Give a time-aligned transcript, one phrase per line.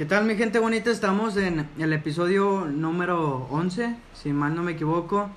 [0.00, 0.90] ¿Qué tal mi gente bonita?
[0.90, 5.28] Estamos en el episodio número 11, si mal no me equivoco.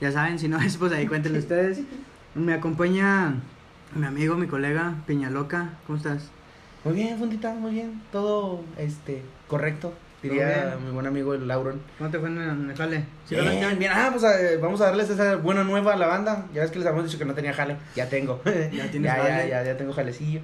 [0.00, 1.82] Ya saben, si no es, pues ahí cuéntenlo ustedes.
[2.34, 3.34] Me acompaña
[3.94, 5.74] mi amigo, mi colega, Piñaloca.
[5.86, 6.30] ¿Cómo estás?
[6.82, 8.02] Muy bien, Fundita, muy bien.
[8.10, 11.80] Todo este correcto, diría mi buen amigo el Lauron.
[11.98, 13.04] ¿Cómo te fue en el jale?
[13.24, 13.92] ¿Sí bien, bien.
[13.94, 16.46] Ah, pues eh, vamos a darles esa buena nueva a la banda.
[16.52, 17.76] Ya ves que les habíamos dicho que no tenía jale.
[17.94, 18.42] Ya tengo.
[18.44, 19.28] Ya tienes ya, jale.
[19.28, 20.40] ya, ya, ya tengo jalecillo.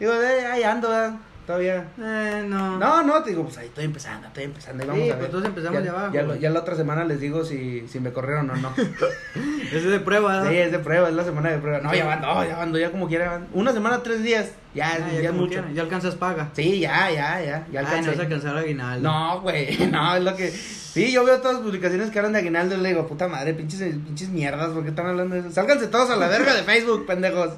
[0.00, 1.18] Digo, eh, ahí ando, ¿verdad?
[1.46, 1.86] Todavía.
[1.98, 2.78] Eh, no.
[2.78, 4.82] No, no, te digo, pues ahí estoy empezando, estoy empezando.
[4.82, 5.18] Ahí vamos Sí, a ver.
[5.20, 7.86] pues todos empezamos ya, de abajo, Ya, lo- ya la otra semana les digo si,
[7.88, 8.74] si me corrieron o no.
[9.72, 10.50] Es de prueba, ¿no?
[10.50, 11.80] Sí, es de prueba, es la semana de prueba.
[11.80, 13.30] No, ya van, no, ya van, ya como quiera.
[13.30, 13.48] van.
[13.52, 14.52] Una semana, tres días.
[14.74, 15.52] Ya, Ah, ya, es como mucho.
[15.54, 16.50] quiera, Ya alcanzas paga.
[16.52, 17.66] Sí, ya, ya, ya.
[17.72, 18.10] Ya no alcancé.
[18.10, 19.08] vas a alcanzar aguinaldo.
[19.08, 20.50] No, güey, no, es lo que...
[20.50, 23.52] Sí, yo veo todas las publicaciones que hablan de aguinaldo y le digo, puta madre,
[23.54, 25.50] pinches, pinches mierdas, ¿por qué están hablando de eso?
[25.52, 27.50] Sálganse todos a la verga de Facebook, pendejos.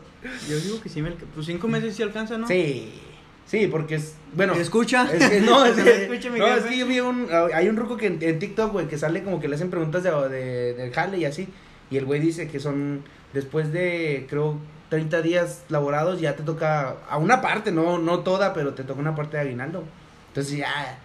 [0.48, 2.48] Yo digo que sí, me pues cinco meses sí alcanza, ¿no?
[2.48, 3.00] Sí,
[3.48, 4.14] sí, porque es...
[4.34, 4.54] Bueno...
[4.54, 5.08] ¿Escucha?
[5.12, 7.28] Es que no, es Que mi no, es que yo vi un...
[7.54, 10.02] Hay un ruco que en, en TikTok, güey, que sale como que le hacen preguntas
[10.02, 11.48] de, de, del jale y así.
[11.90, 13.02] Y el güey dice que son...
[13.32, 14.58] Después de, creo,
[14.90, 16.96] 30 días laborados ya te toca...
[17.08, 19.84] A una parte, no, no toda, pero te toca una parte de aguinaldo.
[20.28, 20.98] Entonces ya...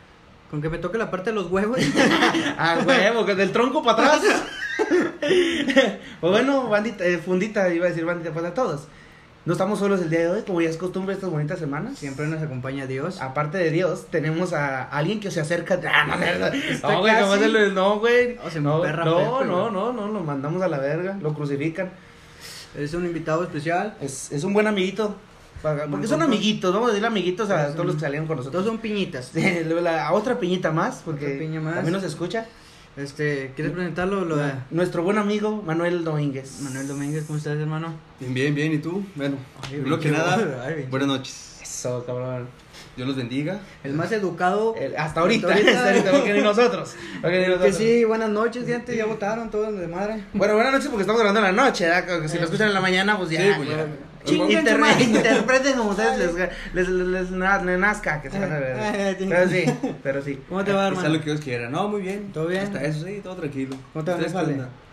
[0.51, 1.79] Con que me toque la parte de los huevos.
[2.57, 4.43] Ah, huevo, que del tronco para atrás.
[5.19, 8.87] pues bueno, bandita, eh, fundita, iba a decir bandita, pues a todos.
[9.45, 11.99] No estamos solos el día de hoy, como ya es costumbre estas bonitas semanas.
[11.99, 13.19] Siempre nos acompaña Dios.
[13.19, 15.77] Aparte de Dios, tenemos a alguien que se acerca.
[15.85, 16.17] Ah, no,
[17.01, 17.23] güey, casi.
[17.23, 18.35] jamás se lo- no, güey.
[18.35, 21.17] No, se me No, perra no, Pepe, no, no, no, lo mandamos a la verga,
[21.21, 21.91] lo crucifican.
[22.77, 23.95] Es un invitado especial.
[23.99, 25.15] Es, es un buen amiguito.
[25.61, 28.47] Porque son Nosotros- amiguitos, vamos a decirle amiguitos a todos los que salieron con Todos
[28.47, 28.65] nosotros.
[28.65, 29.31] son piñitas.
[29.81, 31.75] La- a otra piñita más, porque Otra piña más.
[31.75, 32.45] también nos escucha.
[32.95, 34.23] Este, ¿quieres presentarlo?
[34.23, 36.59] Lo de Nuestro buen amigo Manuel Domínguez.
[36.61, 37.93] Manuel Domínguez, ¿cómo estás, hermano?
[38.19, 38.73] Bien, bien, bien.
[38.73, 39.03] ¿Y tú?
[39.15, 41.59] Bueno, Ay, primero que nada, ay, buenas noches.
[41.63, 42.47] Eso, cabrón.
[42.95, 43.59] Dios los bendiga.
[43.83, 44.75] El más educado.
[44.75, 46.11] El- hasta ahorita, Hasta ahorita.
[46.19, 46.93] porque ni nosotros.
[47.21, 47.75] Porque ni Que nosotros.
[47.75, 48.95] sí, buenas noches, gente.
[48.95, 50.23] Ya votaron todos de madre.
[50.33, 52.21] Bueno, buenas noches porque estamos grabando en la noche, ¿verdad?
[52.21, 53.41] Que Si lo escuchan en la mañana, pues ya.
[53.41, 53.87] Sí, pues ya.
[54.79, 55.03] Madre.
[55.03, 56.33] interpreten como ustedes les,
[56.73, 58.29] les, les, les na- les nazca, que.
[58.29, 58.31] Eh,
[59.19, 59.65] eh, Pero sí,
[60.01, 60.39] pero sí.
[60.49, 61.13] ¿Cómo te va, Está hermano?
[61.15, 61.69] lo que Dios quiera.
[61.69, 62.31] No, muy bien.
[62.31, 62.63] ¿Todo bien?
[62.63, 63.75] Hasta eso, sí, todo tranquilo.
[63.91, 64.17] ¿Cómo te va.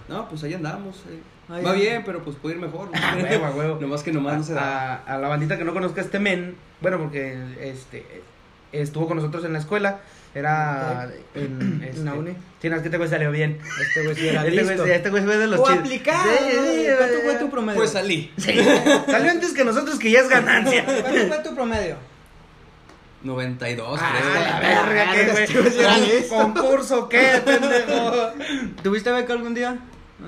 [0.09, 1.05] No, pues ahí andamos.
[1.09, 1.63] eh.
[1.65, 2.91] Va bien, pero pues puede ir mejor.
[3.31, 3.79] huevo, huevo.
[3.81, 4.95] Nomás que nomás no se da.
[4.95, 8.05] a, a la bandita que no conozca este men, bueno, porque este
[8.73, 10.01] estuvo con nosotros en la escuela,
[10.35, 12.33] era en, este, En la uni.
[12.63, 13.59] Sí, no, es que este güey salió bien.
[13.81, 14.77] Este güey sí era Este listo.
[14.83, 15.79] güey, este güey fue de los O chidos.
[15.81, 16.23] aplicado.
[16.25, 16.63] Sí, ¿no?
[16.63, 17.79] sí, ¿Cuánto sí, fue tu promedio?
[17.79, 18.33] Pues salí.
[18.37, 18.55] Sí.
[19.07, 20.85] Salió antes que nosotros, que ya es ganancia.
[21.03, 21.97] ¿Cuánto fue tu promedio?
[23.23, 24.35] 92, Ah, creo.
[24.43, 25.45] la verga, qué güey.
[25.45, 26.29] Este güey.
[26.29, 28.31] ¿Concurso qué, pendejo?
[28.83, 29.79] ¿Tuviste beca algún día?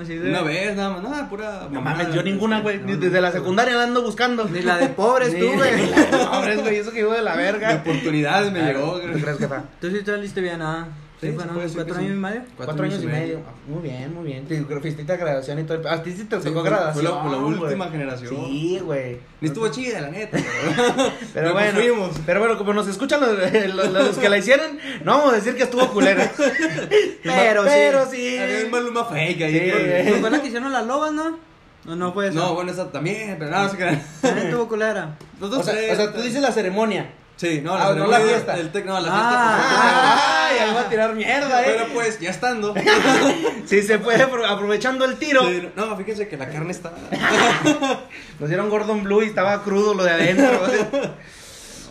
[0.01, 0.31] Así de...
[0.31, 1.03] Una vez, nada más.
[1.03, 1.69] Nada, pura.
[1.71, 2.79] No mames, yo ninguna, güey.
[2.81, 2.97] No.
[2.97, 4.45] Desde la secundaria la ando buscando.
[4.47, 5.77] Ni la de pobres tú, güey.
[5.77, 6.77] ni la de pobres, güey.
[6.77, 7.75] Eso que yo de la De verga.
[7.77, 8.99] oportunidades me llegó.
[9.01, 9.65] ¿Tú crees, jefa?
[9.81, 10.89] Tú sí saliste bien, ah.
[11.23, 12.17] Sí, Sí, fueron puede cuatro que años sí.
[12.17, 12.43] y medio.
[12.57, 13.41] Cuatro años y medio.
[13.47, 14.45] Ah, Muy bien, muy bien.
[14.45, 15.79] Te fiestita graduación y todo.
[15.81, 17.07] el- A ti sí te Sí, tocó fue- graduación.
[17.07, 18.29] fue la- la última generación.
[18.35, 19.19] Sí, güey.
[19.41, 20.37] Ni estuvo chida, la neta.
[20.77, 22.11] Pero, Pero bueno, fuimos.
[22.27, 23.31] pero bueno, como nos escuchan los,
[23.75, 26.29] los- los que la hicieron, no vamos a decir que estuvo culera.
[27.23, 27.69] Pero sí.
[27.73, 28.39] pero sí.
[28.39, 29.61] Había un Maluma fake ahí.
[29.61, 30.09] Sí.
[30.09, 31.39] Pues fue la que hicieron las lobas, ¿no?
[31.85, 32.39] No, no fue eso.
[32.39, 34.03] No, bueno, esa también, pero nada, no se crean.
[34.21, 35.17] También tuvo culera.
[35.41, 35.93] Los dos O sea, tres.
[35.93, 37.13] o sea, tú dices la ceremonia.
[37.43, 38.57] Sí, no, Ah, la, no la fiesta.
[38.57, 41.63] El tec, no, la Ah, Ay, ahí va a tirar mierda, fiesta.
[41.63, 41.75] eh.
[41.77, 42.73] Pero pues, ya estando.
[43.67, 45.41] Sí, se puede apro- aprovechando el tiro.
[45.49, 46.93] Sí, no, fíjense que la carne está.
[48.39, 50.61] Nos dieron Gordon Blue y estaba crudo lo de adentro.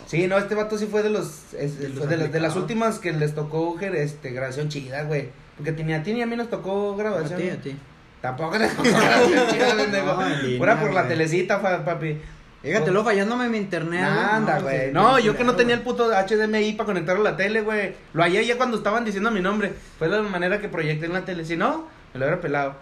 [0.07, 2.51] Sí, no, este vato sí fue de los, es- De los de, las- de las
[2.51, 2.55] aplicados.
[2.57, 5.29] últimas que les tocó este, grabación chida, güey.
[5.57, 7.41] Porque tenía a ti y a mí nos tocó A grabación.
[7.41, 7.77] ti, a ti.
[8.21, 9.73] Tampoco te tocó grabación chida.
[10.51, 12.21] No, Pura por la telecita, papi.
[12.61, 14.03] Fíjatelo fallándome mi internet.
[14.03, 14.87] Anda, güey.
[14.87, 17.61] sí, No, sí, yo que no tenía el puto HDMI para conectarlo a la tele,
[17.61, 17.95] güey.
[18.13, 19.73] Lo hallé ya cuando estaban diciendo mi nombre.
[19.97, 21.43] Fue la manera que proyecté en la tele.
[21.43, 22.75] Si no, me lo hubiera pelado.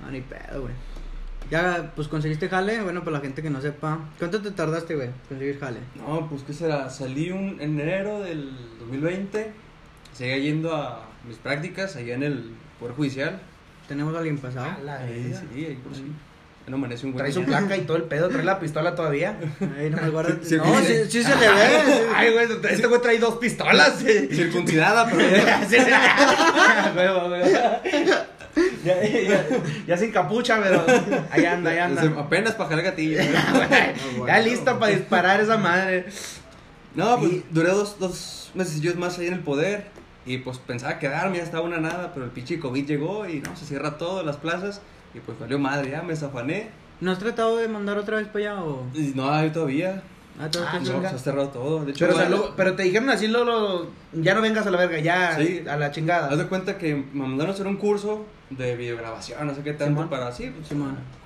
[0.00, 0.74] No, ni pedo, güey.
[1.50, 2.82] Ya, pues conseguiste jale.
[2.82, 3.98] Bueno, para la gente que no sepa.
[4.18, 5.10] ¿Cuánto te tardaste, güey?
[5.28, 5.80] Conseguir jale.
[5.96, 6.88] No, pues, ¿qué será?
[6.88, 9.52] Salí un en enero del 2020.
[10.12, 13.40] Seguía yendo a mis prácticas allá en el Poder Judicial.
[13.88, 14.66] Tenemos a alguien pasado.
[14.88, 16.04] Ahí, sí, ahí por sí.
[16.66, 19.38] No amanece un buen Trae su placa y todo el pedo, trae la pistola todavía.
[19.60, 20.36] No me guarda.
[20.42, 21.10] Sí, no, sí, sí, sí.
[21.10, 22.06] sí se le ve.
[22.14, 23.96] Ay, güey, este güey trae dos pistolas.
[23.98, 24.28] Sí.
[24.32, 25.20] Circuncidada, pero.
[28.84, 29.46] Ya, ya,
[29.86, 30.84] ya sin capucha, pero
[31.30, 32.02] ahí anda, ahí anda.
[32.20, 33.18] Apenas para jalar gatillo.
[34.26, 36.06] Ya lista para disparar esa madre.
[36.94, 39.86] No, pues Y- duré dos, dos meses más ahí en el poder.
[40.26, 43.56] Y pues pensaba quedarme, ya estaba una nada, pero el pinche COVID llegó y no,
[43.56, 44.80] se cierra todo, las plazas.
[45.14, 46.68] Y pues valió madre, ya me zafané.
[47.00, 48.86] ¿No has tratado de mandar otra vez para allá o.?
[48.94, 50.02] Y no hay todavía.
[50.40, 51.84] Ah, todo Ah, No, se ha cerrado todo.
[51.84, 54.66] De hecho, Pero, o sea, bueno, luego- pero te dijeron así, Lolo, ya no vengas
[54.66, 55.62] a la verga, ya Sí.
[55.68, 56.28] a la chingada.
[56.28, 58.24] Haz de cuenta que me mandaron a hacer un curso
[58.56, 60.08] de videograbación, no sé qué tanto, Simón.
[60.08, 60.68] para sí, pues,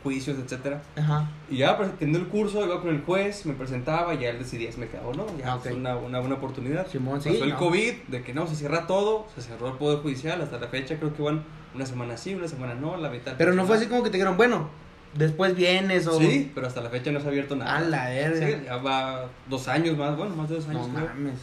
[0.02, 0.80] juicios, etcétera.
[0.96, 1.28] Ajá.
[1.50, 4.70] Y ya presentando el curso, iba con el juez, me presentaba y ya él decidía
[4.72, 5.26] si me quedaba o no.
[5.38, 5.62] Ya Ah, ok.
[5.62, 6.86] fue una, una buena oportunidad.
[6.88, 7.56] Simón, sí, Pasó el no.
[7.58, 10.96] COVID, de que no, se cierra todo, se cerró el Poder Judicial, hasta la fecha
[10.98, 11.44] creo que van
[11.74, 13.34] una semana sí, una semana no, la mitad.
[13.36, 14.68] Pero no fue así como que te dijeron, bueno,
[15.14, 16.18] después vienes o...
[16.18, 17.76] Sí, pero hasta la fecha no se ha abierto nada.
[17.76, 18.46] A la verga.
[18.46, 21.08] Sí, ya va dos años más, bueno, más de dos años No creo.
[21.08, 21.40] mames.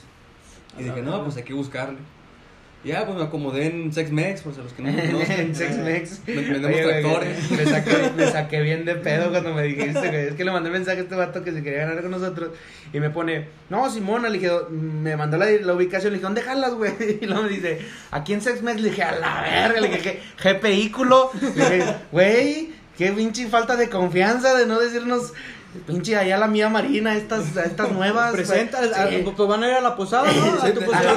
[0.79, 1.97] Y dije, no, pues hay que buscarle.
[2.85, 5.39] Ya, pues me acomodé en SexMex, por si los que no me conocen.
[5.39, 6.21] en Sex Mex.
[6.27, 7.51] Me- Vendemos Oye, güey, tractores.
[7.51, 10.27] Me saqué, me saqué bien de pedo cuando me dijiste, güey.
[10.27, 12.51] Es que le mandé mensaje a este vato que se quería ganar con nosotros.
[12.93, 16.13] Y me pone, no, Simona, le dije, me mandó la, la ubicación.
[16.13, 16.93] Le dije, ¿dónde jalas, güey?
[17.21, 17.79] Y luego me dice,
[18.11, 18.79] aquí en Sex Mex.
[18.79, 19.81] Le dije, a la verga.
[19.81, 21.31] Le dije, ¿qué vehículo?
[21.41, 25.33] Le dije, güey, qué pinche falta de confianza de no decirnos.
[25.87, 28.31] Pinche allá la mía marina, estas, estas nuevas.
[28.31, 28.43] güey".
[28.45, 29.23] Presenta, a- Sí.
[29.35, 30.63] pues van a ir a la posada, ¿no?
[30.63, 31.13] A tu posada.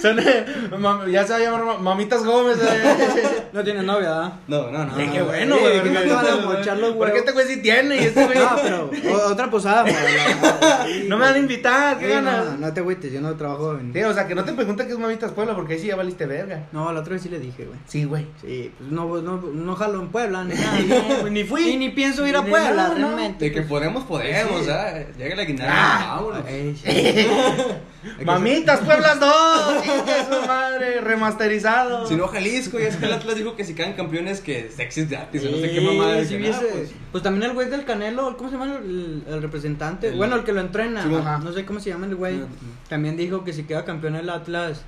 [0.00, 0.44] Son, eh,
[0.78, 2.58] mam- ya se va a llamar ma- Mamitas Gómez.
[2.60, 3.46] eh.
[3.52, 4.32] No tiene novia, ¿verdad?
[4.48, 4.96] No, no, no.
[4.96, 5.24] Sí, qué no.
[5.26, 5.80] bueno, güey.
[5.80, 7.16] Porque huevos.
[7.16, 8.38] este güey sí tiene y este güey.
[8.38, 12.44] No, pero o- otra posada, la- No me van a invitar, ¿qué Sí, ganas?
[12.46, 13.92] no, no te agüites, yo no trabajo en...
[13.92, 15.96] Sí, o sea, que no te pregunte qué es Mamitas Puebla, porque ahí sí ya
[15.96, 16.66] valiste verga.
[16.72, 17.78] No, la otra vez sí le dije, güey.
[17.86, 18.26] Sí, güey.
[18.40, 21.22] Sí, pues no, no, no jalo en Puebla, ni nada.
[21.30, 21.62] Ni fui.
[21.70, 23.06] Y ni pienso ir a Ni- Puebla, no, no.
[23.16, 23.44] realmente.
[23.46, 24.70] De que podemos, podemos, Sí.
[25.18, 26.44] Llega la guinada, Ah, vámonos.
[28.24, 29.84] Mamitas Pueblas 2.
[29.84, 32.06] Hija de su madre, remasterizado.
[32.06, 35.02] Si no, Jalisco, ya es que el Atlas dijo que si quedan campeones, que sexy
[35.02, 36.16] es gratis, o no sé qué mamada.
[36.28, 40.08] pues, pues, también el güey del Canelo, ¿cómo se llama el, el representante?
[40.08, 41.38] El- bueno, el que lo entrena, Sí, ajá.
[41.38, 42.34] no sé cómo se llama el güey.
[42.38, 42.44] Sí.
[42.88, 44.82] También dijo que si queda campeón el Atlas,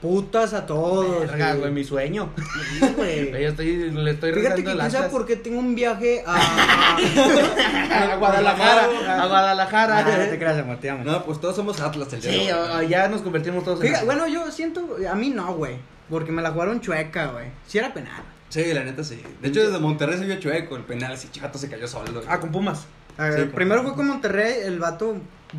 [0.00, 1.20] putas a todos.
[1.28, 1.58] Verga, sí.
[1.58, 2.30] güey, mi sueño.
[2.78, 3.30] Sí, güey.
[3.42, 5.10] Yo estoy, le estoy Fíjate que al quién sabe Atlas.
[5.12, 6.96] por qué tengo un viaje a...
[8.12, 8.84] A Guadalajara,
[9.22, 9.98] a Guadalajara.
[9.98, 11.04] Ah, no te creas, amor, te amo.
[11.04, 14.06] No, pues todos somos Atlas el día Sí, ya nos convertimos todos Fíjate, en.
[14.06, 15.76] bueno, yo siento, a mí no, güey,
[16.10, 17.46] porque me la jugaron chueca, güey.
[17.66, 18.22] Si era penal.
[18.50, 19.20] Sí, la neta sí.
[19.42, 20.76] De hecho, desde Monterrey se vio chueco.
[20.76, 22.12] El penal, así chivato se cayó solo.
[22.12, 22.24] güey.
[22.28, 22.86] Ah, con Pumas.
[23.18, 25.16] A ver, Sí, con- primero fue con Monterrey, el vato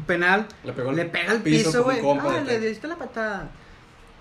[0.07, 1.99] penal, Le pegó el le pega al piso güey.
[2.19, 3.49] Ah, le diste la patada.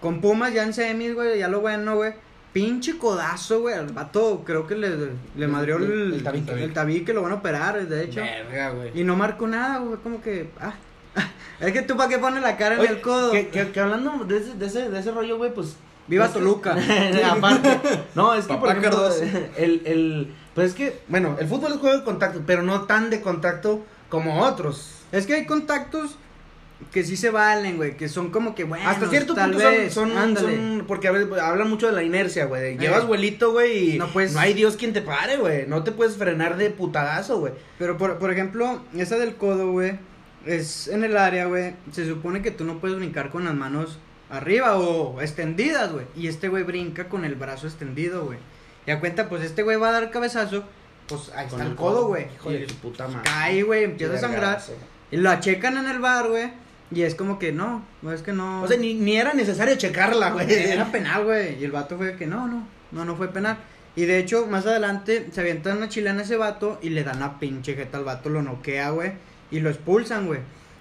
[0.01, 2.13] Con Pumas ya en semis, güey, ya lo bueno, güey.
[2.53, 3.75] Pinche codazo, güey.
[3.75, 4.91] Al vato creo que le,
[5.37, 6.53] le madrió el, el tabique.
[6.53, 8.21] el tabique, lo van a operar, de hecho.
[8.21, 9.01] Verga, güey.
[9.01, 9.99] Y no marcó nada, güey.
[10.03, 10.51] Como que.
[10.61, 10.75] Ah.
[11.61, 13.33] Es que tú para qué pones la cara en Oye, el codo.
[13.33, 15.77] Que, que, que hablando de ese, de ese, de ese rollo, güey, pues.
[16.07, 16.77] Viva Toluca.
[17.31, 17.81] Aparte.
[18.15, 19.11] No, es que por ejemplo,
[19.57, 20.35] el, el.
[20.55, 23.85] Pues es que, bueno, el fútbol es juego de contacto, pero no tan de contacto
[24.09, 25.03] como otros.
[25.13, 26.17] Es que hay contactos
[26.93, 27.97] que sí se valen, güey.
[27.97, 28.89] Que son como que, bueno.
[28.89, 32.79] Hasta cierto tal punto vez, son, Porque a veces hablan mucho de la inercia, güey.
[32.79, 33.07] Llevas Eh.
[33.07, 35.67] vuelito, güey, y No no, puedes- hay Dios quien te pare, güey.
[35.67, 37.53] No te puedes frenar de putadazo, güey.
[37.79, 39.99] Pero por, por ejemplo, esa del codo, güey,
[40.47, 41.75] es en el área, güey.
[41.93, 43.99] Se supone que tú no puedes brincar con las manos
[44.31, 46.07] arriba o extendidas, güey.
[46.17, 48.39] Y este güey brinca con el brazo extendido, güey.
[48.87, 50.65] Y a cuenta, pues este güey va a dar cabezazo,
[51.09, 52.27] pues ahí Con está el codo, güey.
[52.35, 53.23] Hijo de su puta madre.
[53.25, 54.63] Cae, güey, empieza a sangrar.
[55.11, 56.51] Y lo checan en el bar, güey.
[56.91, 58.63] Y es como que no, no es que no.
[58.63, 60.51] O sea, ni, ni era necesario checarla, güey.
[60.51, 61.61] Era penal, güey.
[61.61, 63.59] Y el vato fue que no, no, no, no fue penal.
[63.95, 67.17] Y de hecho, más adelante se avienta una chilena a ese vato y le dan
[67.19, 69.13] una pinche jeta al vato, lo noquea, güey.
[69.51, 70.41] Y lo expulsan, güey.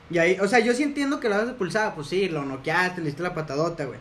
[0.10, 3.02] Y ahí, o sea, yo sí entiendo que la vas expulsada, pues sí, lo noqueaste,
[3.02, 4.00] le diste la patadota, güey.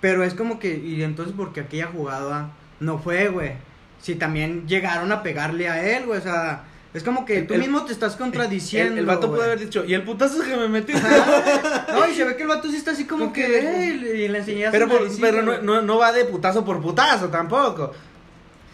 [0.00, 3.52] Pero es como que, y entonces, porque aquella jugada no fue, güey?
[4.00, 7.54] Si también llegaron a pegarle a él, güey, o sea, es como que El- tú
[7.54, 8.92] el- mismo te estás contradiciendo.
[8.92, 9.38] El, el vato güey.
[9.38, 10.92] puede haber dicho, y el putazo que me metí.
[10.92, 13.94] No, y se ve que el vato sí está así como Como que,
[14.24, 17.92] y le enseñas pero por- pero no, no, no va de putazo por putazo tampoco.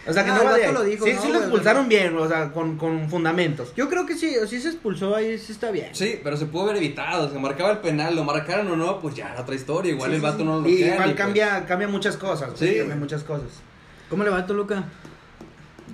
[0.07, 0.73] O sea, que No, no, el va de.
[0.73, 3.75] lo dijo, sí, ¿no, sí lo expulsaron bien, o sea, con, con fundamentos.
[3.77, 5.91] Yo creo que sí, o sí se expulsó ahí, sí está bien.
[5.93, 7.31] Sí, pero se pudo haber evitado.
[7.31, 9.93] Se marcaba el penal, lo marcaron o no, pues ya era otra historia.
[9.93, 10.45] Igual Sí, el vato sí.
[10.45, 12.53] no lo Y igual pues, cambia, cambia muchas cosas.
[12.55, 12.77] Sí.
[12.79, 13.49] Cambia muchas cosas.
[14.09, 14.85] ¿Cómo le va a Toluca?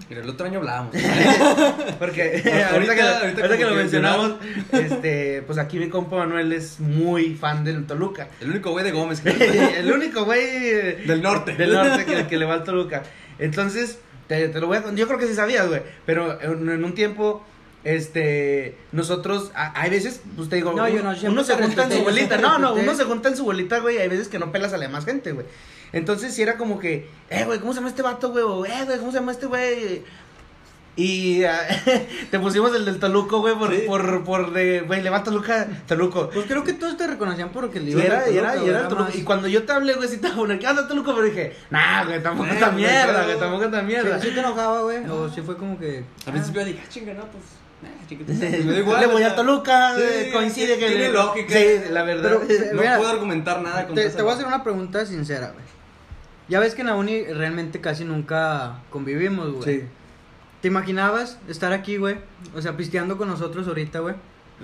[0.09, 0.95] Mira, el otro año hablábamos.
[1.99, 4.35] Porque Ahorita- ahorita, que, ahorita que lo mencionamos,
[4.73, 8.29] este, pues aquí mi compa Manuel es muy fan del Toluca.
[8.41, 9.21] El único güey de Gómez.
[9.21, 9.31] que-
[9.79, 11.55] el único güey Del norte.
[11.55, 13.03] del norte que, que le va al Toluca.
[13.39, 16.85] Entonces, te, te lo voy a yo creo que sí sabías, güey, pero en, en
[16.85, 17.45] un tiempo
[17.85, 21.85] este nosotros a- hay veces pues te digo No, yo uno, no, uno se junta
[21.85, 24.39] en su bolita no no uno se junta en su bolita güey hay veces que
[24.39, 25.45] no pelas a la demás gente güey
[25.95, 28.85] entonces si era como que eh güey cómo se llama este vato güey o eh
[28.85, 30.03] güey cómo se llama este güey
[30.97, 31.59] y ah,
[32.31, 33.83] te pusimos el del Toluco, güey, por, Sí.
[33.85, 36.31] por, por de, güey, le va Toluca, Toluco.
[36.31, 39.13] Pues creo que todos te reconocían porque le Y iban era, era, era más.
[39.17, 41.11] Y cuando yo te hablé, güey, si te poner, ¿qué onda Toluca?
[41.13, 44.21] Pero dije, nah, güey, tampoco Eh, esta güey, mierda, güey, tampoco esta mierda.
[44.21, 44.99] ¿Sí, sí te enojaba, güey?
[45.11, 46.05] O sí fue como que...
[46.27, 47.43] Al principio dije, ah, chinga, no, pues.
[48.41, 50.87] Eh, me da igual, Le voy a Toluca, sí, eh, coincide que.
[50.87, 51.55] Tiene le- lógica.
[51.55, 52.39] Sí, la verdad.
[52.47, 55.49] Pero, No Mira, puedo argumentar nada con Te, te voy a hacer una pregunta sincera,
[55.51, 55.65] güey.
[56.49, 59.65] Ya ves que en la uni realmente casi nunca convivimos, güey.
[59.81, 59.85] Sí.
[60.61, 62.17] ¿Te imaginabas estar aquí, güey?
[62.55, 64.15] O sea, pisteando con nosotros ahorita, güey.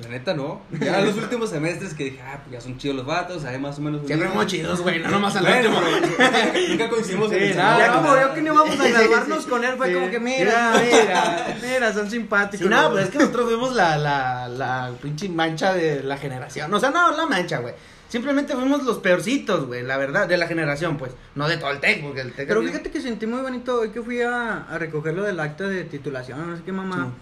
[0.01, 0.63] La neta no.
[0.81, 3.77] Ya los últimos semestres que dije, ah, pues ya son chidos los vatos, hay más
[3.79, 4.07] o menos.
[4.07, 6.15] Siempre muy chidos, güey, no nomás al Bueno, último.
[6.17, 9.51] pero nunca coincidimos en ya como vio que no íbamos a graduarnos sí.
[9.51, 9.95] con él, fue Sí.
[9.95, 12.67] como que mira, mira, mira, son simpáticos.
[12.69, 16.73] Sí, no, pues es que nosotros fuimos la, la, la pinche mancha de la generación.
[16.73, 17.75] O sea, no, la mancha, güey.
[18.11, 21.13] Simplemente fuimos los peorcitos, güey, la verdad, de la generación, pues.
[21.35, 22.47] No de todo el TEC, porque el TEC.
[22.49, 25.67] Pero fíjate que sentí muy bonito hoy que fui a, a recoger lo del acta
[25.69, 27.13] de titulación, no sé qué mamá.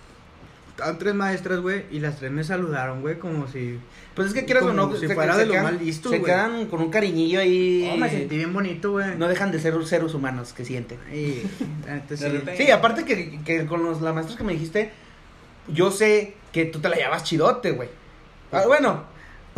[0.70, 3.78] Estaban tres maestras, güey, y las tres me saludaron, güey, como si...
[4.14, 5.82] Pues es que quieras o como no, si se- fuera se de los quedan- más
[5.82, 7.90] listos, Se quedan con un cariñillo ahí.
[7.92, 9.16] Oh, me sentí bien bonito, güey.
[9.18, 10.98] No dejan de ser seres humanos que sienten.
[11.12, 11.42] Y,
[12.16, 12.42] sí.
[12.56, 14.92] Sí, aparte que, que con los, las maestras que me dijiste,
[15.66, 17.88] yo sé que tú te la llevas chidote, güey.
[18.52, 19.02] Ah, bueno,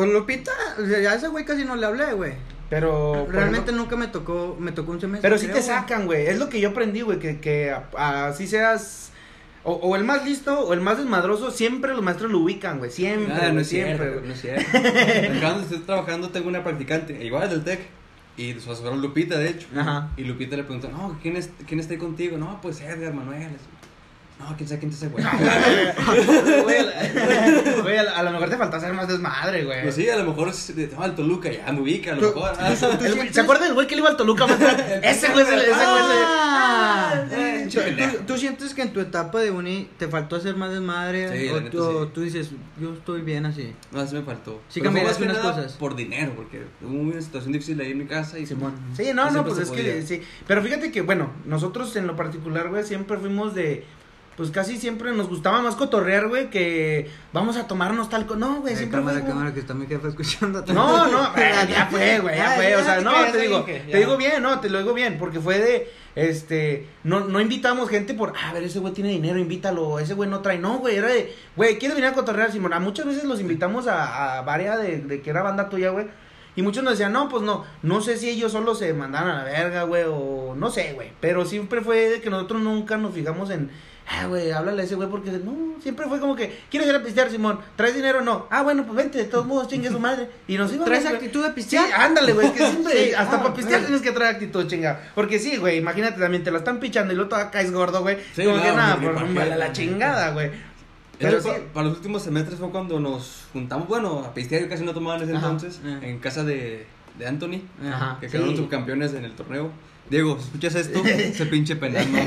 [0.04, 0.52] Pues Lupita,
[0.83, 2.33] o sea, ya a ese güey casi no le hablé, güey.
[2.69, 3.26] pero.
[3.30, 5.28] Realmente ejemplo- nunca me tocó, me tocó un semestre.
[5.28, 6.26] Pero sí creo, te sacan, güey.
[6.26, 7.19] Es lo que yo aprendí, güey.
[7.19, 9.12] Que, que así seas.
[9.62, 12.90] O, o el más listo o el más desmadroso, siempre los maestros lo ubican, güey.
[12.90, 14.28] Siempre, Ah, no es cierto, siempre, güey, güey.
[14.28, 15.59] no es cierto.
[15.64, 17.80] Estoy trabajando tengo una practicante, igual del TEC.
[18.38, 19.66] Y su asesora Lupita, de hecho.
[19.76, 20.09] Ajá.
[20.16, 22.38] Y Lupita le preguntó, no, ¿quién, es, ¿quién está ahí contigo?
[22.38, 23.50] No, pues Edgar, Manuel.
[24.40, 25.25] No, quién sabe quién es ese güey.
[27.82, 29.82] Güey, a lo mejor te faltó hacer más desmadre, güey.
[29.82, 32.23] Pues sí, a lo mejor es de, no, al Toluca, ya me ubica, a lo
[32.23, 32.52] mejor.
[32.59, 32.76] Ah, El
[33.32, 34.44] ¿Se acuerdan del güey que le iba al Toluca?
[35.02, 35.70] ese güey, es el- ese güey.
[35.70, 38.16] es el- Ah, eh, ¿tú- pinche pendejo.
[38.18, 41.28] ¿tú, tú sientes que en tu etapa de uni te faltó hacer más desmadre?
[41.38, 42.11] Sí, o, neta, tú, o sí.
[42.14, 43.73] tú dices, yo estoy bien así.
[43.92, 44.61] No, eso me faltó.
[44.68, 45.73] Sí que unas nada cosas.
[45.75, 48.75] Por dinero, porque hubo una situación difícil ahí en mi casa y Simón.
[48.92, 50.23] Y Sí, no, no, siempre pues es que sí.
[50.47, 53.85] Pero fíjate que, bueno, nosotros en lo particular, güey, siempre fuimos de.
[54.40, 58.25] Pues casi siempre nos gustaba más cotorrear, güey, que vamos a tomarnos tal.
[58.25, 59.28] co- No, güey, Eh, siempre cámara, fue.
[59.28, 60.64] cámara, que está mi jefe escuchando.
[60.73, 64.16] No, no, eh, ya fue, güey, ya fue, o sea, no, te digo, te digo
[64.16, 68.32] bien, no, te lo digo bien, porque fue de, este, no, no invitamos gente por,
[68.42, 71.09] "Ah, a ver, ese güey tiene dinero, invítalo, ese güey no trae, no, güey, era
[71.09, 72.73] de, güey, ¿quieres venir a cotorrear, Simón?
[72.73, 76.06] A muchas veces los invitamos a, a varias de, de que era banda tuya, güey,
[76.56, 79.38] y muchos nos decían, no, pues no, no sé si ellos solo se mandaron a
[79.38, 83.12] la verga, güey, o no sé, güey, pero siempre fue de que nosotros nunca nos
[83.14, 83.70] fijamos en,
[84.11, 87.02] ah, güey, háblale a ese güey, porque no, siempre fue como que, ¿quieres ir a
[87.02, 87.61] pistear, Simón?
[87.76, 88.21] ¿Traes dinero?
[88.23, 91.07] No, ah, bueno, pues vente, de todos modos, chingue su madre, y nos íbamos, ¿Traes
[91.07, 91.93] actitud de Sí, pistear?
[91.93, 93.85] ándale, güey, es que siempre, Sí, hasta ah, para pistear ah.
[93.85, 95.00] tienes que traer actitud, chinga.
[95.14, 98.19] Porque sí, güey, imagínate también, te la están pichando y luego todavía caes gordo, güey.
[98.35, 100.50] Sí, como no, que nada, por la, chingada, güey.
[101.19, 101.50] Pero sí.
[101.75, 105.17] para los últimos semestres fue cuando nos juntamos, bueno, a pistear, yo casi no tomaba
[105.19, 105.47] en ese Ajá.
[105.50, 105.99] entonces, Eh.
[106.02, 106.87] en casa de,
[107.19, 107.61] de Anthony,
[107.93, 108.33] Ajá, que sí.
[108.33, 109.71] quedaron subcampeones en el torneo.
[110.11, 112.19] Diego, si escuchas esto, ese pinche penal, ¿no?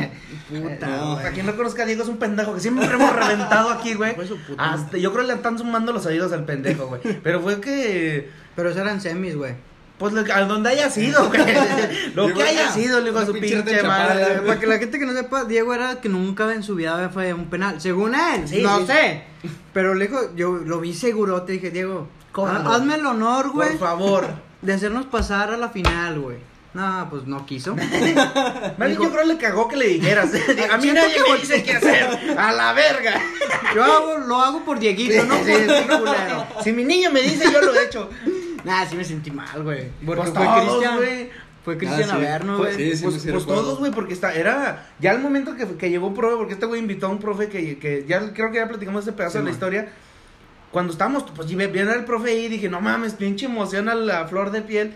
[0.62, 1.16] Puta, No.
[1.16, 4.16] Para quien no conozca a Diego, es un pendejo que siempre hemos reventado aquí, güey.
[4.16, 7.02] Fue su puta Hasta, yo creo que le están sumando los oídos al pendejo, güey.
[7.22, 8.30] Pero fue que.
[8.56, 9.54] Pero esos eran semis, güey.
[9.98, 11.42] Pues a donde haya sido, güey.
[12.16, 14.42] Lo Diego, que haya sido, le digo a su pinche madre.
[14.46, 17.34] Para que la gente que no sepa, Diego era que nunca en su vida fue
[17.34, 17.80] un penal.
[17.82, 18.88] Según él, Sí, no sí.
[18.88, 19.24] sé.
[19.74, 22.70] Pero le dijo, yo lo vi seguro, te dije, Diego, Cóbralo.
[22.72, 24.28] ha- hazme el honor, güey, Por favor.
[24.62, 26.38] de hacernos pasar a la final, güey.
[26.74, 27.76] No, pues no quiso.
[27.76, 30.32] Más bien, Dijo- yo creo que le cagó que le dijeras.
[30.72, 32.36] A mí nadie que me dice qué hacer.
[32.38, 33.22] A la verga.
[33.76, 36.48] Yo hago, lo hago por Dieguito, no Sí, sí, culero.
[36.64, 38.10] Si mi niño me dice, yo lo he hecho.
[38.64, 39.90] Nah, sí me sentí mal, güey.
[40.06, 41.30] Porque Pues fue Cristian, güey.
[41.64, 42.12] fue Cristian Ah, sí.
[42.18, 42.76] Averno, güey.
[42.76, 46.08] sí, sí, pues, pues todos, güey, porque está, era, ya al momento que, que llegó
[46.08, 48.68] un profe, porque este güey invitó a un profe que, que ya creo que ya
[48.68, 49.90] platicamos ese pedazo Sí, de la historia.
[50.72, 54.50] Cuando estábamos, pues viene el profe ahí y dije, no mames, pinche emociona la flor
[54.52, 54.96] de piel.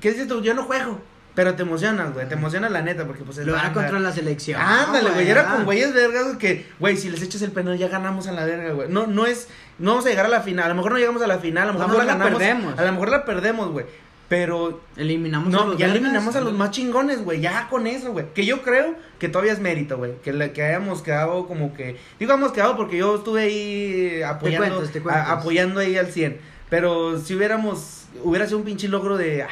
[0.00, 0.42] ¿Qué dices tú?
[0.42, 1.00] Yo no juego.
[1.34, 3.74] Pero te emocionas, güey, te emociona la neta, porque pues es Lo banda.
[3.74, 4.58] contra la selección.
[4.58, 5.64] Ándale, güey, era con ah.
[5.64, 8.88] güeyes vergas que, güey, si les echas el penal ya ganamos a la verga, güey.
[8.88, 9.48] No, no es,
[9.78, 11.64] no vamos a llegar a la final, a lo mejor no llegamos a la final,
[11.64, 12.38] a lo mejor A no lo la ganamos.
[12.38, 12.78] perdemos.
[12.78, 13.84] A lo mejor la perdemos, güey.
[14.30, 15.96] Pero Eliminamos a no, los ya vergas.
[16.00, 17.40] eliminamos a los más chingones, güey.
[17.42, 18.24] Ya con eso, güey.
[18.34, 20.14] Que yo creo que todavía es mérito, güey.
[20.22, 21.96] Que, le- que hayamos quedado como que.
[22.18, 24.68] Digo, hemos quedado porque yo estuve ahí apoyando.
[24.68, 25.28] cuentas, te cuentas.
[25.28, 26.40] a- apoyando ahí al 100.
[26.70, 28.06] Pero si hubiéramos.
[28.24, 29.42] Hubiera sido un pinche logro de.
[29.42, 29.48] Ah,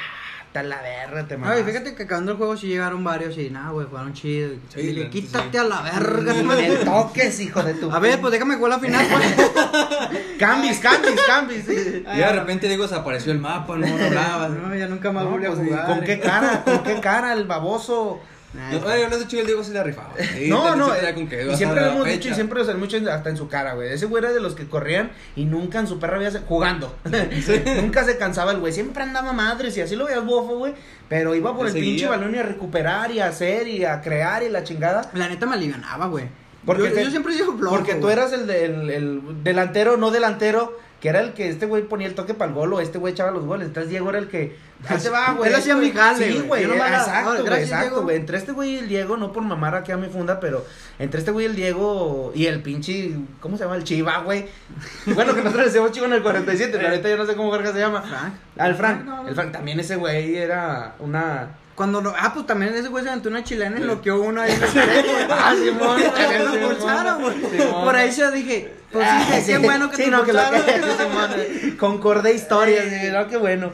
[0.55, 1.65] tal la verga, te Ay, mamaste.
[1.65, 4.53] fíjate que acabando el juego sí llegaron varios y nada, güey, jugaron chido.
[4.53, 5.57] Y Sí, la neta, quítate sí.
[5.59, 6.59] a la verga, Me man.
[6.85, 7.91] toques, hijo de tu.
[7.91, 9.51] A ver, pues déjame jugar la final, pues.
[10.39, 11.65] Cambis, cambis, cambis.
[11.67, 12.05] sí.
[12.15, 14.49] Y de repente Diego desapareció el mapa, no, no hablaba.
[14.49, 15.87] No, ya nunca más No, volví a pues, ¿y jugar.
[15.87, 16.63] ¿Con qué cara?
[16.65, 18.21] ¿Con qué cara el baboso?
[18.55, 20.15] No, hablando de chido, el Diego se le rifaba.
[20.35, 22.71] Sí, no, no, eh, con que y siempre lo la hemos dicho y siempre lo
[22.71, 23.93] hemos dicho hasta en su cara, güey.
[23.93, 26.97] Ese güey era de los que corrían y nunca en su perra había jugando.
[27.83, 30.75] nunca se cansaba el güey, siempre andaba madres y así lo veías bofo, güey.
[31.09, 34.43] Pero iba por el pinche balón y a recuperar y a hacer y a crear
[34.43, 35.11] y la chingada.
[35.15, 36.27] La neta me alivianaba, güey.
[36.65, 37.77] Porque yo, te- yo siempre he sido flojo.
[37.77, 41.67] Porque tú eras el, de- el, el delantero, no delantero, que era el que este
[41.67, 43.67] güey ponía el toque para el gol o este güey echaba los goles.
[43.69, 44.57] Entonces Diego era el que.
[45.03, 45.51] Te va, güey.
[45.51, 46.65] Él hacía mi jale, Sí, güey.
[46.67, 47.63] la- Exacto, güey.
[47.63, 48.17] Exacto, güey.
[48.17, 50.65] Entre este güey y el Diego, no por mamar aquí a mi funda, pero
[50.99, 53.17] entre este güey y el Diego y el pinche.
[53.41, 53.77] ¿Cómo se llama?
[53.77, 54.47] El Chiva, güey.
[55.15, 57.51] Bueno, que nosotros le decíamos Chiva en el 47, pero ahorita yo no sé cómo
[57.51, 58.01] verga se llama.
[58.01, 58.33] Frank.
[58.57, 59.05] Al Frank.
[59.05, 59.29] No, no.
[59.29, 59.53] El Frank.
[59.53, 61.51] También ese güey era una.
[61.75, 64.53] Cuando lo, ah, pues también ese güey se aventó una chilena y bloqueó uno ahí.
[65.31, 66.01] Ah, Simón.
[66.03, 66.77] También lo Simón.
[66.77, 67.35] pulsaron, güey.
[67.51, 67.85] Simón.
[67.85, 69.09] Por ahí yo dije, pues
[69.43, 70.63] sí, qué bueno que te lo pulsaron.
[70.63, 72.85] que Simón, concordé historias,
[73.29, 73.73] qué bueno.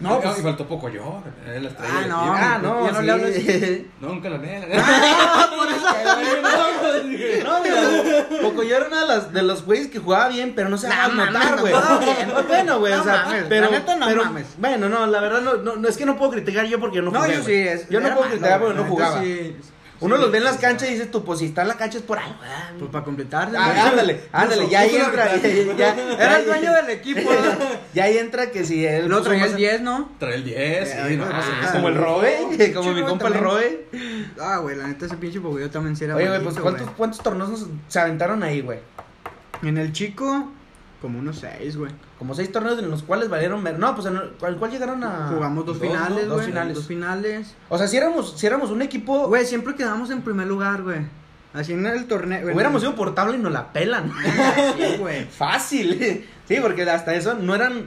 [0.00, 1.22] No, No, pues- y faltó poco yo.
[1.44, 2.20] la Ah, no.
[2.22, 3.04] Ah, no, yo no sí.
[3.06, 3.90] le hablo así.
[4.00, 4.66] Nunca lo niega.
[7.44, 10.68] No, mira, Poco yo era uno de, las, de los güeyes que jugaba bien, pero
[10.68, 11.72] no se No daba mames, notar, no, güey.
[12.32, 14.46] Pues bueno, güey, No o sea, mames, pero, la neta no pero mames.
[14.58, 17.02] bueno, no, la verdad no, no, no, es que no puedo criticar yo porque yo
[17.02, 17.54] no No, jugué, yo güey.
[17.62, 17.68] sí.
[17.68, 19.20] Es, Yo no puedo criticar porque no jugaba.
[20.00, 21.68] Uno Sí, los ve en las sí, canchas y dices tú, pues si está en
[21.68, 22.36] la cancha es por algo.
[22.44, 23.56] ah, Pues para completarse.
[23.56, 25.76] Ah, ándale, ándale, ya ahí entra, ya, mitad.
[25.76, 27.30] ya, Era el dueño del equipo.
[27.94, 30.10] ya ahí entra que si él traía más- el 10, ¿no?
[30.20, 30.56] Trae el 10.
[30.58, 33.42] Eh, sí, no, ah, no como el Robe, como mi compa el también.
[33.44, 33.86] Robe.
[34.40, 36.94] Ah, güey, la neta ese pinche yo también sí era Oye, güey, pues ¿cuántos, güey.
[36.96, 38.78] cuántos torneos se aventaron ahí, güey?
[39.62, 40.52] En el chico,
[41.00, 41.92] como unos 6, güey.
[42.18, 43.78] Como seis torneos en los cuales valieron ver.
[43.78, 45.28] No, pues en el, ¿cuál, cuál llegaron a.
[45.28, 45.94] Jugamos dos, dos, ¿no?
[45.94, 46.74] finales, Dos finales.
[46.74, 47.54] Dos finales.
[47.68, 49.28] O sea, si éramos, si éramos un equipo.
[49.28, 51.06] Güey, siempre quedamos en primer lugar, güey.
[51.54, 52.42] Así en el torneo.
[52.42, 52.54] güey.
[52.54, 54.12] hubiéramos sido portable y nos la pelan.
[54.76, 55.24] Sí, güey.
[55.30, 56.26] Fácil.
[56.46, 57.86] Sí, porque hasta eso no eran.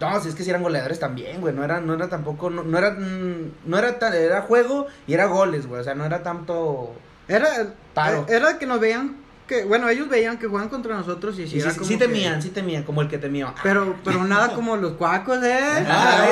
[0.00, 1.54] No, si es que si eran goleadores también, güey.
[1.54, 2.50] No era, no era tampoco.
[2.50, 2.96] No, no era.
[2.96, 4.14] No era tan.
[4.14, 5.80] Era juego y era goles, güey.
[5.80, 6.92] O sea, no era tanto.
[7.28, 7.48] Era,
[7.94, 8.26] Paro.
[8.28, 9.16] era que nos veían
[9.48, 12.04] que, bueno, ellos veían que juegan contra nosotros y Sí, era sí, como sí que-
[12.06, 13.52] temían, sí temían, como el que temió.
[13.64, 15.58] Pero, pero nada como los cuacos, eh.
[15.88, 16.26] Ah.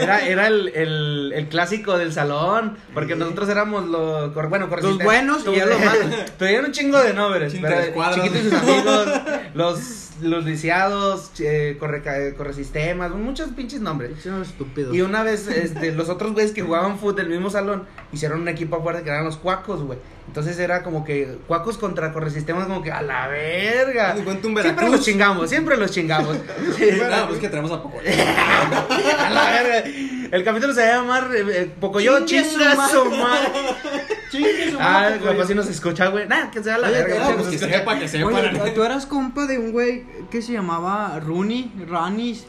[0.00, 3.18] Era, era el, el, el clásico del salón, porque Sí.
[3.18, 6.06] nosotros éramos los, cor- bueno, Los buenos y ya los malos.
[6.38, 8.14] Tenían un chingo de nombres, Chingo pero de escuadras.
[8.16, 9.08] Chiquito y sus amigos,
[9.54, 14.24] los, los lisiados, eh, corre, corresistemas, muchos pinches nombres.
[14.24, 14.94] Estúpidos.
[14.94, 18.48] Y una vez, este, los otros güeyes que jugaban fútbol del mismo salón, hicieron un
[18.48, 19.98] equipo aparte que eran los cuacos, güey.
[20.26, 24.14] Entonces era como que cuacos contra corresistemas, como que a la verga.
[24.14, 26.36] Siempre los chingamos, siempre los chingamos.
[27.16, 27.98] No, pues que tenemos a poco.
[29.18, 29.90] a la verga.
[30.32, 32.44] El capítulo se va a llamar eh, eh, Pocoyo Chingue
[34.36, 36.26] Chingue Ah, capaz si nos escucha, güey.
[36.28, 37.18] Nah, que sea la Oye, verga.
[37.30, 37.72] no, pues que escucha.
[37.78, 38.26] sepa, que sepa.
[38.26, 42.46] Oye, tú eras compa de un güey que se llamaba Rooney, Ranis.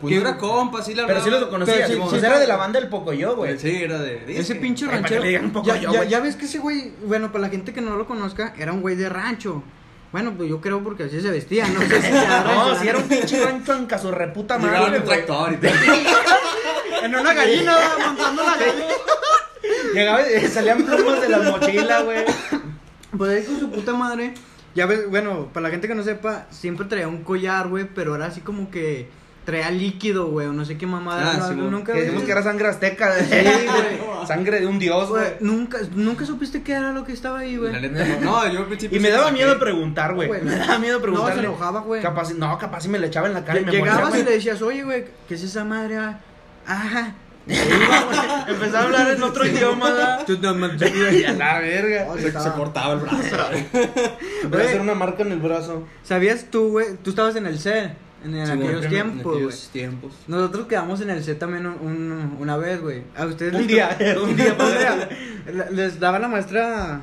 [0.00, 1.74] Pues yo era compa, sí la Pero sí lo conocía.
[1.74, 2.08] Pero sí, Simón.
[2.08, 2.26] sí, Pues sí.
[2.26, 3.58] era de la banda del Pocoyo, güey.
[3.58, 4.16] Sí, era de.
[4.24, 4.60] Ese Disney.
[4.60, 5.20] pinche Ay, para ranchero.
[5.20, 6.08] que le digan un poco ya, yo, ya- güey.
[6.10, 8.82] ya ves que ese güey, bueno, para la gente que no lo conozca, era un
[8.82, 9.62] güey de rancho.
[10.12, 12.88] Bueno, pues yo creo porque así se vestía, no sé si rancho, No, la si
[12.88, 13.20] era un neta.
[13.26, 14.98] pinche rancho en caso reputa Llegaba en madre.
[15.00, 15.16] un güey.
[15.24, 15.70] tractor y todo.
[17.02, 18.86] En una gallina, montando la gallina.
[19.94, 22.24] Llegaba y salían plumos de la mochila, güey.
[23.16, 24.34] Pues ahí con su puta madre.
[24.74, 28.14] Ya ves, bueno, para la gente que no sepa, siempre traía un collar, güey, pero
[28.14, 29.08] era así como que
[29.46, 31.32] traía líquido, güey, o no sé qué mamada.
[31.32, 31.48] Ah, ¿no?
[31.48, 33.14] sí, nunca Que decimos que era sangre azteca.
[33.20, 34.26] Sí, güey.
[34.26, 35.24] Sangre de un dios, güey.
[35.38, 37.72] Nunca, nunca supiste qué era lo que estaba ahí, güey.
[37.72, 38.20] No.
[38.20, 38.98] No, yo al principio.
[38.98, 40.28] Y me daba miedo preguntar, güey.
[40.42, 41.28] Me daba miedo preguntar.
[41.28, 42.02] No, se enojaba, güey.
[42.02, 44.24] Capaz, no, capaz si me le echaba en la cara y me Llegabas moría, y
[44.24, 45.96] le decías, oye, güey, ¿qué es esa madre?
[45.96, 46.18] Ah,
[46.66, 47.14] Ajá.
[47.48, 49.90] Empezaba a hablar en otro idioma,
[51.38, 52.06] la verga.
[52.08, 53.18] Oh, Se, se cortaba el brazo.
[54.50, 55.86] Voy a hacer una marca en el brazo.
[56.02, 56.96] ¿Sabías tú, güey?
[57.02, 57.92] Tú estabas en el C,
[58.24, 59.36] en, en Sí, aquellos tiempos, güey.
[59.36, 60.12] aquellos tiempos.
[60.26, 63.02] Nosotros quedamos en el C también un- un- una vez, güey.
[63.16, 65.08] A ustedes Un les- día, un día, Un día.
[65.52, 67.02] Le- Les daba la maestra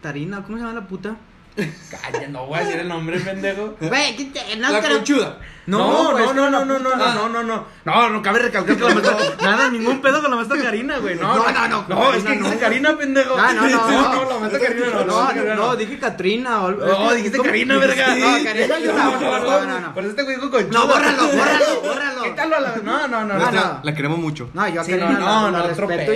[0.00, 1.16] Tarina, ¿cómo se llama la puta?
[1.56, 3.76] Calla, no voy a decir el nombre, pendejo.
[3.80, 5.38] Güey, ¿qué te- no La creo- conchuda.
[5.66, 7.66] No, no, no, no, no, no, no, no, no, no.
[7.86, 9.16] No, no cabe recalcar que la maestra.
[9.40, 11.14] Nada, ningún pedo con la maestra Karina, güey.
[11.14, 12.58] No, No, no, no, No, es que no.
[12.60, 13.34] Karina, pendejo.
[13.38, 14.14] Ah, no, no, no.
[14.14, 15.04] no, la maestra Karina no.
[15.04, 16.50] No, no, dije Katrina.
[16.58, 17.38] No, dijiste.
[17.40, 18.14] Karina, verga.
[18.16, 19.94] No, Karina yo no, no, no, no, no.
[19.94, 22.22] Por eso este güey dijo con No, bórralo, bórralo, bórralo.
[22.24, 22.76] Quítalo a la.
[22.82, 23.34] No, no, no.
[23.38, 23.50] No, no.
[23.52, 23.80] no.
[23.82, 24.50] La queremos mucho.
[24.52, 26.12] No, yo a Sí, Karina no, no, no, otro pedo,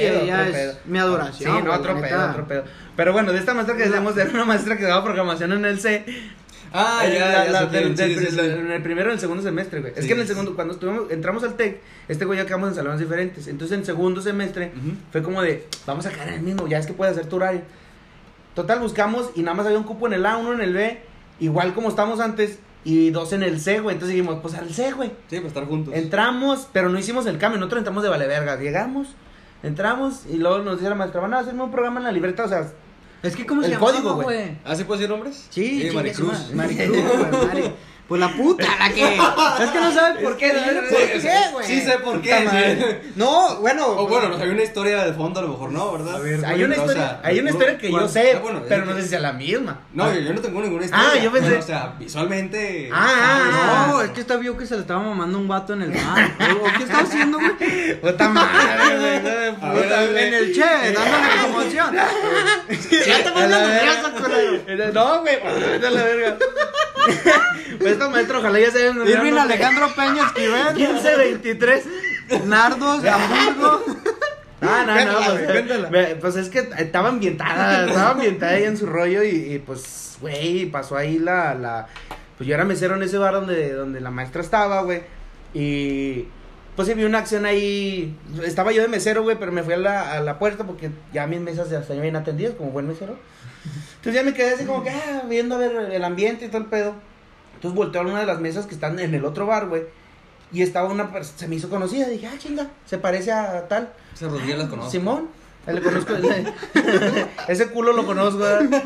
[0.84, 1.56] mi adoración.
[1.56, 2.64] Sí, no, otro pedo, otro pedo.
[2.98, 5.78] Pero bueno, de esta maestra que decíamos era una maestra que daba programación en el
[5.78, 6.04] C.
[6.72, 8.36] Ah, Eh, ya, la- ya la- del- quién, sí, del- sí, sí.
[8.36, 9.92] del- En el primero y el segundo semestre, güey.
[9.94, 12.74] es que en el segundo, cuando estuvimos, entramos al TEC, este güey ya quedamos en
[12.74, 13.46] salones diferentes.
[13.46, 14.72] Entonces en segundo semestre
[15.12, 17.36] fue como de, vamos a caer en el mismo, ya es que puedes hacer tu
[17.36, 17.62] horario.
[18.56, 21.00] Total, buscamos y nada más había un cupo en el A, uno en el B,
[21.38, 23.94] igual como estábamos antes, y dos en el C, güey.
[23.94, 25.12] Entonces dijimos, pues al C, güey.
[25.30, 25.94] Sí, para estar juntos.
[25.94, 28.56] Entramos, pero no hicimos el cambio, nosotros entramos de vale verga.
[28.56, 29.08] Llegamos,
[29.62, 32.44] entramos y luego nos dice la maestra, van a hacerme un programa en la libreta,
[32.44, 32.66] o sea,
[33.22, 34.58] Es que, ¿cómo se El llamaba, código, güey.
[34.64, 35.46] ¿Ah, sí puedes decir nombres?
[35.50, 36.54] Sí, chingue su Maricruz.
[36.54, 37.72] Maricruz, güey, Mari.
[38.08, 39.14] Pues la puta, la que.
[39.64, 41.66] es que no sabes por qué, dile por Sí, qué, güey.
[41.66, 43.10] sí sé por qué, sí.
[43.16, 43.86] No, bueno.
[43.86, 46.14] O bueno, hay una historia de fondo a lo mejor no, ¿verdad?
[46.16, 48.38] A ver, Hay una O historia, sea, hay una ¿cómo- historia que yo sé, Ah,
[48.40, 49.80] bueno, pero no sé si es la misma.
[49.92, 51.06] No, yo, yo no tengo ninguna historia.
[51.12, 52.88] Ah, yo pensé- O sea, visualmente.
[52.92, 55.82] Ah, ah, No, es que esta vio que se le estaba mamando un vato en
[55.82, 56.30] el mar.
[56.62, 58.00] ¿O qué estaba haciendo, güey?
[58.00, 59.18] Puta madre, güey.
[60.28, 60.60] En el che,
[60.92, 61.94] dándole promoción.
[61.94, 64.92] Ya te nervioso, culero.
[64.94, 65.38] No, güey,
[65.80, 66.36] la verga.
[67.78, 70.74] Pues esta maestra, ojalá ya se hayan Irving Alejandro Peña Esquivel.
[70.74, 71.84] 15, 23.
[72.46, 73.84] Nardos, Hamburgo.
[74.60, 76.18] Ah, no, no, pues, eh, cuéntala.
[76.20, 80.66] pues es que estaba ambientada, estaba ambientada ahí en su rollo y, y, pues, güey,
[80.66, 81.86] pasó ahí la, la,
[82.36, 85.02] pues yo era mesero en ese bar donde, donde la maestra estaba, güey,
[85.54, 86.26] y
[86.74, 89.76] pues sí vi una acción ahí, estaba yo de mesero, güey, pero me fui a
[89.76, 93.16] la, a la puerta porque ya mis mesas ya estaban bien atendidas como buen mesero,
[93.96, 96.62] entonces ya me quedé así como que, ah, viendo a ver el ambiente y todo
[96.62, 96.94] el pedo,
[97.58, 99.82] entonces volteé a una de las mesas que están en el otro bar, güey,
[100.52, 103.92] y estaba una, pers- se me hizo conocida, dije, ah, chinga, se parece a tal,
[104.14, 104.90] Esas rodillas las conozco.
[104.90, 105.28] Simón.
[105.66, 106.14] Le conozco.
[107.48, 108.38] Ese culo lo conozco.
[108.38, 108.82] ¿verdad?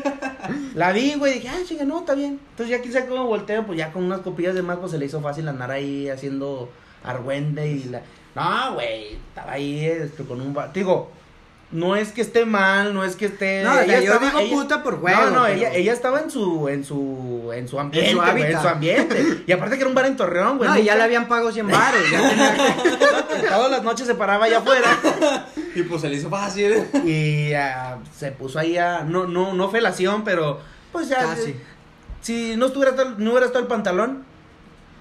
[0.75, 1.35] La vi, güey.
[1.35, 2.39] Dije, ah, chinga, no, está bien.
[2.49, 5.05] Entonces ya quise como volteo, pues ya con unas copillas de más, pues se le
[5.05, 6.69] hizo fácil andar ahí haciendo
[7.03, 8.01] argüende y la.
[8.35, 9.13] No, güey.
[9.13, 10.53] Estaba ahí este, con un.
[10.57, 11.09] va- Digo,
[11.73, 13.63] no es que esté mal, no es que esté.
[13.63, 16.29] No, sea, yo estaba- digo puta por huevo, No, no, pero- ella, ella estaba en
[16.29, 18.61] su, en su, en su ambiente, En su güey, en hábitat.
[18.61, 19.43] su ambiente.
[19.47, 20.69] Y aparte que era un bar en Torreón, güey.
[20.69, 22.01] No, y ya le habían pagado 100 baros.
[22.11, 22.55] Ya tenía...
[23.49, 25.47] Todas las noches se paraba allá afuera.
[25.75, 26.75] Y pues se le hizo fácil.
[27.05, 29.01] Y ah, se puso ahí a.
[29.03, 30.59] No, no, no felación, pero.
[30.91, 31.17] Pues ya.
[31.19, 31.55] Casi.
[32.21, 34.23] Si no estuviera todo- no hubiera estado el pantalón,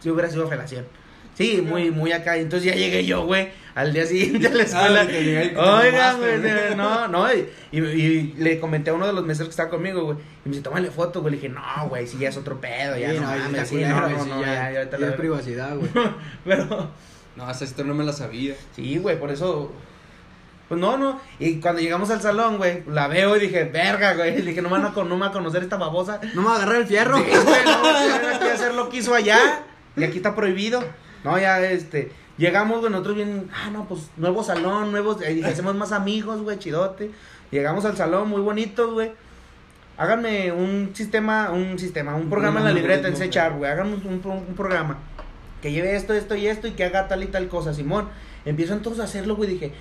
[0.01, 0.87] si hubiera sido felación.
[1.35, 2.37] Sí, muy, muy acá.
[2.37, 5.01] Entonces ya llegué yo, güey, al día siguiente a la escuela.
[5.03, 5.12] Ah, que
[5.53, 7.33] te Oiga, güey, no, no.
[7.33, 10.18] Y, y- y le comenté a uno de los meseros que estaba conmigo, güey.
[10.45, 11.35] Y me dice, tómale foto, güey.
[11.35, 13.64] Le dije, no, güey, si ya es otro pedo, ya Sí, no, no, mames, está
[13.64, 15.90] sí, culero, no, no, no, ya- ya, ya, ya es privacidad, güey.
[16.45, 16.90] Pero.
[17.35, 18.55] No, esa historia no me la sabía.
[18.77, 19.73] Sí, güey, por eso.
[20.68, 21.18] Pues no, no.
[21.38, 24.37] Y cuando llegamos al salón, güey, la veo y dije, verga, güey.
[24.38, 26.21] Le dije, no me, van a, con- no me va a conocer esta babosa.
[26.35, 27.16] No me va a agarrar el fierro.
[27.16, 29.62] Sí, güey, no, quieren aquí hacer lo que hizo allá.
[29.97, 30.85] Y aquí está prohibido.
[31.25, 32.11] No, ya, este.
[32.39, 33.49] Llegamos, güey, nosotros bien.
[33.55, 35.19] Ah, no, pues nuevo salón, nuevos.
[35.29, 37.11] Y hacemos más amigos, güey, chidote.
[37.51, 39.13] Llegamos al salón, muy bonitos, güey.
[39.99, 43.71] Háganme un sistema, un sistema, un programa en la libreta, en C-Sharp, güey.
[43.71, 44.99] Háganme un, un- un programa
[45.61, 48.09] que lleve esto, esto y esto y que haga tal y tal cosa, Simón.
[48.45, 49.73] Empiezo entonces a hacerlo, güey, dije,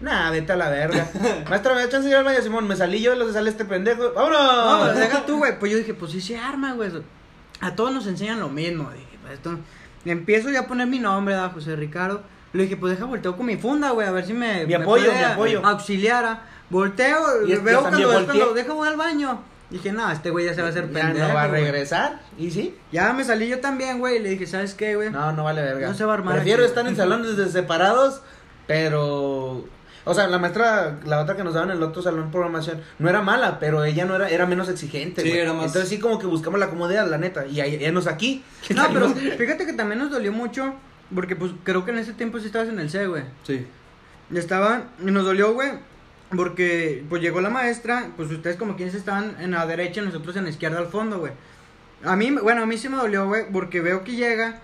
[0.00, 1.08] nah, vete a la verga.
[1.48, 2.66] Maestra, me da chance de ir al baño, Simón.
[2.66, 4.12] Me salí yo de lo que sale este pendejo.
[4.14, 4.88] ¡Vámonos!
[4.88, 5.58] No, deja tú, güey.
[5.58, 6.90] Pues yo dije, pues sí se arma, güey.
[7.60, 8.90] A todos nos enseñan lo mismo.
[8.90, 9.56] Dije, pues esto.
[10.04, 12.22] Empiezo ya a poner mi nombre, da José Ricardo.
[12.52, 14.66] Le dije, pues deja volteo con mi funda, güey, a ver si me.
[14.66, 15.66] Mi apoyo, puede mi apoyo.
[15.66, 16.42] Auxiliara.
[16.70, 19.40] Volteo, Y es- veo cuando, cuando deja voy al baño.
[19.70, 21.28] Dije, no, este güey ya se va a hacer Ya pendejo.
[21.28, 21.62] no va a güey".
[21.62, 22.20] regresar.
[22.38, 22.76] ¿Y sí?
[22.90, 24.18] Ya me salí yo también, güey.
[24.18, 25.10] Le dije, ¿sabes qué, güey?
[25.10, 25.86] No, no vale verga.
[25.88, 26.70] No se va a armar Prefiero aquí.
[26.70, 28.20] estar en salones separados,
[28.66, 29.64] pero.
[30.04, 32.80] O sea, la maestra, la otra que nos daba en el otro salón de programación,
[32.98, 35.22] no era mala, pero ella no era, era menos exigente.
[35.22, 37.46] Sí, era más- Entonces sí como que buscamos la comodidad, la neta.
[37.46, 38.42] Y ahí, ya nos aquí.
[38.74, 40.74] No, pero fíjate que también nos dolió mucho.
[41.14, 43.24] Porque, pues, creo que en ese tiempo sí estabas en el C, güey.
[43.42, 43.66] Sí.
[44.30, 45.72] Y estaba, y nos dolió, güey,
[46.36, 50.44] porque pues llegó la maestra, pues ustedes como quienes estaban en la derecha, nosotros en
[50.44, 51.32] la izquierda al fondo, güey.
[52.04, 54.60] A mí, bueno, a mí sí me dolió, güey, porque veo que llega,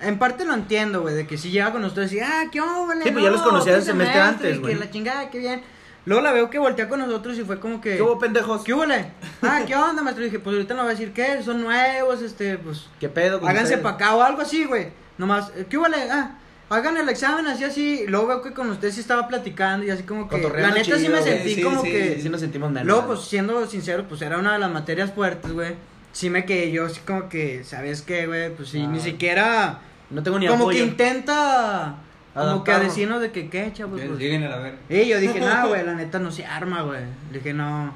[0.00, 2.94] en parte lo entiendo, güey, de que si llega con ustedes y, ah, qué onda,
[3.02, 4.74] Sí, pues ya los conocía otro el semestre antes, güey.
[4.74, 5.62] Que la chingada, qué bien.
[6.04, 8.62] Luego la veo que voltea con nosotros y fue como que, ¿Qué hubo, pendejos?
[8.62, 9.10] ¿qué hubo, le?
[9.42, 10.24] Ah, ¿qué onda, maestro?
[10.24, 11.42] Y dije, pues ahorita nos va a decir, ¿qué?
[11.42, 13.40] Son nuevos, este, pues, ¿Qué pedo?
[13.40, 13.82] con háganse ustedes?
[13.82, 14.88] para acá o algo así, güey.
[15.18, 15.96] Nomás, ¿qué huele?
[16.10, 18.04] Ah, hagan el examen así, así.
[18.06, 20.38] Luego veo que con usted sí estaba platicando y así como que.
[20.38, 21.32] La neta sí chido, me güey.
[21.32, 22.20] sentí Sí, como sí, que.
[22.22, 22.86] Sí nos sentimos menos.
[22.86, 23.16] luego, güey.
[23.16, 25.74] pues siendo sincero, pues era una de las materias fuertes, güey.
[26.16, 28.48] Sí me quedé yo así como que, ¿sabes qué, güey?
[28.54, 28.88] Pues sí, Ah.
[28.90, 29.80] ni siquiera.
[30.08, 30.78] No tengo ni como apoyo.
[30.78, 31.96] que intenta.
[32.32, 34.00] Como que a decirnos de que, ¿qué, chavos?
[34.00, 34.78] Pues, Lleguen a la ver.
[34.88, 37.02] y yo dije, no, güey, la neta no se arma, güey.
[37.30, 37.92] Dije, no.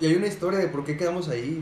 [0.00, 1.60] Y hay una historia de por qué quedamos ahí.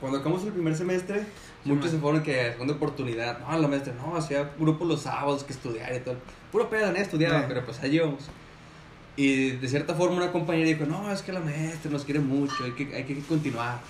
[0.00, 1.24] Cuando acabamos el primer semestre,
[1.66, 3.38] muchos se fueron que segunda oportunidad.
[3.40, 6.16] No, la maestra, no, hacía grupo los sábados que estudiar y todo.
[6.50, 7.44] Puro pedo, no estudiaba, Eh.
[7.46, 8.22] pero pues ahí íbamos.
[9.16, 12.64] Y de cierta forma una compañera dijo, no, es que la maestra nos quiere mucho,
[12.64, 13.80] hay que, hay que continuar.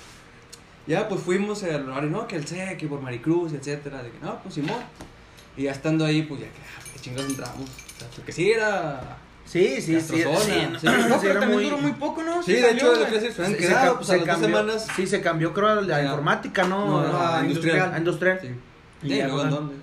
[0.86, 4.02] Ya, pues fuimos al horario, no, que el C, que por Maricruz, etcétera.
[4.02, 4.78] De que, no, pues Simón.
[5.56, 7.68] Y ya estando ahí, pues ya que, ah, qué chingados entramos.
[7.68, 9.18] O sea, porque sí era...
[9.44, 10.22] Sí, sí, sí.
[10.22, 10.44] Gastrozona.
[10.44, 12.42] sí, Sí, no, No, sí, pero era también muy- duró muy poco, ¿no?
[12.42, 14.34] Sí, de salió, hecho, de que se han quedado, se, pues se a las dos
[14.36, 14.86] cambió, semanas.
[14.96, 16.04] sí, se cambió creo a la Ya.
[16.04, 16.86] informática, ¿no?
[17.02, 17.94] No, no, a a industrial.
[17.94, 18.38] A industrial.
[18.42, 18.48] Sí.
[19.02, 19.74] Y Sí, ya, luego dónde.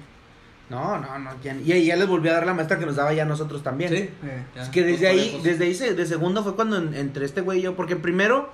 [0.69, 1.31] No, no, no.
[1.43, 3.63] Ya, y ya les volvió a dar la maestra que nos daba ya a nosotros
[3.63, 3.89] también.
[3.91, 3.95] Sí.
[3.97, 4.43] Eh.
[4.55, 7.41] Ya, Es que dos desde ahí, desde ahí, de segundo fue cuando en- entre este
[7.41, 8.49] güey y yo, porque primero,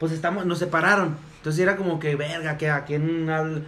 [0.00, 1.16] pues estamos, nos separaron.
[1.36, 3.66] Entonces era como que, verga, que a quién, al-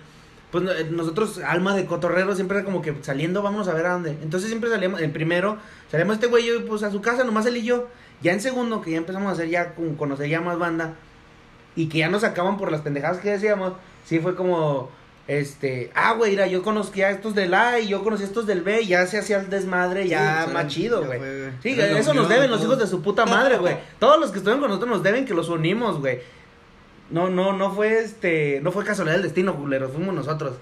[0.51, 3.93] pues eh, nosotros, alma de cotorrero, siempre era como que saliendo, vámonos a ver a
[3.93, 4.19] dónde.
[4.23, 5.59] Entonces siempre salíamos, en primero,
[5.91, 7.87] salíamos este güey y pues a su casa, nomás él y yo.
[8.23, 10.95] Ya en segundo, que ya empezamos a hacer ya, con- conocer ya más banda,
[11.77, 14.91] y que ya nos sacaban por las pendejadas que decíamos, sí fue como,
[15.29, 18.47] este, ah, güey, mira, yo conocía a estos del A y yo conocí a estos
[18.47, 21.21] del B, y ya se hacía el desmadre, ya pues, más chido, güey.
[21.63, 23.77] Sí, eso nos deben los hijos de su puta madre, güey.
[23.99, 26.21] Todos los que estuvieron con nosotros nos deben que los unimos, güey.
[27.11, 30.55] No, no, no fue este, no fue casualidad del destino, culeros, fuimos nosotros.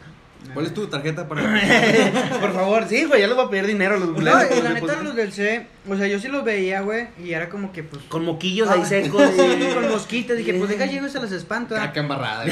[0.52, 1.42] ¿Cuál es tu tarjeta para.?
[2.40, 4.42] Por favor, sí, güey, ya les voy a pedir dinero a los No, culeros.
[4.50, 7.32] y la Pues, neta, los del C, o sea, yo sí los veía, güey, y
[7.32, 8.02] era como que, pues.
[8.08, 9.22] Con moquillos ahí Ah, secos.
[9.36, 11.76] sí, con mosquitas, dije, pues deja llego y se las espanto.
[11.76, 11.78] ¿eh?
[11.78, 12.44] Caca embarrada.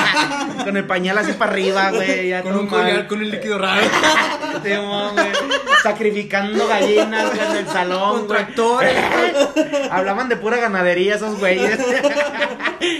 [0.64, 2.28] con el pañal así para arriba, güey.
[2.28, 2.80] Ya con todo un mal.
[2.82, 3.82] collar con un líquido raro.
[4.64, 5.26] Sí, güey.
[5.82, 8.38] Sacrificando gallinas güey, en el salón, Con güey.
[8.44, 8.94] tractores,
[9.90, 11.78] Hablaban de pura ganadería esos güeyes.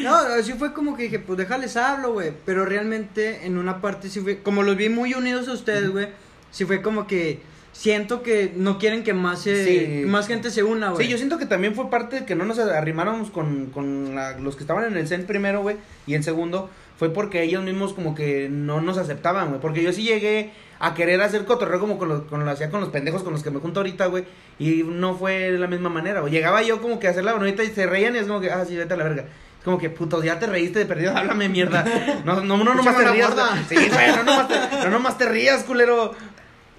[0.03, 2.33] No, así fue como que dije, pues déjales hablo, güey.
[2.45, 6.09] Pero realmente en una parte sí fue, como los vi muy unidos a ustedes, güey,
[6.51, 7.41] sí fue como que
[7.73, 9.65] siento que no quieren que más se,
[10.03, 10.07] Sí.
[10.07, 11.05] más gente se una, güey.
[11.07, 14.39] Sí, yo siento que también fue parte de que no nos arrimáramos con, con la-
[14.39, 17.93] los que estaban en el CEN primero, güey, y en segundo, fue porque ellos mismos
[17.93, 19.61] como que no nos aceptaban, güey.
[19.61, 22.81] Porque yo sí llegué a querer hacer cotorreo como con lo, con lo hacía con
[22.81, 24.25] los pendejos con los que me junto ahorita, güey,
[24.59, 26.33] y no fue de la misma manera, güey.
[26.33, 28.51] Llegaba yo como que a hacer la bonita y se reían y es como que,
[28.51, 29.27] ah, sí, vete a la verga.
[29.67, 31.85] Como que, putos, ya te reíste de perdido, háblame mierda.
[32.25, 33.35] No, no, no, nomás te rías.
[33.69, 36.15] Sí, güey, no nomás te, no nomás te rías, culero.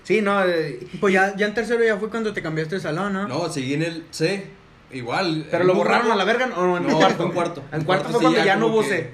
[0.03, 3.11] Sí, no, eh, Pues ya, ya en tercero ya fue cuando te cambiaste de salón,
[3.11, 3.27] ¿no?
[3.27, 4.47] No, seguí en el C.
[4.89, 5.47] Igual.
[5.51, 7.23] pero lo borraron a la verga o en No, cuarto.
[7.25, 7.61] en cuarto.
[7.73, 9.11] En cuarto fue sí, cuando ya no como hubo C.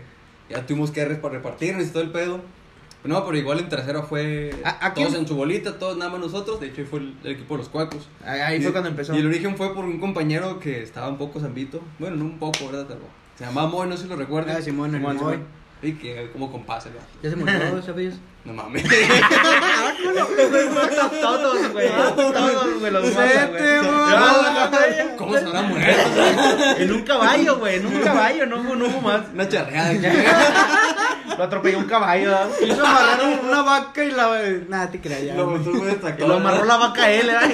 [0.52, 2.42] Ya tuvimos que repar- repartirnos y todo el pedo.
[3.04, 6.20] No, pero igual en tercero fue A- aquí- todos en su bolita, todos nada más
[6.22, 6.60] nosotros.
[6.60, 8.08] De hecho, ahí fue el, el equipo de los cuacos.
[8.24, 9.16] Ahí, ahí Y- fue cuando empezó.
[9.16, 11.82] Y el origen fue por un compañero que estaba un poco zambito.
[11.98, 12.86] Bueno, no un poco, ¿verdad?
[12.88, 13.00] Pero
[13.38, 14.58] se llamaba Moy, no sé si lo recuerdan.
[14.58, 15.18] Ah, Simón, Simón.
[15.18, 15.64] Simón.
[15.82, 17.06] Y que como compás, el vato.
[17.22, 18.16] Ya se murió, ¿sabes?
[18.46, 18.84] No mames.
[21.22, 21.90] Todos, güey.
[22.16, 25.16] Todos, güey, los mata, güey.
[25.18, 25.92] ¿Cómo se habrá muerto?
[26.78, 27.76] En un caballo, güey.
[27.78, 29.22] En un caballo, no hubo, no hubo más.
[29.34, 29.94] Una charreada.
[31.38, 32.36] Lo atropelló un caballo.
[32.66, 34.40] Hizo amarrar un- una vaca y la.
[34.70, 35.36] Nada, te creas ya.
[35.36, 37.50] Lo lo amarró la vaca a él, ¿verdad?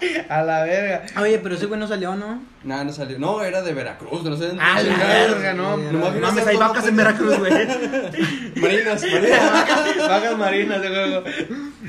[0.28, 1.06] A la verga.
[1.20, 2.42] Oye, pero ese güey no salió, ¿no?
[2.64, 3.18] Nada, no salió.
[3.18, 4.52] No, era de Veracruz, no sé.
[4.60, 5.76] A la verga, no.
[5.76, 6.96] No mames, hay vacas en.
[6.96, 7.52] Veracruz, güey.
[8.56, 10.08] Marinas, marinas.
[10.08, 11.24] Vacas marinas, de juego.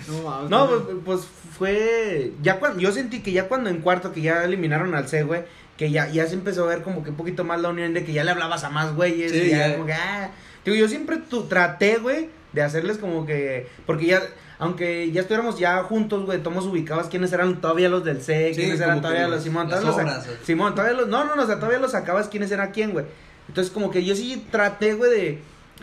[0.08, 0.50] No, mames.
[0.50, 1.22] No, pues, pues
[1.58, 2.34] fue.
[2.42, 2.80] Ya cuando.
[2.80, 5.44] Yo sentí que ya cuando en cuarto que ya eliminaron al C, güey.
[5.78, 8.04] Que ya, ya se empezó a ver como que un poquito más la unión de
[8.04, 9.32] que ya le hablabas a más güeyes.
[9.32, 9.74] Sí, y ya, ya.
[9.74, 10.32] como que, ah.
[10.66, 13.68] Digo, yo siempre tu, traté, güey, de hacerles como que.
[13.86, 14.22] Porque ya.
[14.60, 18.62] Aunque ya estuviéramos ya juntos, güey, tomos ubicados quiénes eran todavía los del C, Sí,
[18.62, 20.28] quiénes eran todavía los- Simón, todavía los, obras.
[20.44, 23.06] Simón, todavía los, no, no, no, o sea, todavía los sacabas quiénes era quién, güey.
[23.48, 25.28] Entonces, como que yo sí traté, güey, de,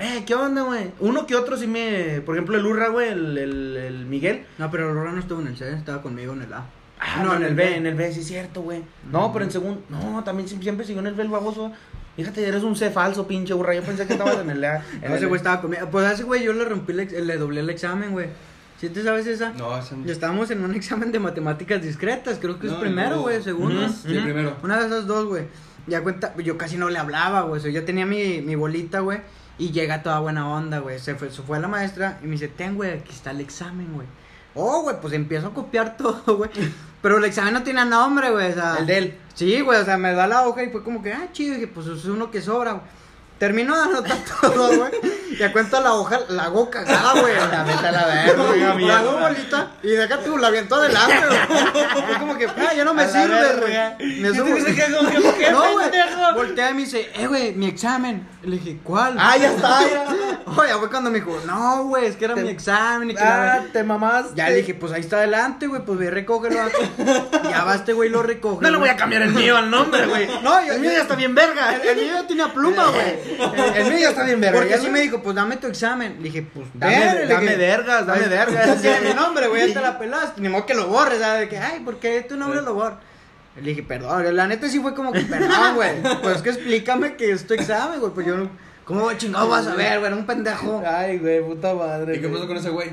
[0.00, 0.90] eh, ¿qué onda, güey?
[0.98, 4.44] Uno que otro sí me, por ejemplo, el Urra, güey, el, el, el Miguel.
[4.58, 6.64] No, pero Rora no estuvo en el C, estaba conmigo en el A.
[6.98, 8.82] Ah, no, en el B, en el B, sí es cierto, güey.
[9.12, 11.70] No, pero en segundo, no, también sie- siempre siguió en el B el baboso.
[12.16, 13.74] Fíjate, eres un C falso, pinche burra.
[13.74, 14.76] Yo pensé que estabas en el A.
[14.76, 15.88] en No, ese el- güey estaba conmigo.
[15.90, 18.28] Pues a ese güey yo le rompí, el ex- le doblé el examen, güey.
[18.84, 19.50] ¿Sí te sabes esa?
[19.52, 23.16] No, ese Y estábamos en un examen de matemáticas discretas, creo que es No, primero,
[23.16, 23.22] no.
[23.22, 23.88] güey, segundo.
[23.88, 24.58] Sí, primero.
[24.62, 25.44] Una de esas dos, güey.
[25.86, 27.60] Ya cuenta, yo casi no le hablaba, güey.
[27.60, 29.20] O sea, yo tenía mi, mi bolita, güey.
[29.56, 30.98] Y llega toda buena onda, güey.
[30.98, 33.88] Se fue, se fue la maestra y me dice, ten, güey, aquí está el examen,
[33.94, 34.06] güey.
[34.54, 36.50] Oh, güey, pues empiezo a copiar todo, güey.
[37.00, 38.50] Pero el examen no tiene nombre, güey.
[38.50, 39.18] O sea, El de él.
[39.32, 41.68] Sí, güey, o sea, me da la hoja y fue como que, ah, chido, dije,
[41.68, 42.84] pues es uno que sobra, güey.
[43.38, 44.90] Termino de anotar todo, güey.
[45.38, 47.34] Y a cuenta la hoja, la hago cagada, güey.
[47.50, 52.06] La vete a la verga, La hago bolita y deja tú, la aviento adelante, güey.
[52.06, 54.20] Fue como que, ah, ya no me sirve, güey.
[54.20, 54.44] Me ¿Y subo.
[54.44, 55.90] te dice que como que, ¿qué, No, güey.
[56.34, 58.28] Voltea y me dice, eh, güey, mi examen.
[58.44, 59.16] Le dije, ¿cuál?
[59.18, 60.04] Ah, ya está, ya.
[60.60, 63.20] Oye, fue cuando me dijo, no, güey, es que era Te- mi examen y que
[63.20, 64.34] la Ah, ver- te mamás.
[64.34, 66.56] Ya le dije, pues ahí está adelante, güey, pues ve, recógelo.
[67.50, 68.62] ya va este güey, lo recoge.
[68.62, 70.28] No le voy a cambiar el mío al nombre, güey.
[70.42, 71.74] No, yo- el mío ya está bien verga.
[71.74, 73.70] El, el mío ya tenía pluma, güey.
[73.74, 74.58] El, el mío ya está bien verga.
[74.58, 76.16] Porque así me dijo, pues dame tu examen.
[76.18, 78.82] Le dije, pues Dame, dame vergas, dame "Ay, vergas.
[78.82, 80.40] Tiene mi nombre, güey, ya te la pelaste.
[80.40, 81.40] Ni modo que lo borres, ¿sabes?
[81.40, 82.98] De que, ay, ¿por qué tu nombre lo borras?
[83.56, 86.02] Le dije, perdón, la neta sí fue como que, perdón, güey.
[86.22, 88.12] Pues es que explícame que es tu examen, güey.
[88.12, 88.48] Pues yo no.
[88.84, 90.06] ¿Cómo chingado vas a ver, güey?
[90.08, 90.82] Era un pendejo.
[90.86, 92.16] Ay, güey, puta madre.
[92.16, 92.34] ¿Y qué güey.
[92.34, 92.90] pasó con ese güey?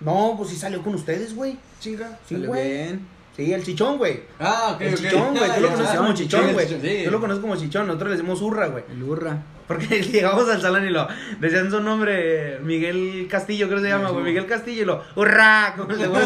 [0.00, 1.56] No, pues sí salió con ustedes, güey.
[1.80, 2.18] Chinga.
[2.26, 2.70] Sí, Salió güey.
[2.70, 3.06] bien.
[3.36, 4.22] Sí, el chichón, güey.
[4.38, 5.00] Ah, ok, El ok.
[5.00, 5.50] chichón, güey.
[5.54, 6.68] Tú lo conoces como chichón, güey.
[6.68, 7.02] sí.
[7.04, 7.86] Tú lo conoces como chichón.
[7.86, 8.84] Nosotros le decimos hurra, güey.
[8.90, 9.38] El burra.
[9.66, 11.08] Porque llegamos al salón y lo
[11.40, 14.24] decían su nombre, Miguel Castillo, creo que se llama, güey.
[14.24, 16.22] Miguel Castillo y lo, hurra, como el de güey.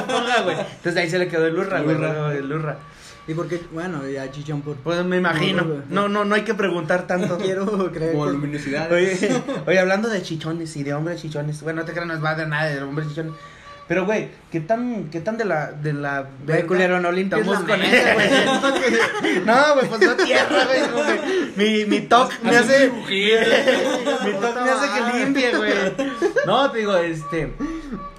[0.58, 1.96] Entonces ahí se le quedó el hurra, güey.
[1.96, 2.34] Hurra.
[2.34, 2.78] El hurra.
[3.28, 3.60] ¿Y por qué?
[3.72, 4.76] Bueno, ya chichón por...
[4.76, 5.82] Pues me imagino.
[5.88, 7.38] No, no, no hay que preguntar tanto.
[7.42, 8.14] Quiero creer.
[8.14, 8.90] Voluminosidad.
[8.92, 11.60] Oye, oye, hablando de chichones y de hombres chichones.
[11.62, 13.32] Bueno, no te creas, no es va de nada de hombres chichones.
[13.88, 17.54] Pero, güey, ¿qué tan, ¿qué tan de la, de la Güey, culero, no limpies la
[17.60, 18.28] con mesa, güey?
[19.46, 21.20] no, güey, pues no tierra, güey.
[21.56, 22.90] Mi, mi toc me hace...
[22.90, 25.72] mi toc me hace que limpie, güey.
[26.46, 27.52] No, te digo, este...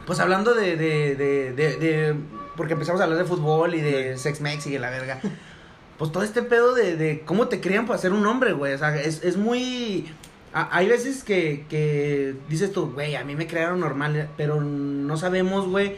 [0.06, 2.16] Pues hablando de, de, de, de, de-
[2.56, 5.20] Porque empezamos a hablar de fútbol y de sex mex y de la verga.
[5.98, 8.74] Pues todo este pedo de, de cómo te crían para ser un hombre, güey.
[8.74, 10.10] O sea, es, es muy...
[10.62, 15.18] a- hay veces que, que dices tú, güey, a mí me crearon normal, pero no
[15.18, 15.96] sabemos, güey,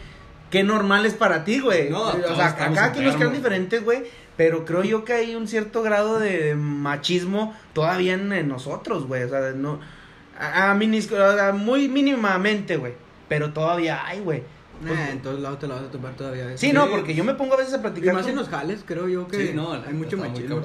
[0.50, 1.90] qué normal es para ti, güey.
[1.90, 4.04] No, o sea, a estamos cada quien nos crean diferentes, güey.
[4.38, 9.24] Pero creo yo que hay un cierto grado de machismo todavía en, en nosotros, güey.
[9.24, 9.80] O sea, no...
[10.40, 12.94] A, a minis- muy mínimamente, güey.
[13.28, 14.44] Pero todavía hay, güey.
[14.82, 16.58] Nah, en todos lados te la vas a topar todavía.
[16.58, 18.48] Sí, no, porque yo me pongo a veces a Y platicar más con- en los
[18.48, 20.62] jales, creo yo que Sí, no, hay mucho machismo.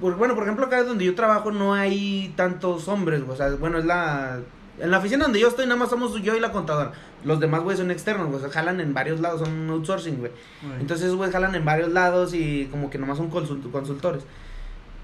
[0.00, 3.22] Bueno, por ejemplo, acá donde yo trabajo no hay tantos hombres.
[3.28, 4.40] O sea, bueno, es la.
[4.80, 6.92] En la oficina donde yo estoy, nada más somos yo y la contadora.
[7.24, 8.38] Los demás, güey, son externos, güey.
[8.38, 10.32] O sea, jalan en varios lados, son outsourcing, güey.
[10.62, 10.80] Güey.
[10.80, 14.24] Entonces, güey, jalan en varios lados y como que nomás son consult- consultores.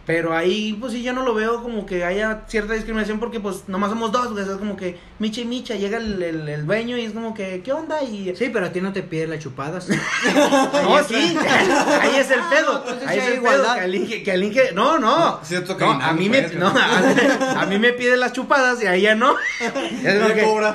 [0.09, 3.65] Pero ahí, pues sí, yo no lo veo como que haya cierta discriminación porque, pues,
[3.69, 4.43] nomás somos dos, güey.
[4.43, 7.61] Es como que Micha y Micha, llega el, el, el dueño y es como que,
[7.63, 8.03] ¿qué onda?
[8.03, 8.35] Y.
[8.35, 9.83] Sí, pero a ti no te pide la chupada.
[9.83, 9.93] sí.
[10.25, 11.37] No, sí,
[12.01, 12.79] ahí es el pedo.
[12.79, 13.37] Entonces Ahí sí es el pedo.
[13.43, 13.75] igualdad.
[13.75, 15.41] Que al Inge, que al Inge- no, no.
[15.43, 18.87] Sí, toca No, a mí me, no, a, a mí me pide las chupadas y
[18.87, 19.35] a ella no.
[20.05, 20.73] Es como que, cobra.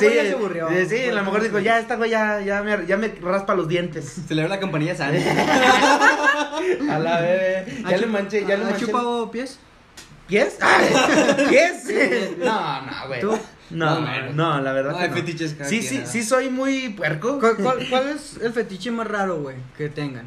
[0.00, 0.68] Sí, se aburrió.
[0.70, 3.54] eh, sí, a lo mejor dijo, ya esta güey ya, ya, me, ya me raspa
[3.54, 4.16] los dientes.
[4.26, 5.16] Se le ve la campanilla sana.
[6.90, 7.66] A la bebé.
[7.88, 8.86] Ya le manché, ya le ¿Has manché.
[8.86, 9.58] chupado pies?
[10.26, 10.58] ¿Pies?
[11.48, 12.38] ¿Pies?
[12.38, 13.20] No, no, güey.
[13.20, 13.38] ¿Tú?
[13.70, 15.16] No, No, no, la verdad No, que hay no.
[15.16, 16.06] fetiches Sí, sí, ¿no?
[16.06, 17.38] sí soy muy puerco.
[17.40, 20.26] ¿Cuál, cuál, cuál es el fetiche más raro, güey, que tengan?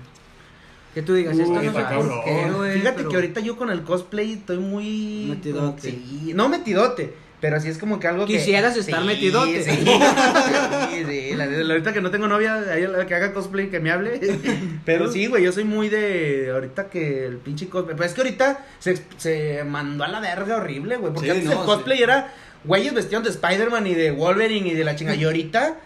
[0.93, 2.21] Que tú digas, esto Uy, no por cabrón.
[2.25, 2.73] qué, güey.
[2.79, 5.27] Fíjate pero- que ahorita yo con el cosplay estoy muy.
[5.29, 5.91] Metidote.
[5.91, 8.33] Sí, no metidote, pero así es como que algo que.
[8.37, 9.63] Quisieras estar Sí, metidote.
[9.63, 9.71] Sí,
[10.91, 13.79] sí, sí, la, la- ahorita que no tengo novia, ahí la que haga cosplay que
[13.79, 14.19] me hable.
[14.85, 16.49] Pero sí, güey, yo soy muy de.
[16.53, 17.95] Ahorita que el pinche cosplay.
[17.95, 21.13] Pero es que ahorita se, se mandó a la verga horrible, güey.
[21.13, 22.03] Porque Sí, antes no, el cosplay sí.
[22.03, 22.33] era
[22.65, 25.15] güeyes vestidos de Spider-Man y de Wolverine y de la chinga.
[25.15, 25.77] Y ahorita.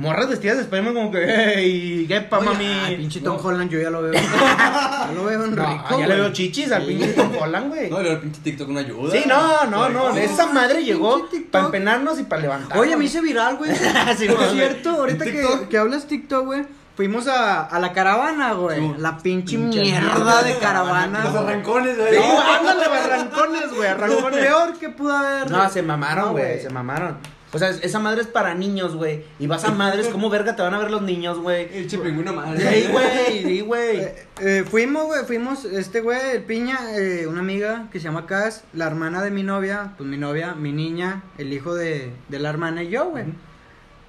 [0.00, 2.64] Morras vestidas de Spider-Man como que, hey, qué pa' Oye, mami.
[2.64, 3.42] Ay, pinche Tom No.
[3.42, 4.12] Holland, yo ya lo veo.
[4.14, 5.98] ya lo veo en No, rico.
[6.00, 6.88] ya le veo chichis al Sí.
[6.88, 7.90] pinche Tom Holland, güey.
[7.90, 9.12] No, luego el pinche TikTok una ayuda.
[9.12, 10.16] Sí, no, no, no.
[10.16, 12.78] Esa madre llegó para empenarnos y para levantar.
[12.78, 13.70] Oye, me hice viral, güey.
[14.16, 14.50] Sí, Por güey.
[14.52, 16.64] cierto, ahorita ¿En que, que hablas TikTok, güey.
[16.96, 18.78] Fuimos a, a la caravana, güey.
[18.80, 18.94] Sí.
[18.98, 21.24] La pinche Pinche mierda mierda de caravana.
[21.24, 21.44] Los güey.
[21.44, 22.18] arrancones, Sí, güey.
[22.58, 24.38] ándale, güey, arrancones, güey, Lo arrancones.
[24.46, 25.50] peor que pudo haber.
[25.50, 27.16] No, se mamaron, No, güey, se mamaron.
[27.52, 29.24] O sea, esa madre es para niños, güey.
[29.40, 31.68] Y vas a madres, ¿cómo verga te van a ver los niños, güey?
[31.72, 32.60] El chipingüino madre.
[32.60, 33.98] Sí, güey, sí, güey.
[33.98, 38.26] Eh, eh, fuimos, güey, fuimos, este güey, el piña, eh, una amiga que se llama
[38.26, 42.38] Cas, la hermana de mi novia, pues mi novia, mi niña, el hijo de, de
[42.38, 43.24] la hermana y yo, güey.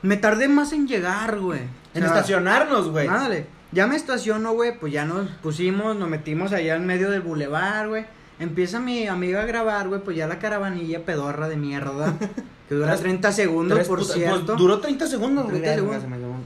[0.03, 1.61] Me tardé más en llegar, güey.
[1.61, 3.07] O En sea, estacionarnos, güey.
[3.07, 3.47] Ándale.
[3.71, 7.87] Ya me estaciono, güey, pues ya nos pusimos, nos metimos allá en medio del bulevar,
[7.87, 8.05] güey.
[8.41, 12.13] Empieza mi amiga a grabar, güey, pues ya la caravanilla pedorra de mierda.
[12.67, 14.45] Que dura Tres- 30 segundos, por puta- cierto.
[14.45, 15.59] Pues duró 30 segundos, güey.
[15.61, 16.03] 30 segundos.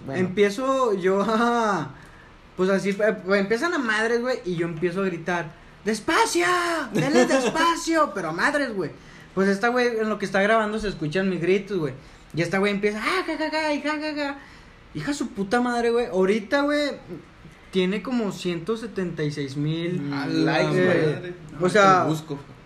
[0.08, 0.20] Bueno.
[0.20, 1.90] Empiezo yo a.
[2.58, 5.52] Pues así, eh, pues, empiezan a madres, güey, y yo empiezo a gritar:
[5.86, 6.48] ¡Despacio!
[6.94, 8.12] ¡Denle despacio!
[8.16, 8.90] Pero a madres, güey.
[9.36, 11.94] Pues esta güey, en lo que está grabando se escuchan mis gritos, güey.
[12.34, 14.38] Y esta güey empieza: ¡Ah, ja, ja, ja, ja, ja, ja!
[14.96, 16.08] Hija su puta madre, güey.
[16.08, 16.90] Ahorita, güey,
[17.76, 21.34] tiene como 176 mil A likes, madre.
[21.60, 22.08] O sea.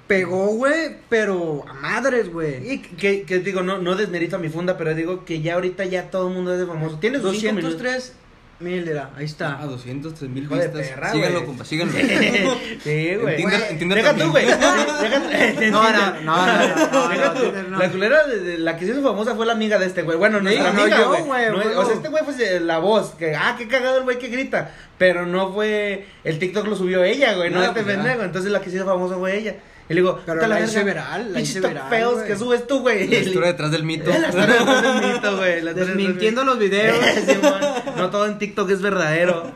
[0.06, 2.74] Pegó, güey, pero a madres, güey.
[2.74, 5.86] Y que, que digo, no, no desmerito a mi funda, pero digo que ya ahorita
[5.86, 7.00] ya todo el mundo es de famoso.
[7.00, 8.14] Tienes 203
[8.60, 9.62] 203 mil, era, ahí está.
[9.62, 10.70] A 203 mil vistas.
[10.70, 11.94] perra, síganlo, compa, síganlo.
[12.84, 13.44] sí, güey.
[13.44, 14.46] Deja tú, güey.
[15.70, 17.52] No, no, no, no, no, no, Deja tú.
[17.70, 17.78] No.
[17.78, 20.18] La culera de, la que se hizo famosa fue la amiga de este güey.
[20.18, 21.50] Bueno, no amiga, yo, güey.
[21.52, 21.80] No.
[21.80, 23.12] O sea, este güey fue la voz.
[23.12, 24.72] Que, ah, qué cagado el güey que grita.
[24.98, 26.06] Pero no fue.
[26.24, 27.50] El TikTok lo subió ella, güey.
[27.50, 28.24] No, No, este pues, pendejo.
[28.24, 29.56] Entonces la que se hizo famosa fue ella.
[29.90, 32.36] Y le digo, Pero "Vete a la hice viral, la hice top viral, feos que
[32.38, 33.08] subes tú, güey.
[33.08, 34.10] La historia detrás del mito.
[34.20, 35.62] La historia detrás del mito, güey.
[35.74, 36.98] Desmintiendo los videos.
[37.98, 39.52] No todo en TikTok es verdadero.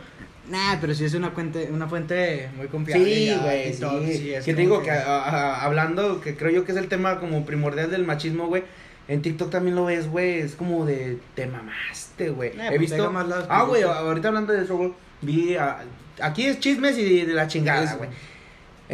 [0.50, 3.06] Nah, pero sí es una fuente, una fuente muy confiable.
[3.06, 4.34] Sí, güey, TikTok, sí.
[4.34, 7.20] es que te digo que, a- a- hablando, que creo yo que es el tema
[7.20, 8.64] como primordial del machismo, güey.
[9.08, 10.40] En TikTok también lo ves, güey.
[10.40, 12.50] Es como de, te mamaste, güey.
[12.50, 13.10] Eh, He pues visto.
[13.12, 14.94] más Ah, güey, ahorita hablando de eso, güey.
[15.22, 15.56] Vi.
[15.56, 15.84] a-
[16.22, 18.10] aquí es chismes y de la chingada, güey.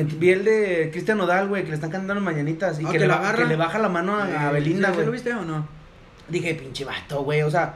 [0.03, 3.07] Vi el de Cristian Nodal, güey, que le están cantando mañanitas y Ah, que, que
[3.07, 5.05] le, que le baja la mano a, a Eh, Belinda, ¿sí- sí güey.
[5.07, 5.67] ¿Lo viste o no?
[6.27, 7.73] Dije, pinche vato, güey, o sea,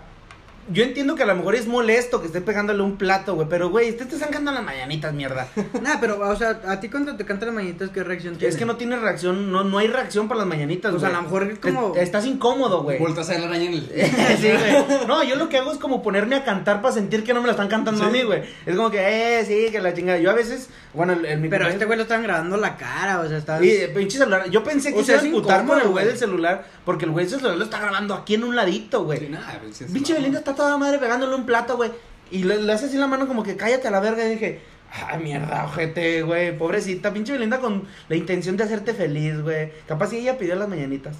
[0.71, 3.69] yo entiendo que a lo mejor es molesto que esté pegándole un plato, güey, pero
[3.69, 5.47] güey, te estás sacando las mañanitas, mierda.
[5.81, 8.55] Nah, pero, o sea, a ti cuando te cantan las mañanitas, ¿qué reacción tienes?
[8.55, 11.19] Es que no tiene reacción, no, no hay reacción para las mañanitas, O sea, güey.
[11.19, 12.99] a lo mejor es como- Te- Estás incómodo, güey.
[12.99, 13.83] Vueltas a la araña en el.
[14.39, 15.07] sí, güey.
[15.07, 17.47] No, yo lo que hago es como ponerme a cantar para sentir que no me
[17.47, 18.07] lo están cantando Sí.
[18.07, 18.43] a mí, güey.
[18.65, 20.19] Es como que, eh, sí, que la chingada.
[20.19, 22.77] Yo a veces, bueno, el, el- mi Pero a este güey lo estaban grabando la
[22.77, 23.61] cara, o sea, estás...
[23.63, 24.49] Y eh, pinche celular.
[24.49, 26.05] Yo pensé que O se iba a es emputar con el güey güey.
[26.07, 29.19] del celular, porque el güey del celular lo está grabando aquí en un ladito, güey.
[29.19, 31.91] Sí, nada, pues, sí, Pinche sí, Belinda está toda madre pegándole un plato, güey.
[32.31, 34.25] Y le, le hace así la mano como que cállate a la verga.
[34.25, 36.57] Y dije, ah, mierda, ojete, güey.
[36.57, 39.71] Pobrecita, pinche Belinda con la intención de hacerte feliz, güey.
[39.87, 41.17] Capaz si ella pidió las mañanitas.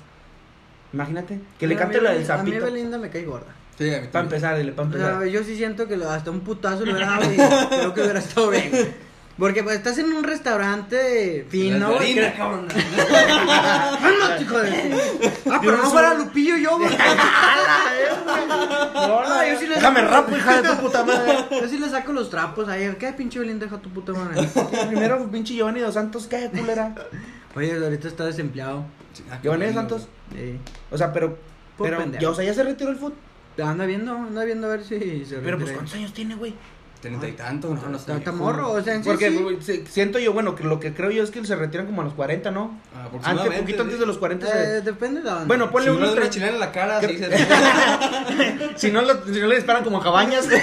[0.93, 2.51] Imagínate, que le cante la del Bel- A mí.
[2.51, 3.47] Belinda me cae gorda.
[3.77, 5.19] Sí, a mí Para empezar, dile, para O empezar.
[5.19, 7.35] sea, yo sí siento que lo- hasta un putazo le hubiera dado y
[7.69, 8.71] creo que hubiera estado bien.
[9.37, 12.67] Porque pues estás en un restaurante fino, harina, cabrón.
[13.49, 15.01] ¡Ah, hijo de...
[15.51, 16.89] Ah, pero no fuera Lupillo yo, güey.
[18.93, 21.33] No, no, yo sí le- Déjame rapo, hija de tu puta madre.
[21.61, 22.95] Yo sí le saco los trapos ahí.
[22.99, 24.47] ¿Qué pinche Belinda, deja tu puta madre?
[24.87, 26.93] Primero, pinche Giovanni dos Santos, ¿qué culera?
[27.55, 28.85] Oye, ahorita está desempleado.
[29.31, 30.07] Ah, Giovanni dos Santos.
[30.31, 30.59] Sí.
[30.91, 31.37] O sea, pero.
[31.77, 33.15] Pero ya, o sea, ya se retiró el fútbol.
[33.63, 35.73] Anda viendo, anda viendo a ver si se Pero pues, retira.
[35.75, 36.53] ¿cuántos años tiene, güey?
[37.03, 38.19] Treinta y tanto, no, no Está sé.
[38.19, 39.57] está morro, o sea, en sí, Porque sí.
[39.61, 42.05] se- siento yo, bueno, que lo que creo yo es que se retiran como a
[42.05, 42.79] los 40, ¿no?
[42.95, 44.47] Ah, Antes, poquito antes de los 40.
[44.47, 45.43] se- Eh, depende de banda.
[45.45, 47.29] Bueno, Si ponle no le unos dan una tre- chilena en la cara, sí, Creo-
[47.29, 47.37] se-
[48.77, 50.47] si, no lo- si no le disparan como cabañas.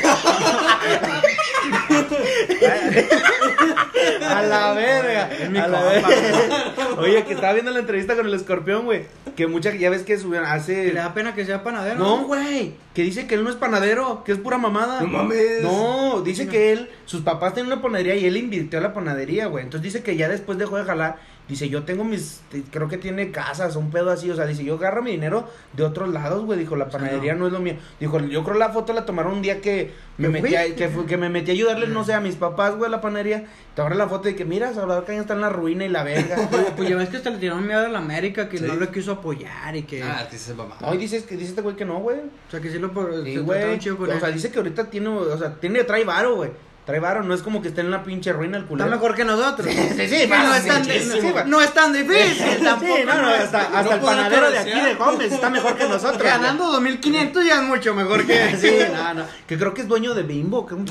[4.26, 5.30] a la verga.
[5.32, 6.88] Es mi a la compa, verga.
[6.98, 9.04] Oye, que estaba viendo la entrevista con el escorpión, güey.
[9.36, 10.86] Que mucha, ya ves que subieron hace.
[10.86, 11.98] ¿Le da pena que sea panadero?
[11.98, 12.74] No, güey.
[12.94, 15.00] Que dice que él no es panadero, que es pura mamada.
[15.00, 15.62] No mames.
[15.62, 19.46] No, dice que él, sus papás tienen una panadería y él invirtió a la panadería,
[19.46, 19.64] güey.
[19.64, 21.18] Entonces dice que ya después dejó de jalar.
[21.51, 22.40] Dice, yo tengo mis,
[22.70, 24.30] creo que tiene casas, un pedo así.
[24.30, 26.59] O sea, dice, yo agarro mi dinero de otros lados, güey.
[26.59, 27.48] Dijo, la sea, panadería no.
[27.48, 27.74] es lo mío.
[27.98, 30.88] Dijo, yo creo la foto la tomaron un día que me ¿Que metí a, que,
[31.07, 33.44] que me metí a ayudarle, no sé, a mis papás, güey, a la panadería.
[33.74, 36.03] Te agarra la foto de que, mira, Salvador Caña está en la ruina y la
[36.05, 36.36] verga.
[36.51, 38.64] Pues, pues ya ves que hasta le tiraron miedo a la América, que Sí.
[38.64, 40.03] no lo quiso apoyar y que...
[40.03, 40.76] Ah, sí, se mamá.
[40.82, 42.18] Hoy dices que dice este güey que no, güey.
[42.18, 43.59] O sea, que sí lo por, Sí, se güey.
[43.59, 44.20] trataron chido con O él.
[44.20, 46.51] sea, dice que ahorita tiene, o sea, tiene, trae varo, güey.
[46.91, 48.88] Trae varo, no es como que esté en la pinche ruina el culero.
[48.88, 49.68] Está mejor que nosotros.
[49.70, 52.99] Sí, sí, sí, Que no, es tan, no, no es tan difícil Sí, tampoco.
[53.07, 54.95] no, no, hasta, el panadero de aquí de.
[54.97, 56.20] Gómez está mejor que nosotros.
[56.20, 58.57] Ganando 2500 ya es mucho mejor que...
[58.57, 59.24] Sí, no, no.
[59.47, 60.66] Que creo que es dueño de Bimbo.
[60.66, 60.91] Que un no,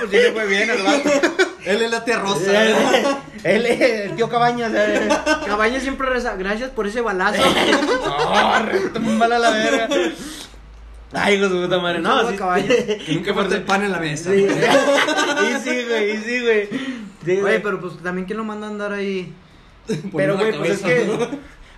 [0.00, 1.10] pues sí le fue bien al vato.
[1.64, 2.64] Él es la tía rosa.
[3.44, 4.72] Él es el tío Cabañas.
[4.74, 5.08] eh.
[5.46, 7.40] Cabaña siempre reza, gracias por ese balazo.
[8.30, 9.88] No, retómbala la verga.
[11.12, 12.00] Ay, hijo de puta madre.
[12.00, 12.36] No, sí.
[13.06, 14.30] Que nunca falta el pan en la mesa.
[14.30, 14.46] Sí.
[15.40, 16.68] Y sí, güey, y sí, güey.
[17.24, 17.62] Sí, güey.
[17.62, 19.32] Pero pues también quién lo manda a andar ahí.
[20.14, 21.28] Pero, güey, pues es que.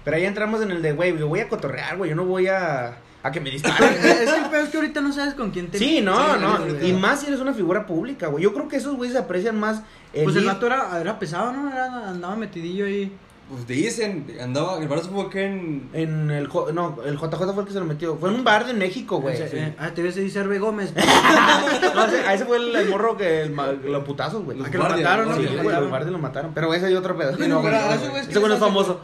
[0.05, 2.11] Pero ahí entramos en el de, güey, yo voy a cotorrear, güey.
[2.11, 2.99] Yo no voy a.
[3.25, 3.95] A que me disparen.
[4.05, 6.41] es que el peor es que ahorita no sabes con quién te Sí, no, Sí,
[6.41, 6.59] no.
[6.59, 6.91] güey.
[6.91, 8.43] Y más si eres una figura pública, güey.
[8.43, 9.83] Yo creo que esos güeyes aprecian más.
[10.13, 11.71] El Pues el vato era, era pesado, ¿no?
[11.71, 13.13] Era, andaba metidillo ahí.
[13.53, 15.91] Pues dicen, andaba, el brazo fue que en...
[15.93, 16.49] En el.
[16.73, 18.17] No, el JJ fue el que se lo metió.
[18.17, 19.37] Fue en un bar de México, güey.
[19.37, 19.43] Sí.
[19.53, 20.95] eh, ah, te ves dice Herbe Gómez.
[21.95, 24.57] No, ese- a ese fue el, el morro que el, los putazos, güey.
[24.57, 25.43] Los Ah, que lo guardias, mataron, los ¿no?
[25.43, 25.65] Sí, guardias.
[25.65, 26.55] güey, los guardias lo mataron.
[26.55, 27.37] Pero ese hay otro pedo.
[27.37, 28.09] Sí, No, no, esos güey.
[28.11, 29.01] güeyes, ¿qué Ese güey es famoso.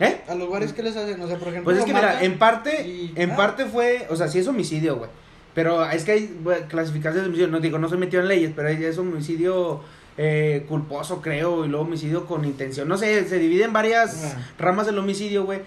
[0.00, 0.22] ¿Eh?
[0.28, 1.64] A los bares que les hacen, o sea, por ejemplo.
[1.64, 3.36] Pues es que mira, en parte, y- en ah.
[3.36, 5.10] parte fue, o sea, sí es homicidio, güey.
[5.54, 8.68] Pero es que hay clasificaciones de homicidio, no digo, no se metió en leyes, pero
[8.68, 9.80] es homicidio
[10.16, 12.88] eh, culposo, creo, y luego homicidio con intención.
[12.88, 14.52] No sé, se divide en varias Ah.
[14.58, 15.60] ramas del homicidio, güey.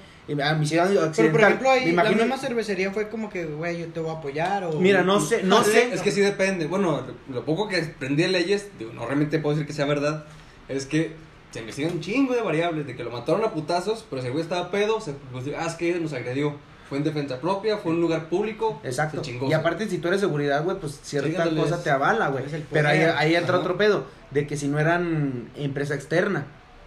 [0.44, 1.14] Ah, Homicidio accidental.
[1.16, 4.02] Pero por ejemplo, ahí me la imagino- misma cervecería fue como que, güey, yo te
[4.02, 4.74] voy a apoyar o.
[4.80, 5.94] Mira, no sé, no sé.
[5.94, 6.68] Es que sí depende.
[6.68, 10.26] Bueno, lo poco que aprendí de leyes, digo, no realmente puedo decir que sea verdad,
[10.68, 11.14] es que
[11.52, 14.34] se investigan un chingo de variables, de que lo mataron a putazos, pero si el
[14.34, 16.56] güey estaba pedo, se, pues, ah, es que nos agredió.
[16.90, 18.80] Fue en defensa propia, fue en un lugar público.
[18.84, 19.22] Exacto.
[19.22, 19.50] chingó.
[19.50, 21.64] Y aparte, si tú eres seguridad, güey, pues cierta Chíngales.
[21.64, 22.44] cosa te avala, güey.
[22.72, 23.62] Pero ahí, entra Ajá.
[23.62, 26.46] otro pedo, de que si no eran empresa externa.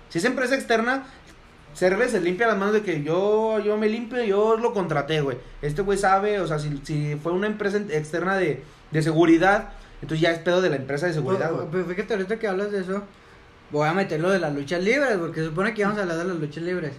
[0.09, 1.05] Si es empresa externa,
[1.75, 5.39] Cerve se limpia las manos de que yo, yo me limpio, yo lo contraté, güey.
[5.63, 9.71] Este güey sabe, o sea, si, si fue una empresa externa de, de seguridad,
[10.03, 11.67] entonces ya es pedo de la empresa de seguridad, güey.
[11.71, 13.05] pues fíjate, ahorita que hablas de eso,
[13.71, 16.19] voy a meter lo de las luchas libres, porque se supone que íbamos a hablar
[16.19, 16.93] de las luchas libres.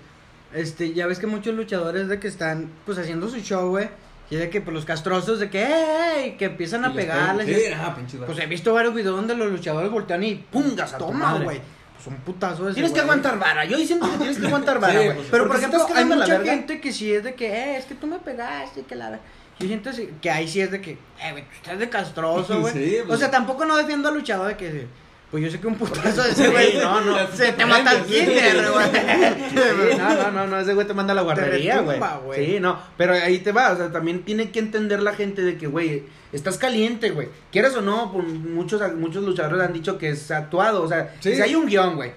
[0.53, 3.89] Este, ya ves que muchos luchadores de que están, pues, haciendo su show, güey,
[4.29, 6.35] y de que, pues, los castrosos de que, ¡ey!
[6.37, 7.47] que empiezan a pegarles.
[7.47, 7.95] y- ah,
[8.25, 11.61] Pues he visto varios videos donde los luchadores voltean y Pungas toma, güey.
[11.95, 13.63] Pues un putazo de ese Tienes que aguantar vara.
[13.65, 15.15] Yo diciendo que tienes que aguantar vara, Sí, güey.
[15.17, 17.93] pues, Pero por ejemplo, hay mucha gente que sí es de que, eh, es que
[17.95, 19.19] tú me pegaste, que la...
[19.59, 22.73] Yo siento que ahí sí es de que, eh, güey, tú estás de castroso, güey.
[22.91, 23.15] Sí, pues.
[23.15, 24.87] o sea, tampoco no defiendo al luchador de que,
[25.29, 27.27] pues yo sé que un putazo de ese güey, no, no.
[27.35, 29.90] se te mata el kinder, güey.
[30.01, 31.99] No, no, no, no, ese güey te manda a la guardería, güey.
[32.35, 35.57] Sí, no, pero ahí te va, o sea, también tiene que entender la gente de
[35.57, 37.29] que, güey, estás caliente, güey.
[37.51, 41.35] Quieras o no, pues, muchos, muchos luchadores han dicho que es actuado, o sea, Sí.
[41.35, 42.11] si hay un guion, güey.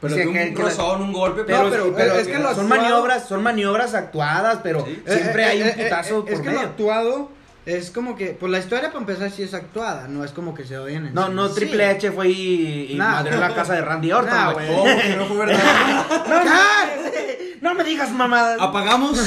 [0.00, 2.26] Pero Sí, de un que- que la- rozón, un golpe, Pero, No, pero pero es
[2.28, 5.02] que lo son actuado- maniobras, son maniobras actuadas, pero Sí.
[5.06, 7.30] siempre Eh, hay eh, un eh, putazo eh, por Es que lo actuado
[7.66, 10.64] es como que, pues la historia para empezar sí es actuada, no es como que
[10.64, 11.54] se odian en No, no, Sí.
[11.56, 13.12] Triple H fue y, y Nah.
[13.16, 14.66] madreó la casa de Randy Orton, Nah, güey.
[14.68, 15.58] ¿Cómo que no fue verdad?
[16.26, 17.58] ¡Cállate!
[17.60, 18.60] No me digas mamadas.
[18.60, 19.18] Apagamos.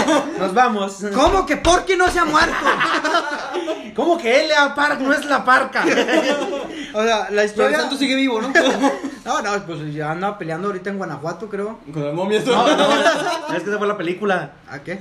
[0.38, 0.98] Nos vamos.
[1.14, 2.54] ¿Cómo que Porky no se ha muerto?
[3.96, 5.82] ¿Cómo que Elia Park no es la parca?
[6.92, 7.78] o sea, la Pero el historia...
[7.80, 8.52] santo sigue vivo, ¿no?
[9.24, 11.78] No, no, pues ya anda peleando ahorita en Guanajuato, creo.
[11.92, 12.42] Con la momia.
[12.44, 14.52] No, no, es que esa fue la película.
[14.70, 15.00] ¿A qué?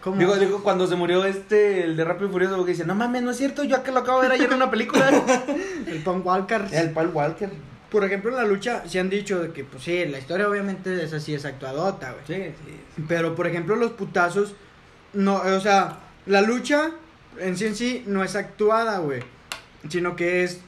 [0.00, 0.16] ¿Cómo?
[0.16, 3.22] Digo, digo, cuando se murió este, el de Rápido y Furioso, que dice, no mames,
[3.22, 5.08] no es cierto, yo acá lo acabo de ver ayer en una película.
[5.86, 6.64] el Punk Walker.
[6.72, 7.50] el Paul Walker.
[7.90, 11.04] Por ejemplo, en la lucha se han dicho de que, pues sí, la historia obviamente
[11.04, 12.24] es así, es actuadota, güey.
[12.26, 13.02] Sí, sí.
[13.06, 14.54] Pero, por ejemplo, los putazos,
[15.12, 16.90] no, o sea, la lucha
[17.38, 19.22] en sí en sí no es actuada, güey.
[19.88, 20.60] Sino que es,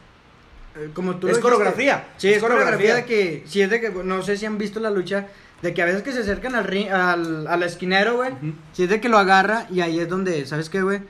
[0.76, 2.08] eh, como tú Es coreografía.
[2.18, 2.94] Sí, Es es coreografía coreografía.
[2.96, 5.28] de que, si es de que, no sé si han visto la lucha,
[5.64, 8.52] de que a veces que se acercan al, ring, al, al esquinero, güey, Ujú.
[8.74, 11.00] si es de que lo agarra y ahí es donde, ¿sabes qué, güey?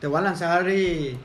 [0.00, 1.18] Te voy a lanzar y,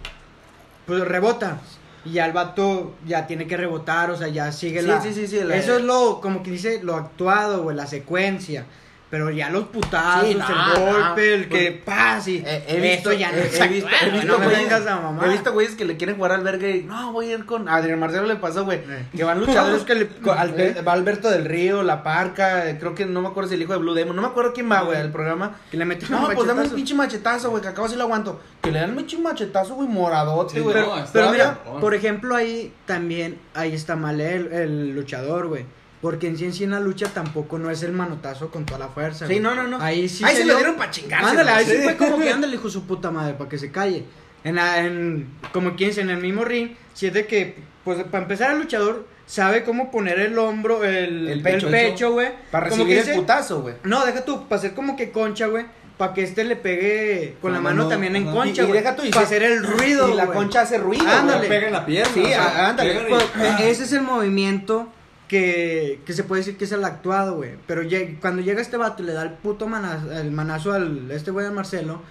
[0.85, 1.59] pues rebota.
[2.05, 5.01] Y ya el vato ya tiene que rebotar, o sea, ya sigue Sí, la...
[5.01, 8.63] sí, sí, sí, la- Eso es lo, como que dice, lo actuado, güey, la secuencia.
[9.09, 10.45] Pero ya los putazos, Sí, no,
[10.75, 13.87] el golpe, el que pues, pasa y Eh, he visto, ya no he, he visto,
[14.05, 15.27] he visto no güeyes- vengas a mamar.
[15.27, 17.69] he visto güeyes que le quieren jugar al verga y no, voy a ir con
[17.69, 19.05] Adrián Marcelo le pasó, güey, Eh.
[19.15, 20.81] que van luchadores que le- con Al- eh.
[20.85, 23.79] va Alberto del Río, La Parca, creo que no me acuerdo si el hijo de
[23.79, 25.55] Blue Demon, no me acuerdo quién va, güey, al programa.
[25.71, 28.03] Que le meten No, un pues dame un pinche machetazo, güey, que acabo si lo
[28.03, 28.41] aguanto.
[28.61, 30.75] Que le dan un pinche machetazo, güey, moradote, güey.
[31.13, 35.65] Pero- mira, por ejemplo, ahí también, ahí está mal el, el luchador, güey.
[36.01, 38.77] Porque en sí en sí en la lucha tampoco no es el manotazo con toda
[38.79, 39.25] la fuerza.
[39.27, 39.39] Sí, güey.
[39.39, 39.81] no, no, no.
[39.81, 42.29] Ahí sí Ahí se dio- lo dieron pa' chingarse, Ándale, ahí sí fue como que
[42.33, 44.03] ándale, hijo su puta madre, para que se calle.
[44.43, 48.03] En, la- en como quien dice, en el mismo ring, si es de que, pues
[48.03, 51.69] para empezar el luchador sabe cómo poner el hombro, el, El el pecho.
[51.69, 52.29] pecho, güey.
[52.51, 53.75] Para Como recibir que el putazo, güey.
[53.83, 55.65] No, deja tú, para hacer como que concha, güey.
[55.97, 58.95] Para que este le pegue con la la mano, también en concha, Y- y deja
[58.95, 60.37] tú, y Para se- hacer el ruido, Y la güey.
[60.37, 61.47] concha hace ruido, Ándale.
[61.47, 62.13] Pega en la pierna.
[62.13, 63.05] Sí, o sea, ándale.
[63.09, 63.57] Pues, Ah.
[63.63, 64.87] Ese es el movimiento
[65.27, 67.51] que, que se puede decir que es el actuado, güey.
[67.67, 67.81] Pero
[68.21, 71.45] cuando llega este vato y le da el puto manazo, el manazo al este güey
[71.45, 72.01] al Marcelo,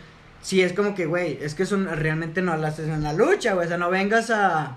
[0.43, 3.13] sí es como que, güey, es que eso no- realmente no lo haces en la
[3.13, 3.67] lucha, güey.
[3.67, 4.77] O sea, no vengas a.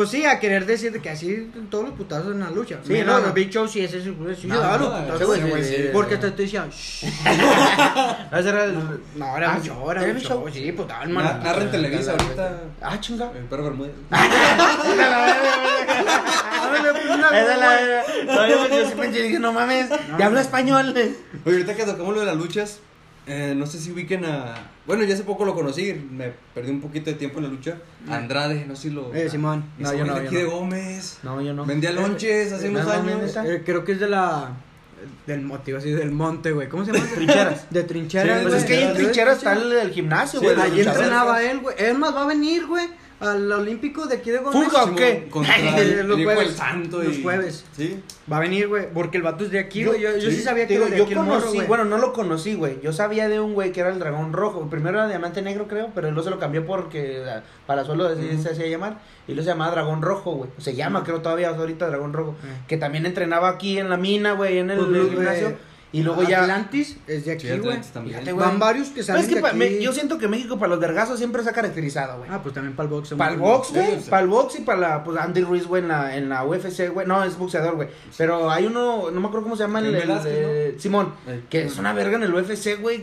[0.00, 2.78] Pues sí, a querer decir de que así todos los putazos en la lucha.
[2.82, 3.24] Sí, Mira, no, no.
[3.26, 3.98] los Big Show sí es sí,
[4.46, 5.76] No, no, putazos, güey güey, sí.
[5.92, 7.04] Porque te estoy diciendo, "Shh".
[7.04, 8.78] Ese era el...
[9.16, 10.50] No, Ah, Big Show, era ¿era Big Big Show, Show?
[10.54, 11.38] sí, pues Na- manazo.
[11.44, 12.60] Narra en Televisa ahorita.
[12.80, 13.30] Ah, chinga.
[13.36, 13.92] El perro Bermúdez.
[17.32, 18.48] Esa la...
[18.48, 20.94] Yo sí pensé, dije, no mames, ya habla español.
[20.96, 22.78] Oye, ahorita que tocamos lo de las luchas,
[23.26, 24.54] eh, no sé si ubiquen a.
[24.86, 27.76] Bueno, ya hace poco lo conocí, me perdí un poquito de tiempo en la lucha.
[28.08, 29.14] Andrade, no sé si lo.
[29.14, 29.64] Eh, Simón.
[29.78, 30.38] No, yo no, aquí no.
[30.40, 31.18] de Gómez.
[31.22, 31.64] No, yo no.
[31.64, 33.36] Vendía lonches hace Eh, unos no, no, años.
[33.44, 34.50] Eh, creo que es de la.
[35.26, 36.68] Del motivo, así, del monte, güey.
[36.68, 37.06] ¿Cómo se llama?
[37.14, 37.70] Trincheras.
[37.70, 38.38] De trincheras.
[38.40, 40.60] Sí, Pues es que ahí en De trincheras está el, el gimnasio, Sí, güey.
[40.60, 41.74] Allí entrenaba él, güey.
[41.78, 42.86] Es más, va a venir, güey,
[43.20, 44.64] al Olímpico de aquí de Gómez.
[44.64, 45.28] Fuga, ¿o qué?
[45.30, 47.02] Contra el, Los el santo.
[47.02, 47.64] Los jueves.
[47.76, 48.02] Sí.
[48.30, 50.00] Va a venir, güey, porque el vato es de aquí, güey.
[50.00, 50.42] Yo, yo sí, sí.
[50.42, 51.68] sabía que Digo, era de yo aquí el morro, conocí, güey.
[51.68, 52.80] bueno, no lo conocí, güey.
[52.82, 54.68] Yo sabía de un güey que era el dragón rojo.
[54.70, 57.22] Primero era diamante negro, creo, pero luego se lo cambió porque
[57.66, 58.98] para suelo así se hacía llamar.
[59.28, 60.50] Y luego se llamaba dragón rojo, güey.
[60.58, 62.36] Se llama, creo, todavía ahorita dragón rojo.
[62.44, 62.56] Eh.
[62.68, 65.69] Que también entrenaba aquí en la mina, güey, en el, Pues, el gimnasio.
[65.92, 66.42] Y luego ya.
[66.42, 67.76] Atlantis es de aquí, Sí, güey.
[67.78, 68.34] Atlantis güey.
[68.36, 69.56] Van varios que Pero salen es que de aquí.
[69.56, 72.30] me- yo siento que México para los vergazos siempre se ha caracterizado, güey.
[72.32, 73.14] Ah, pues también para el box.
[73.16, 73.86] Para el box, güey.
[73.96, 74.10] Sí, sí.
[74.10, 76.88] Para el box y para la, pues Andy Ruiz, güey, en la, en la UFC,
[76.92, 77.06] güey.
[77.08, 77.88] No, es boxeador, güey.
[78.16, 81.44] Pero hay uno, no me acuerdo cómo se llama el, el Velázquez, de- Simón, Ey.
[81.50, 83.00] que es una verga en el UFC, güey.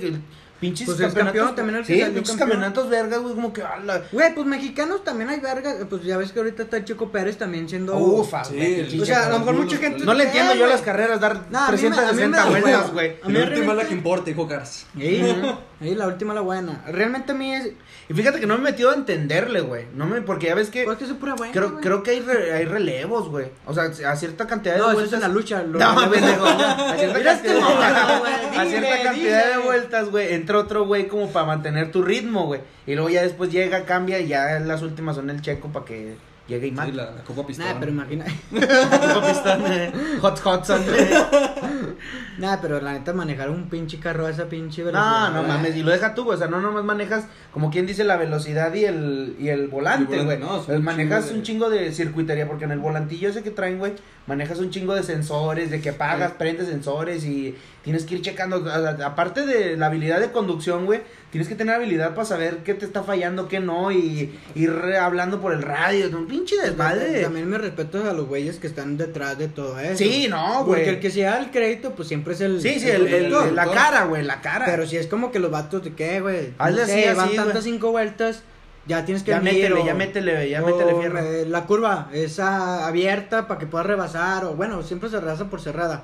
[0.60, 2.38] Pinches Pues campeón también que Sí, pinches campeón.
[2.40, 4.02] campeonatos vergas, güey, como que ala.
[4.12, 5.76] Güey, pues mexicanos también hay verga.
[5.90, 7.96] Pues ya ves que ahorita está el Chico Pérez también siendo.
[7.98, 8.88] Ufa, Sí, güey.
[8.88, 10.04] pinche O sea, a lo mejor mucha gente.
[10.04, 12.38] No le entiendo yo las carreras, dar No, a mí me- a mí me 360
[12.38, 13.16] da vueltas, güey.
[13.28, 14.86] La última es la que importa, dijo Caras.
[14.98, 15.22] Sí,
[15.82, 16.84] ahí la última la buena.
[16.88, 17.70] Realmente a mí es.
[18.10, 19.86] Y fíjate que no me he metido a entenderle, güey.
[19.94, 20.86] No me, porque ya ves que.
[20.86, 21.54] Pues que es pura buena.
[21.54, 21.84] Creo, güey.
[21.84, 23.48] creo que hay, re- hay relevos, güey.
[23.66, 25.20] O sea, a cierta cantidad de No, eso vueltas.
[25.20, 25.62] es en la lucha.
[25.64, 26.46] lo- No, pendejo.
[26.46, 29.58] A cierta este cantidad, mamá, güey, a dile, cierta cantidad dile.
[29.58, 32.62] de vueltas, güey, entra otro güey como para mantener tu ritmo, güey.
[32.86, 36.16] Y luego ya después llega, cambia y ya las últimas son el checo para que
[36.48, 36.94] llegue y Sí, mate.
[36.94, 37.66] la, la Copa Pistón.
[37.68, 38.26] Nah, pero imagina.
[38.50, 39.92] Tipo pistón, eh,
[40.22, 40.82] Hot Hudson.
[42.38, 45.32] Nah, pero la neta manejar un pinche carro a esa pinche No, velocidad.
[45.32, 45.48] no güey.
[45.52, 46.36] mames, y lo deja tú, güey.
[46.36, 50.22] O sea, no nomás manejas, como quien dice, la velocidad y el, y el volante,
[50.24, 50.38] güey.
[50.38, 53.30] no, es Pues un manejas chingo de- un chingo de circuitería, porque en el volantillo
[53.30, 53.94] ese que traen, güey,
[54.28, 56.36] manejas un chingo de sensores, de que apagas, Sí.
[56.38, 58.64] prendes sensores y tienes que ir checando.
[59.04, 62.86] Aparte de la habilidad de conducción, güey, tienes que tener habilidad para saber qué te
[62.86, 64.72] está fallando, qué no, y ir
[65.02, 66.06] hablando por el radio.
[66.16, 67.22] Un pinche desmadre.
[67.22, 69.98] También me respeto a los güeyes que están detrás de todo eso.
[69.98, 70.96] Sí, no, Porque güey.
[70.96, 72.62] el que se da el crédito, pues siempre es el.
[72.62, 74.66] Sí, sí, el, la cara, güey, la cara.
[74.66, 76.54] Pero si es como que los vatos de qué, güey.
[76.58, 78.44] Hazle No sé, así, van así, tantas cinco vueltas,
[78.86, 81.20] ya tienes que ya medir, métele, o- ya métele, ya o, métele fierro.
[81.20, 85.62] eh, la curva es abierta para que puedas rebasar, o bueno, siempre se rebasa por
[85.62, 86.04] cerrada.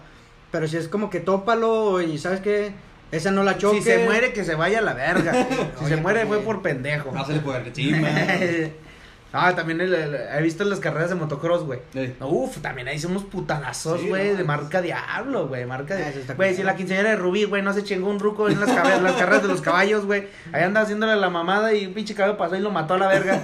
[0.51, 2.73] Pero si es como que tópalo y sabes que
[3.11, 3.77] esa no la choque.
[3.77, 5.31] Si se muere, que se vaya a la verga.
[5.79, 7.11] si Oye, se muere, pues, fue por pendejo.
[7.11, 8.09] Por encima.
[9.35, 11.79] Ah, también el- el- he visto las carreras de motocross, güey.
[11.95, 12.15] Ey.
[12.21, 12.99] Uf, también ahí
[13.31, 16.33] putanazos, Sí, güey, no, de marca Diablo, güey, marca Ah, de...
[16.35, 19.13] Güey, si la quinceañera de Rubí, güey, no se chingó un ruco en las, las
[19.13, 20.27] carreras de los caballos, güey.
[20.51, 23.07] Ahí anda haciéndole la mamada y un pinche caballo pasó y lo mató a la
[23.07, 23.41] verga.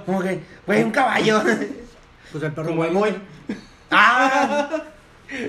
[0.06, 1.42] Como que, güey, un caballo.
[2.30, 2.68] Pues el perro.
[2.68, 3.14] Como el Moy.
[3.90, 4.70] ¡Ah!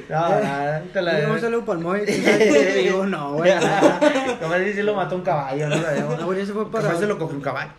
[0.09, 1.21] No, no, te la...
[1.21, 2.01] Yo no saludo para el Moy.
[2.75, 3.53] Digo, no, güey.
[4.41, 6.19] Como si sí lo mató un caballo, no sabemos.
[6.19, 6.95] No, güey, ese fue para.
[6.95, 7.71] Se lo cogió un caballo.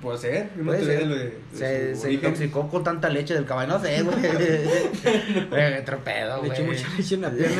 [0.00, 0.50] Puede ser.
[0.56, 1.08] Yo no Puede ser.
[1.08, 4.16] de- de Se, se intoxicó con tanta leche del caballo, no sé, güey.
[5.50, 6.52] Güey, otro pedo, Le güey.
[6.52, 7.56] eché mucha leche en la pierna.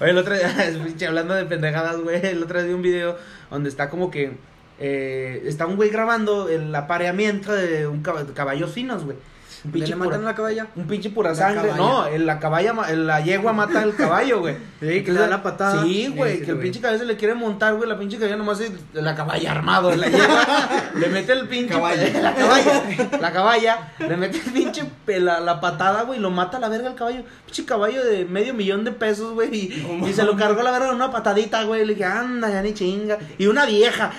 [0.00, 3.16] Oye, el otro día, hablando de pendejadas, güey, el otro día vi un video
[3.50, 4.32] donde está como que
[4.78, 9.16] eh, está un güey grabando el apareamiento de un cab- de caballos finos, güey.
[9.62, 10.66] Un ¿Le pinche, le matan pura, la caballa?
[10.74, 11.68] un pinche pura La sangre.
[11.68, 11.76] caballa.
[11.76, 14.56] No, el- la caballa, el- la yegua mata al caballo, güey.
[14.80, 15.82] Sí, que le da la patada.
[15.82, 16.64] Sí, güey, Sí, sí, que el güey.
[16.64, 17.86] pinche caballo se le quiere montar, güey.
[17.86, 19.94] La pinche caballa nomás es la caballa armado.
[19.94, 21.74] La yegua le mete el pinche.
[21.74, 22.02] Caballo.
[22.22, 22.82] La caballa.
[23.20, 23.92] La caballa.
[23.98, 24.82] Le mete el pinche.
[25.06, 26.18] La, la patada, güey.
[26.18, 27.22] Lo mata a la verga el caballo.
[27.44, 29.54] Pinche caballo de medio millón de pesos, güey.
[29.54, 31.84] Y, se lo cargó la verga con una patadita, güey.
[31.84, 33.18] Le dije, anda, ya ni chinga.
[33.36, 34.10] Y una vieja.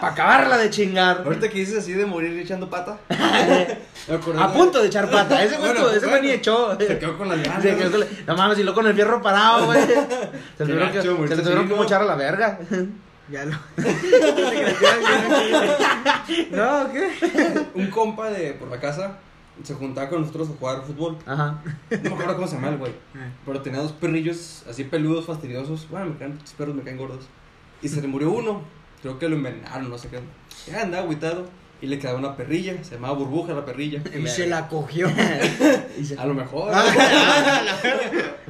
[0.00, 1.22] Para acabarla de chingar.
[1.24, 2.98] Ahorita que dices así de morir echando pata.
[4.50, 5.42] A punto de echar pata.
[5.42, 6.38] Ese güey, Bueno, ese güey ni bueno.
[6.38, 6.76] echó.
[6.78, 7.30] Se quedó con.
[7.30, 7.42] Se
[7.76, 9.80] quedó con la- No mames, y lo con el fierro parado, güey.
[10.58, 11.76] Se le tuvieron que, se le tuvieron ¿no?
[11.76, 12.58] mochar a la verga.
[13.30, 13.52] Ya lo.
[16.50, 17.66] no, ¿qué?
[17.74, 19.18] Un compa de por la casa
[19.62, 21.16] se juntaba con nosotros a jugar fútbol.
[21.26, 21.60] Ajá.
[21.90, 22.92] No me acuerdo cómo se llama el güey.
[23.44, 25.86] Pero tenía dos perrillos así peludos, fastidiosos.
[25.90, 27.26] Bueno, me caen, perros me caen gordos.
[27.82, 28.62] Y se le murió uno.
[29.02, 30.20] Creo que lo envenenaron, no sé qué.
[30.70, 31.46] Ya andaba agüitado.
[31.82, 32.82] Y le quedaba una perrilla.
[32.84, 34.02] Se llamaba Burbuja la perrilla.
[34.14, 35.08] Y se la cogió.
[36.18, 36.72] A lo mejor.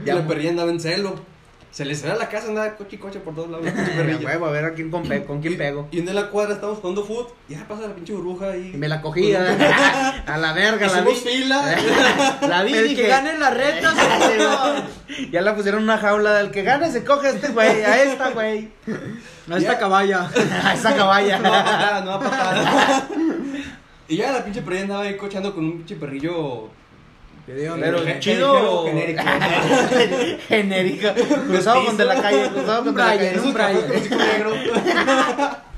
[0.05, 1.30] Y la perrilla andaba en celo.
[1.71, 3.65] Se le salió a la casa, andaba coche y coche por todos lados.
[4.25, 5.89] huevo, a ver a quién con, pe- con quién Y- pego.
[5.93, 7.29] Y en la cuadra estábamos jugando fútbol.
[7.49, 8.73] Ya pasa la pinche burbuja ahí.
[8.75, 9.33] Y me la cogí.
[9.35, 11.15] a a la verga, la vi.
[11.15, 11.77] Fila.
[12.49, 12.75] La vi.
[12.75, 15.31] El dije, que gane la reta se.
[15.31, 16.41] Ya la pusieron en una jaula.
[16.41, 17.83] El que gane se coge a este güey.
[17.85, 18.69] A esta, güey.
[19.49, 20.29] A esta caballa.
[20.65, 21.39] A esa caballa.
[21.39, 23.03] No va a patar, no va a patar.
[24.09, 26.69] y ya la pinche perrilla andaba ahí cochando con un pinche perrillo.
[27.57, 28.85] Pero Pero Gen- chido.
[28.85, 29.23] genérico.
[30.49, 31.15] Genérica.
[31.15, 32.49] Cruzado con de la calle.
[32.51, 33.41] Cruzado con de la calle.
[33.41, 34.53] un negro.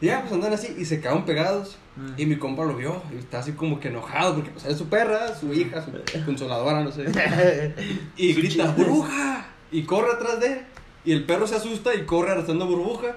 [0.00, 1.78] Y ya, pues andan así y se quedaron pegados.
[1.96, 2.12] Ah.
[2.18, 4.88] Y mi compa lo vio y está así como que enojado porque pues, es su
[4.88, 5.92] perra, su hija, su
[6.26, 7.04] consoladora, no sé.
[8.16, 9.46] Y grita, burbuja.
[9.70, 10.58] Y corre atrás de él.
[11.06, 13.14] Y el perro se asusta y corre arrastrando burbuja.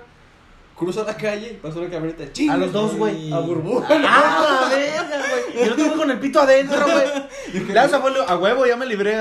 [0.77, 2.31] Cruza la calle y pasa una camioneta.
[2.31, 3.33] ¡Chingue A los dos, güey.
[3.33, 3.87] A burbuja.
[3.89, 5.57] ¡Ah, la verga, güey!
[5.57, 7.67] Y el otro güey con el pito adentro, güey.
[7.73, 9.17] Le hace abuelo, a huevo, ya me libré.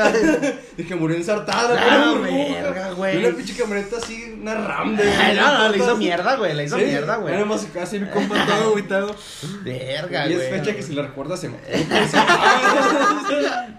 [0.76, 1.74] Dije, murió ensartada.
[1.74, 2.62] La burbuja.
[2.62, 3.16] verga, güey.
[3.16, 5.10] Y una pinche camioneta así, una ram de.
[5.10, 6.52] Ay, no, no, le hizo mierda, güey.
[6.54, 7.32] Le hizo mierda, güey.
[7.32, 9.16] Nada más casi mi compa todo agüitado.
[9.62, 10.46] Verga, Y güey.
[10.46, 11.50] es fecha que si la recuerda se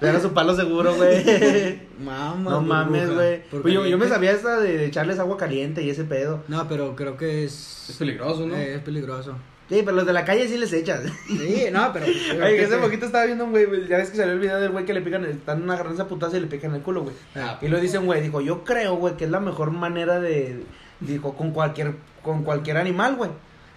[0.02, 1.80] Era su palo seguro, güey.
[2.00, 2.52] Mamá.
[2.52, 3.44] No mames, güey.
[3.50, 6.44] ¿Por Pues yo, yo me sabía esta de echarles agua caliente y ese pedo.
[6.48, 7.90] No, pero creo que es.
[7.90, 8.56] Es peligroso, ¿no?
[8.56, 9.36] eh, es peligroso.
[9.70, 11.02] Sí, pero los de la calle sí les echas.
[11.28, 12.06] Sí, no, pero.
[12.42, 14.72] Ay, que hace poquito estaba viendo un güey, ya ves que salió el video del
[14.72, 17.16] güey que le pican, están agarrando esa putaza y le pican el culo, güey.
[17.36, 20.22] Ah, Y lo dice un güey, dijo, yo creo, güey, que es la mejor manera
[20.22, 20.64] de,
[21.02, 23.32] dijo, con cualquier, con cualquier animal, güey.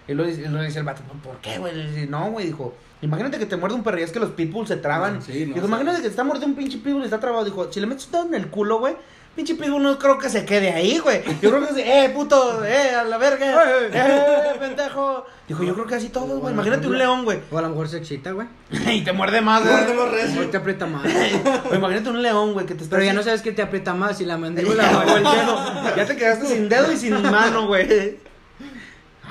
[0.07, 1.75] Y lo dice, y lo dice el vato, ¿por qué, güey?
[1.75, 4.31] Le dice, no, güey, dijo, imagínate que te muerde un perro y es que los
[4.31, 5.15] pitbulls se traban.
[5.15, 7.43] No, sí, no, dijo, imagínate que te está mordiendo un pinche pitbull y está trabado.
[7.45, 8.95] Dijo, si le metes un dedo en el culo, güey,
[9.35, 11.21] pinche pitbull no creo que se quede ahí, güey.
[11.41, 13.45] Yo creo que se, eh, puto, eh, a la verga,
[13.91, 15.25] eh, pendejo.
[15.47, 16.53] Dijo, yo creo que así todos, güey.
[16.53, 17.39] Imagínate un león, güey.
[17.51, 18.47] O a lo mejor se excita, güey.
[18.87, 19.73] y te muerde más, güey.
[19.73, 20.35] Muerde más A lo recio.
[20.35, 21.05] mejor te aprieta más.
[21.71, 23.93] O imagínate un león, güey, que te está Pero ya no sabes qué te aprieta
[23.93, 25.95] más, si la mandíbula o el dedo.
[25.95, 28.30] Ya te quedaste sin dedo y sin mano, güey.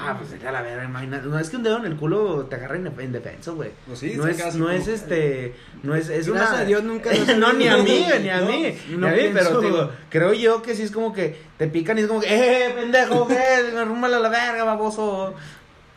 [0.03, 1.27] Ah, pues vete a la verga, imagínate.
[1.29, 3.71] No es que un dedo en el culo te agarra en, en defenso, güey.
[3.87, 6.61] Pues sí, no es, no es este, no es, es Gracias una...
[6.61, 9.31] a Dios nunca no, ni a mí, ni a No, mí, no ni a mí,
[9.35, 12.29] pero digo, creo yo que sí es como que te pican y es como que,
[12.67, 13.37] eh, pendejo, ¿qué?
[13.79, 15.35] Arrúmale a la verga, baboso.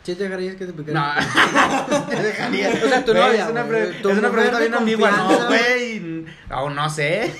[0.02, 2.06] ¿Sí te agarrarías que te No, picaran?
[2.10, 2.68] te dejaría.
[2.68, 5.46] O sea, tu novia, Es una, pre- tu es una pregunta de bien ambigua, no,
[5.46, 6.26] güey.
[6.50, 7.32] Aún no sé.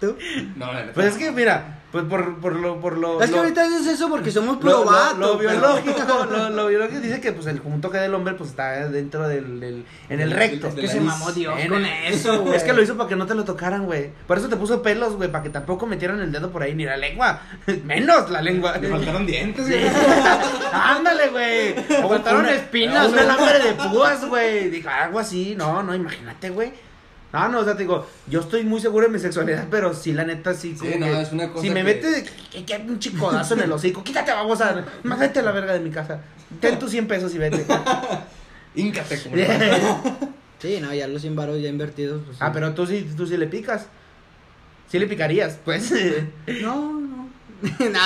[0.00, 0.16] ¿Tú?
[0.56, 0.92] No, la neta.
[0.94, 3.20] Pues es que, mira, pues por, por lo, por lo.
[3.20, 7.00] Es que lo- ahorita dices eso porque somos lo, puro lo- biológico, lo, lo biológico
[7.00, 10.30] dice que pues el punto G del hombre pues está dentro del, del en el
[10.30, 10.68] recto.
[10.68, 12.54] Es que se mamó Dios En con eso, güey.
[12.56, 14.10] Es que lo hizo para que no te lo tocaran, güey.
[14.26, 16.84] Por eso te puso pelos, güey, para que tampoco metieran el dedo por ahí, ni
[16.84, 17.40] la lengua.
[17.84, 18.76] Menos la lengua.
[18.78, 19.72] Le faltaron dientes, Sí.
[19.72, 19.84] güey.
[20.72, 21.74] Ándale, güey.
[22.04, 23.24] O faltaron espinas, Un güey.
[23.24, 24.70] alambre de púas, güey.
[24.70, 25.54] Dijo, algo así.
[25.56, 26.72] No, no, imagínate, güey.
[27.32, 30.12] No, no, o sea, te digo, yo estoy muy seguro de mi sexualidad, pero sí,
[30.12, 30.74] la neta, sí.
[30.76, 33.54] Sí, como no, que- es una cosa Si me que- mete que, que un chicodazo
[33.54, 34.84] en el hocico, quítate, vamos a.
[35.04, 36.20] Más vete a la verga de mi casa.
[36.60, 37.64] Ten tus 100 pesos y vete.
[38.74, 39.36] Híncate como
[40.60, 42.22] Sí, no, ya los 100 varos ya invertidos.
[42.24, 42.42] Pues, sí.
[42.44, 43.86] ah, pero tú sí, tú sí le picas.
[44.90, 45.92] Sí le picarías, pues.
[46.62, 47.28] No, no.
[47.62, 47.98] no, no.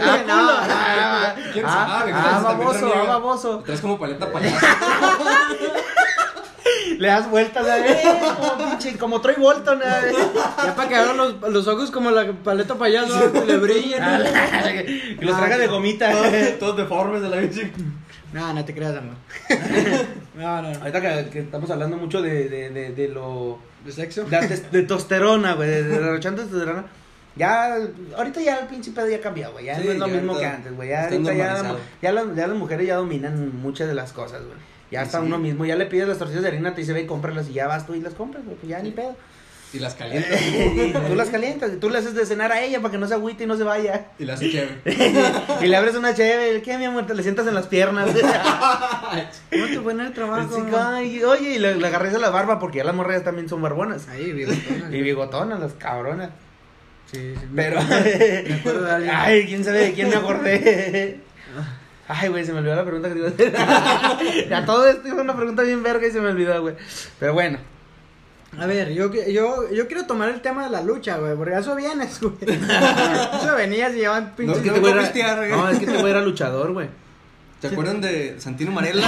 [0.00, 0.50] Ah, no, no.
[0.60, 2.12] Ah, ¿Quién ah, sabe?
[2.12, 3.58] ah, también baboso, ah, baboso.
[3.60, 4.66] Traes como paleta payaso.
[7.00, 8.02] Le das vueltas, ¿eh?
[8.36, 10.12] como pinche, como Troy Bolton, ¿eh?
[10.64, 14.02] Ya para que abran los, los ojos como la paleta payaso, que le brillen.
[14.02, 16.12] Ah, la- que los traga de gomita.
[16.12, 17.72] Todos- Todos deformes de la bici.
[18.34, 19.14] No, no te creas, amor.
[20.34, 20.78] No, no, no.
[20.78, 23.58] Ahorita que, que estamos hablando mucho de, de, de, de lo.
[23.84, 24.24] ¿De sexo?
[24.24, 26.84] De, de testosterona, güey, de, de derrochando testosterona.
[27.36, 27.76] Ya,
[28.16, 29.64] ahorita ya el pinche pedo ya ha cambiado, güey.
[29.66, 30.88] Ya Sí, no es lo ya mismo que antes, güey.
[30.90, 34.58] Ya, ahorita ya, ya, las, ya las mujeres ya dominan muchas de las cosas, güey.
[34.90, 35.26] Ya está Sí.
[35.26, 37.52] uno mismo, ya le pides las tortillas de harina, te dice ve y cómpralas y
[37.52, 38.42] ya vas tú y las compras.
[38.44, 39.14] Pues ya ni pedo.
[39.72, 40.40] Y las calientas.
[41.08, 43.14] tú las calientas y tú le haces de cenar a ella para que no se
[43.14, 44.06] agüite y no se vaya.
[44.18, 44.80] Y las hace chévere.
[45.62, 47.06] y le abres una chévere, ¿qué mi amor?
[47.06, 48.10] Te le sientas en las piernas.
[49.50, 50.56] ¿Cómo te fue en el trabajo?
[50.56, 53.48] Sí, ay, oye, y le, le agarré a la barba porque ya las morras también
[53.48, 54.08] son barbonas.
[54.08, 54.88] Ahí, bigotona.
[54.90, 56.30] Y bigotonas, las cabronas.
[57.12, 57.46] Sí, sí.
[57.54, 57.80] Pero.
[57.80, 59.14] Me acuerdo de alguien.
[59.14, 61.20] Ay, quién sabe de quién me acordé.
[62.12, 64.54] Ay, güey, se me olvidó la pregunta que te iba a hacer.
[64.54, 66.74] A todo esto iba una pregunta bien verga y se me olvidó, güey.
[67.18, 67.58] Pero bueno.
[68.58, 71.60] A ver, yo, yo, yo quiero tomar el tema de la lucha, güey, porque a
[71.60, 72.34] eso vienes, güey.
[72.40, 74.56] eso venías y llevan No, pinches...
[74.56, 75.48] es que te te voy a pistear.
[75.48, 76.88] No, es que te voy a era luchador, güey.
[77.60, 79.06] ¿Se acuerdan de Santino Marella?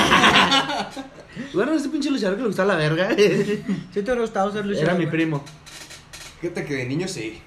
[1.54, 3.08] Bueno, ese pinche luchador que le gustaba la verga.
[3.16, 4.90] Sí te hubiera gustado ser luchador.
[4.90, 5.42] Era mi primo.
[6.40, 7.40] Fíjate que de niño sí.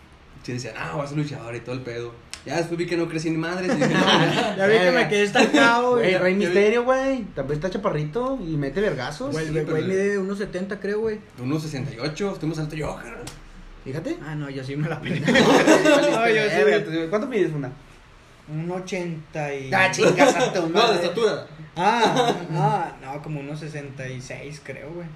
[0.43, 2.13] Sí decían, ah, voy a ser luchador y todo el pedo.
[2.45, 4.67] Ya después vi que no crecí ni madres y dije, no, ya.
[4.67, 6.17] Vi que me quedé estancado, Güey.
[6.17, 7.23] Rey ya Misterio, güey.
[7.35, 9.31] También está chaparrito y mete vergazos.
[9.31, 11.19] Güey, Sí, güey, mide 1.70 creo, güey.
[11.41, 13.17] Unos 68, estoy más alto yo, cara.
[13.83, 14.17] Fíjate.
[14.23, 15.21] Ah, no, yo sí me la peleé.
[15.21, 16.83] No, yo sí.
[16.85, 17.71] Tú- ¿Cuánto mides una?
[18.47, 19.73] Un 80 y...
[19.73, 20.35] Ah, chingas,
[20.69, 21.47] No, de estatura.
[21.75, 25.07] Ah, ah, no, como unos 66 creo, güey.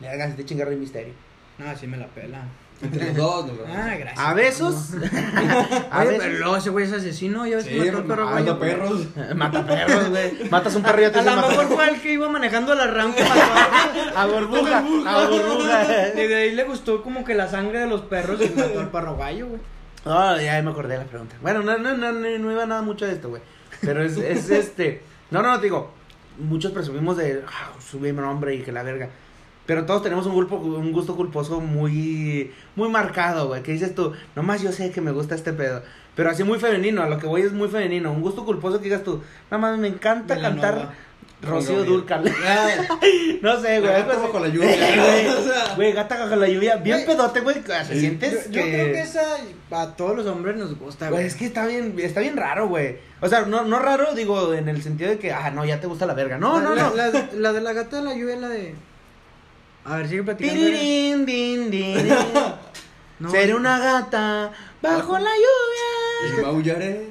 [0.00, 1.14] Le hagas de chingar Rey Misterio.
[1.56, 2.42] No, sí me la pela.
[2.80, 4.18] Entre los dos, no, Ah, gracias.
[4.18, 4.74] A besos.
[5.90, 6.22] A Oye, veces.
[6.22, 9.06] pero luego ese güey es asesino, ya ves que Sí, mató al perro mata perros.
[9.34, 10.48] Mata perros, güey.
[10.50, 11.50] Matas un perro y ya te A lo matar.
[11.50, 13.18] mejor fue el que iba manejando la rampa
[14.16, 16.08] a- burbuja, a burbuja.
[16.14, 18.90] Y de ahí le gustó como que la sangre de los perros y mató al
[18.90, 19.60] perro gallo, güey.
[20.06, 21.34] Ah, ya me acordé de la pregunta.
[21.42, 23.42] Bueno, no, no, no, no, no iba nada mucho de esto, güey.
[23.80, 25.02] Pero es, es este.
[25.30, 25.92] No, no, no, te digo.
[26.38, 27.42] Muchos presumimos de.
[27.46, 29.08] Ah, subí mi nombre y que la verga.
[29.68, 32.50] Pero todos tenemos un, culpo, un gusto culposo muy.
[32.74, 33.62] Muy marcado, güey.
[33.62, 35.82] Que dices tú, nomás yo sé que me gusta este pedo.
[36.16, 38.10] Pero así muy femenino, a lo que voy es muy femenino.
[38.10, 40.92] Un gusto culposo que digas tú, nada más me encanta cantar
[41.42, 41.92] Rocío Gabriel.
[41.92, 42.24] Durcal.
[43.42, 43.92] no sé, güey.
[43.92, 44.68] Gata bajo la lluvia.
[45.76, 46.76] Güey, gata bajo la lluvia.
[46.76, 47.60] Bien pedote, güey.
[47.62, 48.00] ¿Te Sí.
[48.00, 48.50] sientes?
[48.50, 49.22] Yo, yo creo que esa
[49.70, 51.26] a todos los hombres nos gusta, Güey, güey.
[51.26, 52.96] es que está bien, está bien raro, güey.
[53.20, 55.86] O sea, no, no raro, digo, en el sentido de que, ah, no, ya te
[55.86, 56.38] gusta la verga.
[56.38, 56.94] No, La- no, la, no.
[56.96, 58.74] La, la de la gata de la lluvia es la de.
[59.88, 60.60] A ver, sigue platicando.
[60.64, 62.08] Din, din, din.
[63.20, 66.38] No, Seré una gata bajo la lluvia.
[66.38, 67.08] Y maullaré.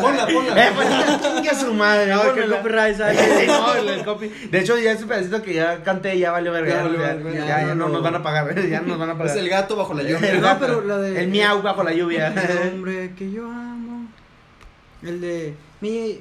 [0.00, 0.66] Ponla, ponla.
[0.68, 0.88] Eh, pues,
[1.34, 2.06] chingue a su madre.
[2.12, 2.56] No, que pónmela.
[2.58, 3.18] copyright sale.
[3.40, 4.28] Sí, no, el- el copy.
[4.28, 6.68] De hecho, ya ese pedacito que ya canté ya valió verga.
[6.70, 7.88] Ya Ya, valió ya, verga, ya, ya ya no no.
[7.88, 8.54] nos van a pagar.
[8.70, 9.38] Ya nos van a Es pagar.
[9.38, 10.34] el gato bajo la El lluvia.
[10.34, 10.60] No, gato.
[10.60, 12.28] pero la de- El miau bajo la lluvia.
[12.28, 14.06] El hombre que yo amo.
[15.02, 15.54] El de.
[15.80, 16.20] Mi.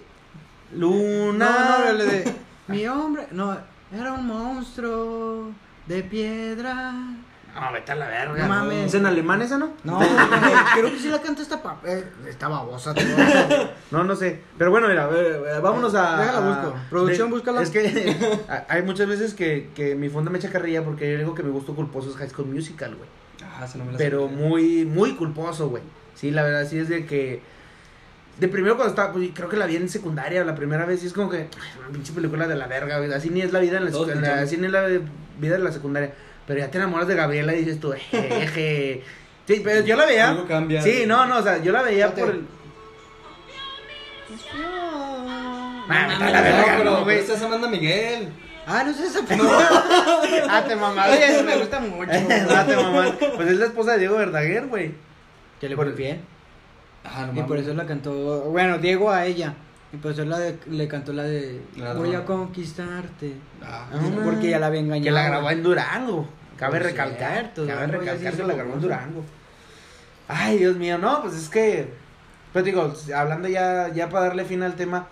[0.75, 1.49] Luna.
[1.49, 2.33] No, no, el de.
[2.67, 3.27] Mi hombre.
[3.29, 3.55] No,
[3.93, 5.51] era un monstruo
[5.87, 6.91] de piedra.
[7.55, 8.47] No, vete a la verga.
[8.47, 8.87] No mames.
[8.87, 9.73] ¿Es en alemán esa, no?
[9.83, 10.09] No, güey,
[10.73, 12.95] creo que sí la canta esta pa eh, esta babosa.
[12.95, 13.05] todo.
[13.91, 14.41] No, no sé.
[14.57, 16.17] Pero bueno, mira, eh, vámonos a.
[16.17, 16.75] Déjala, busco.
[16.89, 17.61] Producción, de- búscala.
[17.61, 21.35] Es que hay muchas veces que, que mi fonda me echa carrilla porque yo digo
[21.35, 23.09] que mi gusto culposo es High School Musical, güey.
[23.43, 24.37] Ah, esa no me la Pero sabía.
[24.47, 25.83] muy, muy culposo, güey.
[26.15, 27.41] Sí, la verdad, sí es de que.
[28.39, 31.07] De primero cuando estaba, pues creo que la vi en secundaria la primera vez y
[31.07, 31.47] es como que,
[31.79, 33.13] una pinche película de la verga, güey.
[33.13, 34.43] Así ni es la vida en la, Todos en la- pichamos.
[34.43, 36.13] así ni es la vida en la secundaria.
[36.47, 39.03] Pero ya te enamoras de Gabriela y dices tú, jeje.
[39.47, 40.29] Sí, pero yo la veía.
[40.29, 40.81] Algo cambia.
[40.81, 42.41] Sí, no, no, o sea, yo la veía por el.
[44.55, 47.19] Ah, Ah, No, la verga, pero, no, güey.
[47.45, 48.29] Amanda Miguel.
[48.65, 49.19] Ah, no sé esa
[50.49, 51.07] Ah, te mamá.
[51.07, 52.11] Oye, eso me gusta mucho.
[52.49, 53.15] Ah, te mamá.
[53.35, 54.91] Pues es la esposa de Diego Verdaguer, güey.
[55.59, 56.21] Que le Por- bien.
[57.03, 58.13] Ah, no Y por eso la cantó,
[58.51, 59.53] bueno, Diego a ella.
[59.91, 63.33] Y por eso la de- le cantó la de La Voy a conquistarte.
[63.61, 64.23] Ah, Ah, no.
[64.23, 65.03] Porque ya la había engañado.
[65.05, 66.27] Que la grabó en Durango.
[66.57, 67.31] Cabe Por recalcar.
[67.53, 68.81] cierto, cabe recalcar se que la grabó en.
[68.81, 69.23] Durango.
[70.27, 71.87] Ay, Dios mío, no, pues es que.
[72.53, 75.07] Pues digo, hablando ya, ya para darle fin al tema.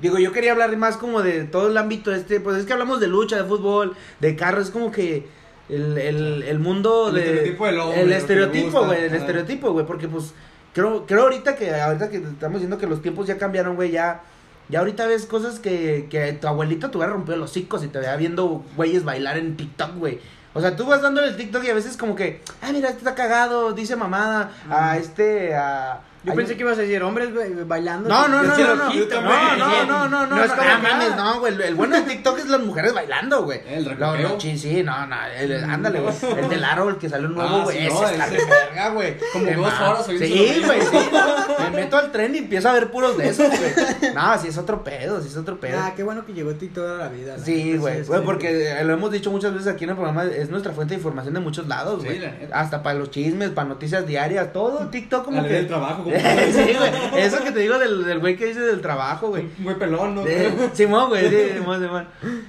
[0.00, 2.40] Digo, yo quería hablar más como de todo el ámbito este.
[2.40, 4.66] Pues es que hablamos de lucha, de fútbol, de carros.
[4.66, 5.26] Es como que
[5.68, 7.20] el, el, el mundo El de.
[7.22, 9.04] estereotipo del hombre, El estereotipo, güey.
[9.04, 9.86] El estereotipo, güey.
[9.86, 10.34] Porque pues.
[10.74, 14.22] Creo, creo ahorita que ahorita que estamos diciendo que los tiempos ya cambiaron, güey, ya.
[14.68, 17.98] Ya ahorita ves cosas que, que tu abuelito te hubiera rompido los hocicos y te
[17.98, 20.20] veía viendo güeyes bailar en TikTok, güey.
[20.54, 23.00] O sea, tú vas dándole el TikTok y a veces como que, ah, mira, este
[23.00, 26.00] está cagado, dice mamada, a este, a...
[26.24, 27.28] Yo hay pensé un- que ibas a decir hombres
[27.66, 28.08] bailando.
[28.08, 30.76] No, no, no, no, no, no, no, no, no, no, No es no, como ah,
[30.80, 33.60] que- mames, no, güey, el, el bueno de TikTok es las mujeres bailando, güey.
[33.66, 37.08] El No, no, sí, sí, no, no, el- ándale, güey, el del aro, el que
[37.08, 39.16] salió nuevo, Ah, güey, sí, ese no, está ese- de verga, güey.
[39.32, 42.90] Como dos horas Sí, güey, sí, no, me meto al tren y empiezo a ver
[42.90, 44.14] puros de esos, güey.
[44.14, 45.78] No, sí es otro pedo, sí es otro pedo.
[45.80, 47.36] Ah, qué bueno que llegó a ti toda la vida.
[47.36, 49.90] la Sí, güey, es güey, que- porque eh, lo hemos dicho muchas veces aquí en
[49.90, 52.18] el programa, es nuestra fuente de información de muchos lados, Sí, güey.
[52.20, 52.58] la neta.
[52.58, 55.56] Hasta para los chismes, para noticias diarias, todo, TikTok como La ley que...
[55.58, 56.13] del trabajo, como
[56.52, 59.48] sí, güey, eso que te digo del, del güey que dice del trabajo, güey.
[59.58, 60.22] Güey pelón, ¿no?
[60.24, 62.08] De- Simón, güey, sí, Simón, Simón.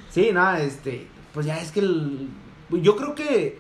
[0.10, 2.28] Sí, no, este, pues ya es que el,
[2.72, 3.60] yo creo que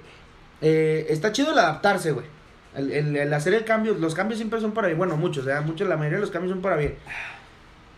[0.62, 2.26] eh, está chido el adaptarse, güey.
[2.76, 5.48] El, el- el hacer el cambio, los cambios siempre son para bien, bueno, muchos, o
[5.48, 6.96] sea, muchos, la mayoría de los cambios son para bien.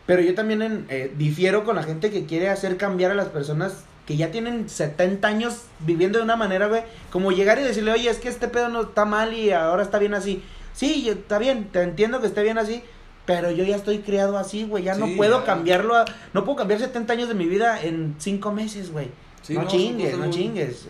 [0.06, 3.28] Pero yo también en, eh, difiero con la gente que quiere hacer cambiar a las
[3.28, 7.92] personas que ya tienen 70 años viviendo de una manera, güey, como llegar y decirle,
[7.92, 10.42] oye, es que este pedo no está mal y ahora está bien así.
[10.78, 12.84] Sí, yo- está bien, te entiendo que esté bien así,
[13.26, 15.46] pero yo ya estoy criado así, güey, ya no puedo ya.
[15.46, 19.10] cambiarlo, a- no puedo cambiar 70 años de mi vida en 5 meses, güey.
[19.42, 20.88] Sí, no, chingues, no chingues.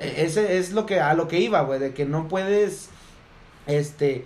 [0.00, 2.88] E- Ese es lo que, a lo que iba, güey, de que no puedes,
[3.66, 4.24] este...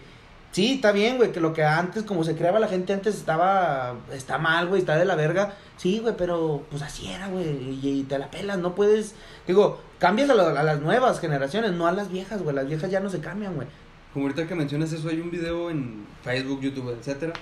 [0.53, 3.95] Sí, está bien, güey, que lo que antes, como se creaba la gente antes, estaba,
[4.13, 5.55] está mal, güey, está de la verga.
[5.79, 9.17] Sí, güey, pero pues así era, güey, y, y te la pelas, no puedes,
[9.49, 12.89] digo, cambias a, la- a las nuevas generaciones, no a las viejas, güey, las viejas
[12.89, 13.67] ya no se cambian, güey.
[14.15, 17.33] Como ahorita que mencionas eso, hay un video en Facebook, YouTube, etcétera,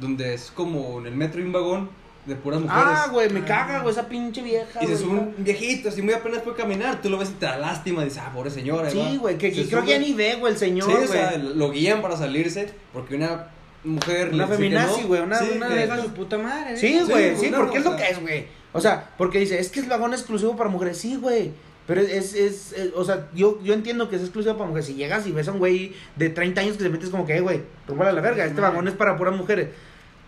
[0.00, 1.90] donde es como en el metro y un vagón
[2.26, 2.84] de puras mujeres.
[2.86, 6.14] Ah, güey, me caga, güey, esa pinche vieja, Y se sube un viejito, así muy
[6.14, 8.88] apenas puede caminar, tú lo ves y te da lástima, dices, ah, pobre señora.
[8.90, 11.36] Sí, güey, que, que creo que ya ni ve, güey, el señor, Sí, o sea,
[11.36, 13.48] lo guían para salirse, porque una
[13.84, 14.30] mujer...
[14.32, 15.08] Una feminazi, no.
[15.08, 16.74] güey, una- Sí, una que- de su puta madre.
[16.74, 16.76] ¿eh?
[16.78, 18.46] Sí, Sí, güey, sí, una porque es lo que es, güey.
[18.72, 20.96] O sea, porque dice, es que es vagón exclusivo para mujeres.
[20.96, 21.50] Sí, güey.
[21.94, 24.86] Pero es, es, es- o sea, yo, yo entiendo que es exclusivo para mujeres.
[24.86, 27.36] Si llegas y ves a un güey de 30 años que se metes como que,
[27.36, 29.68] eh, güey, rómpale a la verga, este vagón es para puras mujeres.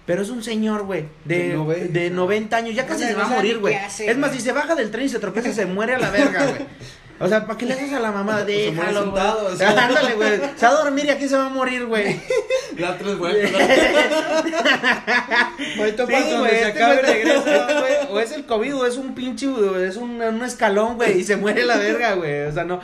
[0.07, 1.93] Pero es un señor, güey, de, De 90.
[1.99, 3.75] de 90 años, ya casi No, se va a morir, güey.
[3.75, 6.45] Es más, si se baja del tren y se tropieza, se muere a la verga,
[6.47, 6.67] güey.
[7.21, 8.43] O sea, ¿para qué le haces a la mamá?
[8.43, 9.23] Déjalo, güey.
[9.23, 9.71] o sea.
[9.87, 10.41] Ándale, güey.
[10.57, 12.21] Se va a dormir y aquí se va a morir, güey.
[12.79, 13.53] Da tres vueltas.
[15.79, 17.45] Ahorita pasa donde güey, se este acabe regreso.
[17.47, 19.47] este güey, o es el COVID o es un pinche,
[19.87, 22.47] es un, un escalón, güey, y se muere la verga, güey.
[22.47, 22.81] O sea, no.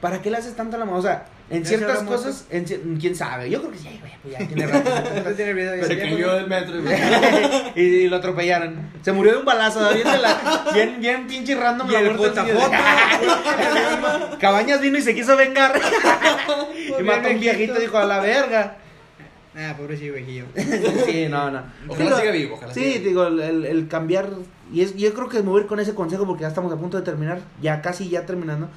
[0.00, 0.98] ¿Para qué le haces tanto a la mamá?
[0.98, 3.50] O sea, en ciertas cosas, en cier- quién sabe.
[3.50, 4.90] Yo creo que sí, güey, pues ya tiene rato.
[5.36, 6.76] Tiene video Se cayó del metro.
[6.78, 6.82] y-
[7.80, 8.88] y, y lo atropellaron.
[9.02, 12.08] Se murió de un balazo, bien, de la- bien, bien pinche random Y la el
[12.08, 12.70] de- fotafoto.
[14.40, 15.78] Cabañas vino y se quiso vengar.
[16.98, 17.56] y mató a un viejito.
[17.58, 18.76] viejito, dijo, a la verga.
[19.56, 20.44] Ah, pobrecito viejillo.
[21.06, 21.62] Sí, no, no.
[21.88, 23.08] Ojalá Sí, siga vivo, ojalá Sí, siga vivo.
[23.08, 24.28] digo, el, el- el cambiar.
[24.72, 26.72] Y es, yo creo que me voy a ir con ese consejo porque ya estamos
[26.72, 27.40] a punto de terminar.
[27.60, 28.68] Ya casi ya terminando.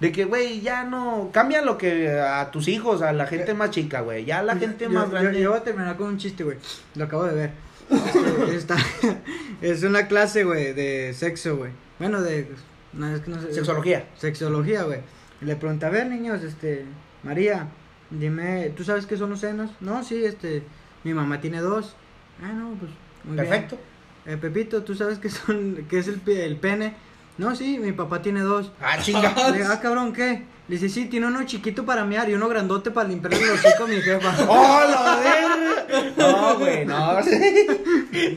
[0.00, 1.30] De que, güey, ya no.
[1.32, 4.24] Cambia lo que a tus hijos, a la gente más chica, güey.
[4.24, 5.40] Ya la gente Yo- más yo- grande.
[5.40, 6.56] Yo, voy a terminar con un chiste, güey.
[6.94, 7.50] Lo acabo de ver.
[7.90, 8.76] Este, está,
[9.60, 11.72] es una clase, güey, de sexo, güey.
[11.98, 12.48] Bueno, de.
[12.92, 13.52] No, es que no sé.
[13.52, 14.06] Sexología.
[14.16, 15.00] Sexología, güey.
[15.42, 16.84] Le pregunta, a ver, niños, este.
[17.22, 17.68] María,
[18.10, 19.70] dime, ¿tú sabes qué son los senos?
[19.80, 20.62] No, sí, este.
[21.04, 21.94] Mi mamá tiene dos.
[22.42, 22.90] Ah, no, pues.
[23.24, 23.48] Muy bien.
[23.48, 23.78] Perfecto.
[24.26, 26.94] Eh, Pepito, ¿tú sabes qué son, qué es el, el pene?
[27.40, 28.70] No, sí, mi papá tiene dos.
[28.82, 29.34] Ah, chinga.
[29.50, 30.44] Le digo, ah, cabrón, ¿qué?
[30.68, 33.84] Le dice, sí, tiene uno chiquito para mear y uno grandote para limpiarle el hocico
[33.84, 34.34] a mi jefa.
[34.46, 36.12] ¡Oh, la verga!
[36.18, 37.16] No, güey, no.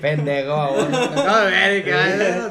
[0.01, 0.89] Pendejo, güey.
[0.89, 1.93] No, a ver, que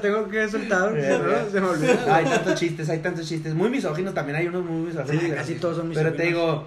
[0.03, 1.51] tengo que soltar, ¿no?
[1.51, 2.13] se me olvidó.
[2.13, 3.55] Hay tantos chistes, hay tantos chistes.
[3.55, 5.23] Muy misóginos también, hay unos muy misóginos.
[5.23, 6.29] Sí, casi todos son Pero te misóginos.
[6.29, 6.67] digo,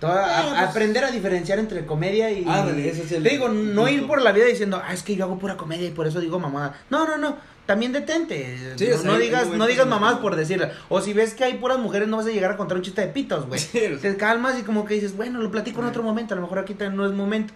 [0.00, 2.44] Toda- a- pues- aprender a diferenciar entre comedia y.
[2.48, 5.02] Ándale, ese es el- Te digo, no el ir por la vida diciendo, ah, es
[5.02, 6.78] que yo hago pura comedia y por eso digo mamada.
[6.90, 7.36] No, no, no.
[7.66, 8.56] También detente.
[8.76, 10.72] Sí, no, o sea, no digas, no digas que- por decirla.
[10.88, 13.02] O si ves que hay puras mujeres, no vas a llegar a contar un chiste
[13.02, 13.60] de pitos, güey.
[13.60, 14.10] Sí, o sea.
[14.12, 16.32] Te calmas y como que dices, bueno, lo platico en otro momento.
[16.32, 17.52] A lo mejor aquí no es momento.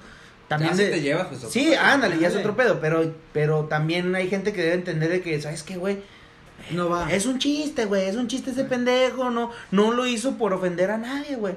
[0.49, 1.51] También Ya si de- te llevas, pues.
[1.51, 5.23] Sí, ándale, ya es otro pedo, pero, pero también hay gente que debe entender de
[5.23, 6.01] que, ¿sabes qué, güey?
[6.73, 7.11] No va.
[7.11, 10.91] Es un chiste, güey, es un chiste ese pendejo, no, no lo hizo por ofender
[10.91, 11.55] a nadie, güey.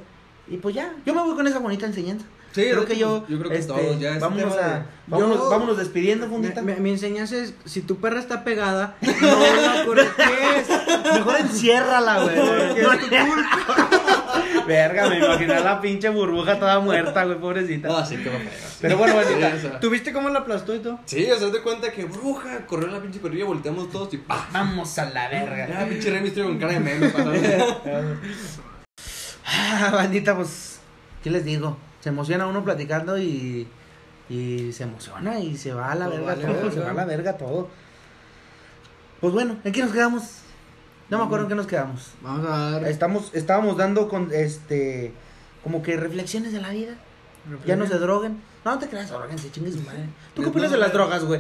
[0.48, 2.26] Y pues ya, yo me voy con esa bonita enseñanza.
[2.54, 5.38] Sí, creo que yo, pues, yo creo que este, todos ya vámonos, a, de- vámonos,
[5.40, 6.62] Yo- vámonos despidiendo, fundita.
[6.62, 10.06] Mi, mi enseñanza es, si tu perra está pegada, no la.
[11.16, 12.36] Mejor enciérrala, güey.
[12.38, 13.08] Porque No es tu
[14.68, 17.90] Verga, me imaginé la pinche burbuja toda muerta, güey, pobrecita.
[18.00, 18.54] Ah, sí, que va a pegar.
[18.82, 21.00] Pero bueno, Sí, sea, ¿Tuviste cómo la aplastó y todo?
[21.06, 24.18] Sí, o sea, haz de cuenta que bruja, corrió la pinche perrilla, volteamos todos y
[24.18, 24.48] ¡pah!
[24.54, 25.68] vamos a la verga.
[25.68, 27.12] Ya, pinche Mysterio con cara de meme.
[29.46, 30.80] Ah, bandita, pues,
[31.24, 31.78] ¿qué les digo?
[32.02, 33.68] Se emociona uno platicando y,
[34.30, 36.72] y se emociona y se va a la verga vale todo, verga.
[36.72, 37.70] se va a la verga todo.
[39.22, 40.24] Pues bueno, ¿en qué nos quedamos?
[41.10, 42.12] No me acuerdo en qué nos quedamos.
[42.22, 42.86] Vamos a dar.
[42.86, 45.14] Estamos, estábamos dando con, este,
[45.64, 46.96] como que reflexiones de la vida.
[47.66, 48.42] Ya no se droguen.
[48.66, 50.00] No, no te creas, droguense, chingue su madre.
[50.34, 51.40] ¿Tú qué No, opinas de las drogas, güey?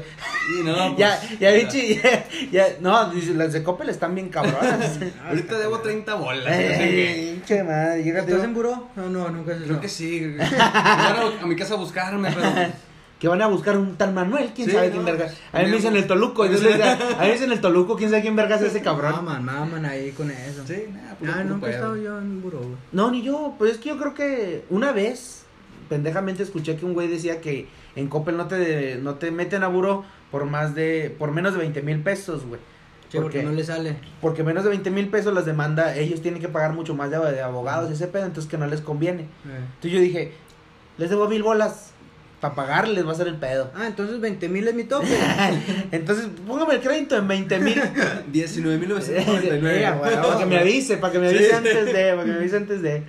[0.59, 4.99] Y no, pues, Ya, ya, bichi, ya, ya, no, las de Coppel están bien cabronas.
[5.28, 6.45] Ahorita debo 30 bolas.
[6.47, 8.30] Ay, pinche madre, llégate.
[8.32, 8.89] ¿Estás en buró?
[8.95, 9.67] No, no, nunca es eso.
[9.67, 10.36] Creo que sí.
[10.38, 12.69] Van a, a mi casa a buscarme, pero.
[13.17, 15.26] Que van a buscar un tal Manuel, quién Sí, sabe no, quién verga.
[15.26, 16.89] pues, A mí me dicen el Toluco, de- a
[17.21, 19.13] mí me dicen el Toluco, quién sabe quién verga es ese cabrón.
[19.13, 20.63] Maman, maman ahí con eso.
[20.67, 22.71] Sí, nada, puro- Ah, nunca he estado yo en buró, güey.
[22.91, 25.44] No, ni yo, pues es que yo creo que una vez,
[25.89, 29.67] pendejamente escuché que un güey decía que en Coppel no te, no te meten a
[29.67, 32.59] buró por más de, por menos de 20 mil pesos, güey.
[33.09, 33.97] Sí, porque no le sale.
[34.19, 37.17] Porque menos de 20 mil pesos las demanda, ellos tienen que pagar mucho más de,
[37.19, 39.23] de abogados y ese pedo, entonces que no les conviene.
[39.23, 39.59] Eh.
[39.75, 40.33] Entonces yo dije,
[40.97, 41.91] les debo mil bolas,
[42.41, 43.71] para pagarles va a ser el pedo.
[43.75, 45.07] Ah, entonces 20 mil es mi tope.
[45.91, 47.81] Entonces, póngame el crédito en 20 mil.
[48.33, 49.99] 19.999.
[50.21, 51.55] para que me avise, para que me avise Sí.
[51.55, 53.03] antes de, para que me avise antes de.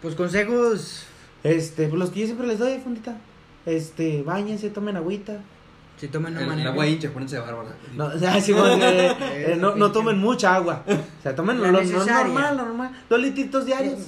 [0.00, 1.06] Pues consejos.
[1.44, 3.16] Este, pues los que yo siempre les doy, fundita.
[3.66, 5.40] Este, bañense, tomen agüita.
[5.98, 7.76] Si toman no El, agua hincha, pónganse de bárbara.
[7.94, 10.82] No, o sea, sí, bueno, eh, eh, no, no tomen mucha agua.
[10.88, 12.90] O sea, tomen lo, lo normal, lo normal.
[13.08, 13.98] Dos litritos diarios.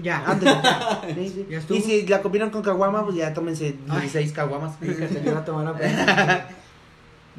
[0.00, 0.24] Ya.
[0.24, 0.60] Ándale.
[1.14, 1.46] Sí, sí.
[1.50, 1.76] Ya estuvo.
[1.76, 4.02] Y si la combinan con caguama, pues ya tómense Ay.
[4.02, 4.76] 16 caguamas.
[4.80, 5.76] Que a tomar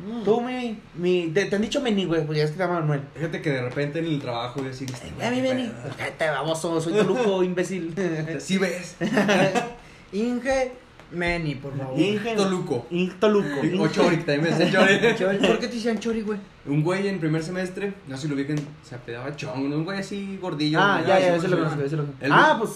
[0.02, 0.24] pena.
[0.24, 2.80] Tú, mi, mi, te, te han dicho Meni, güey, pues ya es que te llama
[2.82, 3.02] Manuel.
[3.16, 4.86] Fíjate que de repente en el trabajo yo así.
[5.20, 5.72] Ay, a mí, Meni.
[5.98, 7.94] Cállate, baboso, soy tu lujo, imbécil.
[8.40, 8.96] Sí ves.
[10.14, 10.72] Inge
[11.12, 11.98] Meni, por favor.
[12.00, 12.86] Inge- Toluco.
[12.90, 13.60] In- Toluco.
[13.80, 15.16] O Chori, que también me decían Chori.
[15.18, 16.40] Chori, ¿Por qué te decían chori, güey?
[16.66, 20.00] Un güey en primer semestre, no sé si lo ubican, se apedaba chong, un güey
[20.00, 20.80] así gordillo.
[20.82, 22.26] Ah, ya, ya, ese lo conozco, ese lo conozco.
[22.32, 22.72] Ah, pues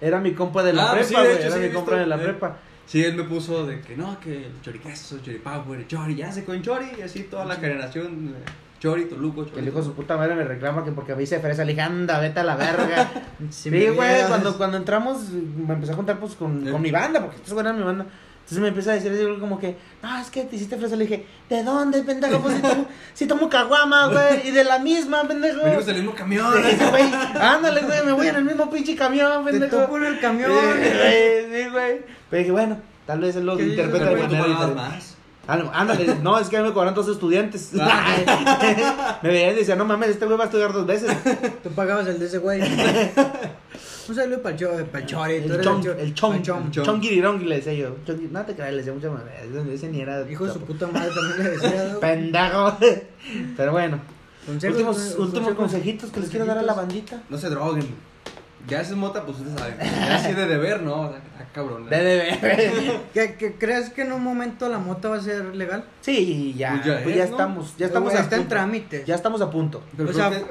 [0.00, 1.46] era mi compa de la Ah, pues prepa, sí, de güey.
[1.46, 2.18] Era sí, mi compa de la Eh.
[2.18, 2.58] prepa.
[2.92, 6.44] Sí, él me puso de que no, que el choriqueso, choripower, el chori, ya se
[6.44, 9.60] con chori, y así toda la generación, eh, chori, toluco, chori.
[9.60, 11.80] El hijo de su puta madre me reclama que porque me hice fresa, le dije,
[11.80, 13.10] anda, vete a la verga.
[13.48, 16.70] Sí, güey, cuando, cuando entramos, me empecé a juntar pues con, Eh.
[16.70, 18.04] con mi banda, porque estos eran mi banda.
[18.42, 20.96] Entonces me empieza a decir así como que, no, es que te hiciste fresa.
[20.96, 22.40] Le dije, ¿de dónde, pendejo?
[22.40, 25.62] Pues si tomo, si tomo caguama, güey, y de la misma, pendejo.
[25.62, 26.52] Venimos del mismo camión.
[26.54, 27.04] Sí, güey,
[27.40, 29.76] ándale, güey, me voy en el mismo pinche camión, Te pendejo.
[29.78, 30.50] topo en el camión.
[30.50, 32.00] Sí, güey, sí, güey.
[32.28, 34.74] Pero dije, bueno, tal vez él lo ¿Qué dices, interpreta de manera diferente.
[34.74, 35.16] más.
[35.46, 37.70] Ándale, no, es que a mí me cobran dos estudiantes.
[37.80, 39.18] Ah.
[39.22, 41.10] me veían y decían, no mames, este güey va a estudiar dos veces.
[41.62, 42.60] Tú pagabas el de ese güey.
[44.08, 45.40] Un saludo para el, cho- pa'l chori.
[45.42, 46.64] tú El chong, cho- el chong, chong.
[46.66, 47.96] el chong guirirongi le decía yo.
[48.06, 49.66] Chong- no te creas, le decía muchas maneras.
[49.72, 50.28] Ese ni era.
[50.30, 51.96] Hijo de su puta madre también le decía.
[52.00, 52.76] Pendejo.
[53.56, 54.00] Pero bueno,
[54.46, 55.56] Consejos, últimos, últimos consejos.
[55.56, 57.22] consejitos que les quiero dar a la bandita.
[57.28, 57.86] No se droguen.
[58.68, 59.76] Ya es mota, pues ustedes saben.
[59.80, 61.00] Ya así de deber, ¿no?
[61.02, 61.88] O sea, ah, cabrón.
[61.90, 63.00] De, de, de.
[63.14, 65.84] ¿Qué, qué crees que en un momento la mota va a ser legal?
[66.00, 66.74] Sí, ya.
[66.74, 67.30] Pues ya Pues es, ya ¿no?
[67.32, 68.54] estamos, ya estamos Güey, a está en punto.
[68.54, 69.04] trámite.
[69.04, 69.82] Ya estamos a punto.
[69.96, 70.44] Pero o sea, que-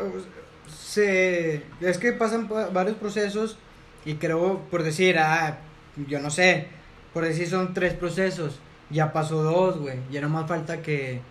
[0.91, 3.57] se, es que pasan pa- varios procesos
[4.03, 5.59] y creo, por decir, ah,
[6.07, 6.67] yo no sé,
[7.13, 11.21] por decir son tres procesos, ya pasó dos, güey, ya no más falta que,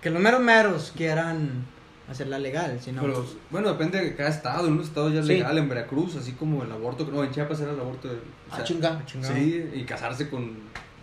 [0.00, 1.64] que los meros meros quieran
[2.08, 4.66] hacerla legal, si no, Pero, pues, bueno, depende de cada estado.
[4.68, 5.32] En unos estados ya es Sí.
[5.38, 7.04] legal, en Veracruz, así como el aborto.
[7.10, 8.08] No, en Chiapas era el aborto.
[8.08, 8.18] de- o
[8.52, 9.02] Ah, sea, chinga.
[9.06, 9.34] chingado.
[9.34, 10.54] Sí, y casarse con.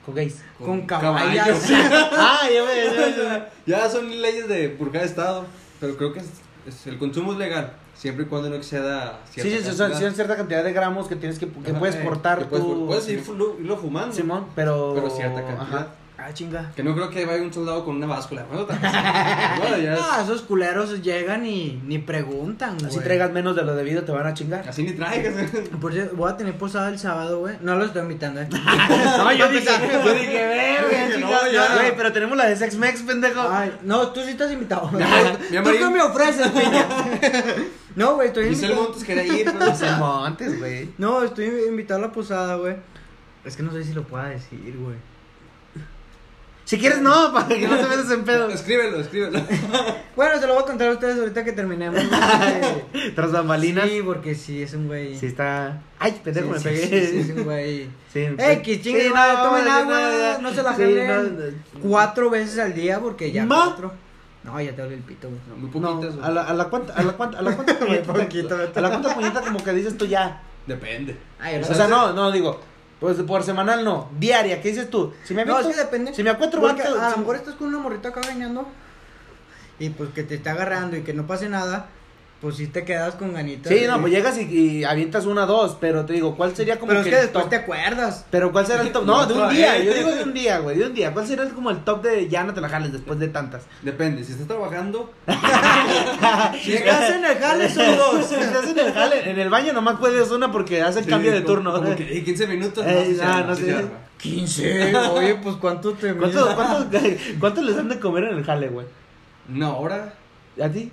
[0.06, 0.44] Con gays.
[0.60, 1.60] Con caballos.
[1.72, 2.86] ah, ya me.
[2.86, 5.46] ya me- ya son leyes de por cada estado.
[5.80, 6.30] Pero creo que es,
[6.68, 7.74] es- el consumo es legal.
[7.94, 9.98] Siempre y cuando no exceda cierta sí, sí, son, cantidad.
[10.00, 12.46] sí, son cierta cantidad de gramos que tienes que, que Ajá, puedes eh, portar Que
[12.46, 12.86] puedes, tú.
[12.88, 13.24] puedes ir
[13.60, 14.16] irlo fumando.
[14.16, 14.94] Simón, pero.
[14.96, 15.62] Pero cierta cantidad.
[15.62, 15.88] Ajá.
[16.24, 16.72] Ah, chinga.
[16.76, 18.46] Que no creo que vaya un soldado con una báscula.
[18.48, 18.68] Bueno,
[19.76, 22.92] es- Ah, esos culeros llegan y ni preguntan, güey.
[22.92, 24.70] Así traigas menos de lo debido, te van a chingar.
[24.70, 25.34] Así ni traigas.
[25.82, 27.56] Por cierto, voy a tener posada el sábado, güey.
[27.62, 28.48] No lo estoy invitando, eh.
[29.18, 29.66] No, yo dije,
[30.06, 31.28] yo dije, no.
[31.28, 33.42] Güey, pero tenemos la de Sex Mex, pendejo.
[33.50, 34.92] Ay, no, tú sí estás invitado.
[34.92, 36.86] Mi ¿Tú qué me ofreces, piña?
[37.96, 38.84] No, güey, estoy Giselle invitado.
[38.89, 40.89] Montes quería ir, pero Se montes, güey.
[40.98, 42.76] No, estoy invitado a la posada, güey.
[43.44, 44.96] Es que no sé si lo pueda decir, güey.
[46.64, 48.48] Si quieres, no, para que no te metas en pedo.
[48.50, 49.42] Escríbelo, escríbelo.
[50.14, 51.96] Bueno, se lo voy a contar a ustedes ahorita que terminemos.
[52.00, 53.16] güey.
[53.16, 53.89] Tras bambalinas.
[53.89, 55.18] Sí, porque sí, es un güey.
[55.18, 55.82] Sí está.
[56.00, 56.82] Ay, pendejo, Sí, me sí, pegué.
[57.08, 57.89] Sí, sí, es un güey.
[58.12, 59.10] Sí, ¡Ey, que chingue!
[59.10, 60.38] no, tomen agua!
[60.39, 61.38] no, No, se la sí, jalen.
[61.74, 63.68] no, Cuatro veces al día, porque ya Ma.
[63.68, 63.94] cuatro.
[64.44, 65.39] No, ya te duele el pito, güey.
[65.60, 66.16] Muy No, poquitas.
[66.16, 66.28] güey.
[66.28, 67.78] a la, a la cuanta, a la cuanta, a la cuanta
[68.14, 70.42] poquito, a la cuanta puñetita como que dices tú ya.
[70.66, 71.18] Depende.
[71.39, 72.60] Ay, O no, sea, no, no digo,
[73.00, 75.14] pues por semanal no, diaria, ¿qué dices tú?
[75.24, 76.14] Si me No, aviento, es que depende.
[76.14, 78.68] si me acuesto Porque guantes, a lo si- mejor estás con una morrita acá bañando
[79.80, 81.88] y pues que te está agarrando y que no pase nada,
[82.42, 83.72] pues sí te quedas con ganitas.
[83.72, 84.42] Sí, no, pues llegas y,
[84.80, 87.22] y avientas una dos, pero te digo, ¿cuál sería como Pero es que que el
[87.24, 87.50] después top?
[87.52, 88.26] te acuerdas.
[88.32, 89.06] Pero ¿cuál será el top?
[89.06, 91.14] No, de un día, yo digo de un día, güey, de un día.
[91.14, 93.64] ¿Cuál será como el top de ya no te la jales después de tantas?
[93.84, 94.24] Depende.
[94.24, 95.12] Si estás trabajando,
[96.64, 98.26] Si estás en el jale son dos.
[98.26, 101.12] Si estás en el jale, en el baño nomás puedes una porque hace el sí,
[101.12, 101.74] cambio de como- turno.
[101.74, 102.86] Como que "Ey, 15 minutos.
[102.86, 103.66] Ey, sí se ah, no sé.
[103.66, 103.89] se arma.
[104.18, 104.96] 15.
[105.14, 106.98] Oye, pues cuánto te ¿Cuánto, cuánto,
[107.39, 108.86] cuánto les dan de comer en el jale, güey?
[109.54, 110.14] Una hora.
[110.62, 110.92] ¿A ti?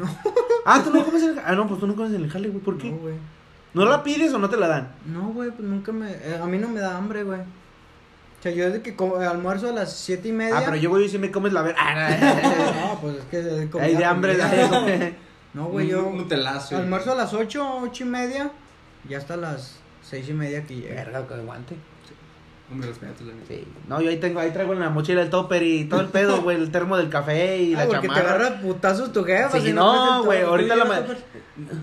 [0.00, 0.18] No.
[0.64, 1.46] Ah, tú no comes en el jale.
[1.48, 2.62] Ah, no, pues tú no comes en el jale, güey.
[2.62, 2.90] ¿Por qué?
[2.90, 3.14] No, güey.
[3.74, 4.88] ¿No la pides o no te la dan?
[5.06, 6.10] No, güey, pues nunca me.
[6.12, 7.40] eh, a mí no me da hambre, güey.
[7.40, 10.58] O sea, yo desde que co- almuerzo a las siete y media.
[10.58, 11.74] Ah, pero yo voy y si me comes la ver.
[11.78, 12.10] Ah,
[12.92, 13.38] No, pues es que.
[13.40, 13.70] es no.
[13.70, 14.32] comida, Ay, de hambre.
[14.38, 14.50] comida.
[14.50, 15.10] ay, comida.
[15.54, 16.06] No, güey, yo.
[16.06, 16.76] Un Nutelazo.
[16.76, 18.50] Almuerzo a las ocho, ocho y media.
[19.08, 20.94] Y hasta las seis y media que llega.
[20.94, 21.76] Verga, que aguante.
[22.78, 23.46] Respeto, la neta.
[23.48, 23.64] Sí.
[23.88, 26.40] No, yo ahí tengo, ahí traigo en la mochila el topper y todo el pedo,
[26.42, 28.28] güey, el termo del café y la Ah, porque chamarra.
[28.28, 29.50] te agarra putazos tu jefa.
[29.58, 31.00] Sí, si no, güey, ahorita ¿Tú la ma-?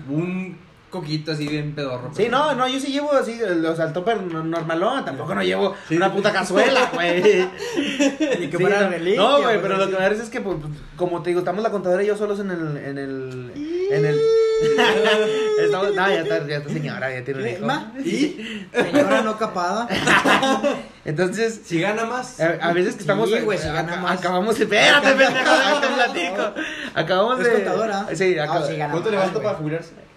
[0.08, 0.56] Un
[0.90, 2.10] coquito así bien pedorro.
[2.14, 5.42] Sí, no, no, yo sí llevo así, o sea, el topper no- normalón, tampoco no
[5.42, 5.96] llevo Sí.
[5.96, 7.22] una puta cazuela, güey.
[8.40, 9.90] Ni que fuera no, reliquia, No, güey, pero lo sí.
[9.90, 10.56] que me parece es que, pues,
[10.96, 13.52] como te digo, estamos la contadora y yo solos en el, en el,
[13.90, 14.20] en el...
[15.64, 17.64] estamos, no, ya está, ya está señora, ya tiene un hijo.
[17.66, 17.92] Ma?
[18.04, 18.66] ¿Y?
[18.74, 19.88] Señora no capada.
[21.04, 22.40] Entonces, Si gana más.
[22.40, 23.30] a, a veces que Sí, estamos...
[23.44, 24.18] güey, si gana ac- más.
[24.18, 24.64] Acabamos de...
[24.64, 26.54] Espérate, pendejo, déjate platico.
[26.94, 27.52] Acabamos Es de...
[27.52, 28.06] contadora.
[28.14, 29.30] Sí, acab- sí, gana ¿Cuánto le güey.
[29.42, 30.07] para jubilarse?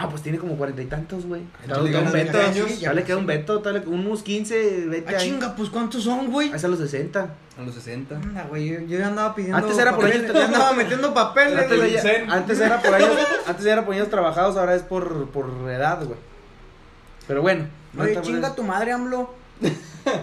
[0.00, 1.42] No, pues tiene como cuarenta y tantos, güey.
[1.62, 2.38] Entonces, Todavía le queda un ganas veto.
[2.38, 2.80] 20 años.
[2.80, 5.22] Ya le queda un veto, todavía le- unos 15, 20 Ah, años.
[5.22, 6.52] chinga, pues ¿cuántos son, güey?
[6.52, 7.34] Hasta los 60.
[7.58, 8.16] A los 60.
[8.16, 9.56] Anda, güey, yo, yo ya andaba pidiendo.
[9.58, 11.58] Antes era por papeles, ahí- Ya andaba metiendo papeles.
[11.58, 11.92] Antes, güey.
[11.92, 12.30] ya- Zen.
[12.30, 13.10] antes era por años,
[13.46, 16.18] antes era por años trabajados, ahora es por, por edad, güey.
[17.26, 17.66] Pero bueno.
[17.92, 19.34] no Oye, está- chinga tu madre, AMLO.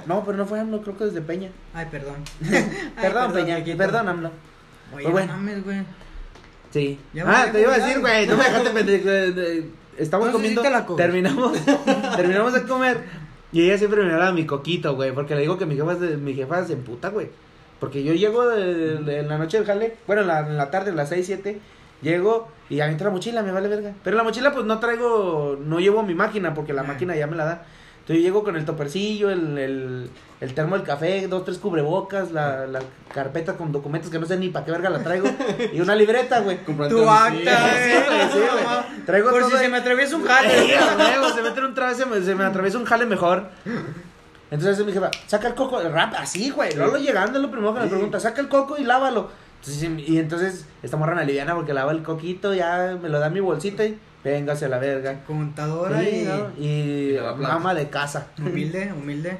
[0.07, 1.51] No, pero no fue AMLO, creo que desde Peña.
[1.73, 2.15] Ay, perdón.
[3.01, 4.31] perdón, Ay, Peña, perdón, AMLO.
[4.93, 5.27] Oye, Pues bueno.
[5.33, 5.83] no mames, güey.
[6.71, 6.99] Sí.
[7.13, 9.65] Ya ah, te iba a decir, güey, no me dejaste
[9.97, 11.57] Estamos comiendo, la terminamos,
[12.15, 12.99] terminamos de comer
[13.51, 16.17] y ella siempre me da mi coquito, güey, porque le digo que mi jefa, se-
[16.17, 17.29] mi jefa se emputa, güey.
[17.79, 20.69] Porque yo llego de, de- en la noche del jale, bueno, en la, en la
[20.69, 21.59] tarde, a las 6, 7,
[22.03, 23.93] llego y aviento la mochila, me vale verga.
[24.03, 26.85] Pero la mochila, pues no traigo, no llevo mi máquina, porque la Ah.
[26.85, 27.65] máquina ya me la da.
[28.07, 32.31] Entonces yo llego con el topercillo, el, el, el termo del café, dos, tres cubrebocas,
[32.31, 32.79] la, la
[33.13, 35.27] carpeta con documentos que no sé ni para qué verga la traigo,
[35.73, 36.57] y una libreta, güey.
[36.63, 36.71] Tu
[37.09, 38.03] acta, Sí, eh.
[38.07, 39.05] güey, sí, güey.
[39.05, 40.49] Traigo Por todo si se me atraviesa un jale.
[41.35, 43.49] se mete un trabe, se me, se me atraviesa un jale mejor.
[44.51, 46.73] Entonces mi jefa, saca el coco, rap, así, güey.
[46.77, 49.29] Luego llegando es lo primero que me pregunta, saca el coco y lávalo.
[49.59, 53.27] Entonces, y entonces esta morra me aliviana porque lava el coquito, ya me lo da
[53.27, 55.23] en mi bolsita y véngase a la verga.
[55.25, 56.25] Contadora Sí, y.
[56.25, 56.63] ¿no?
[56.63, 59.37] y ama de casa, Humilde, humilde,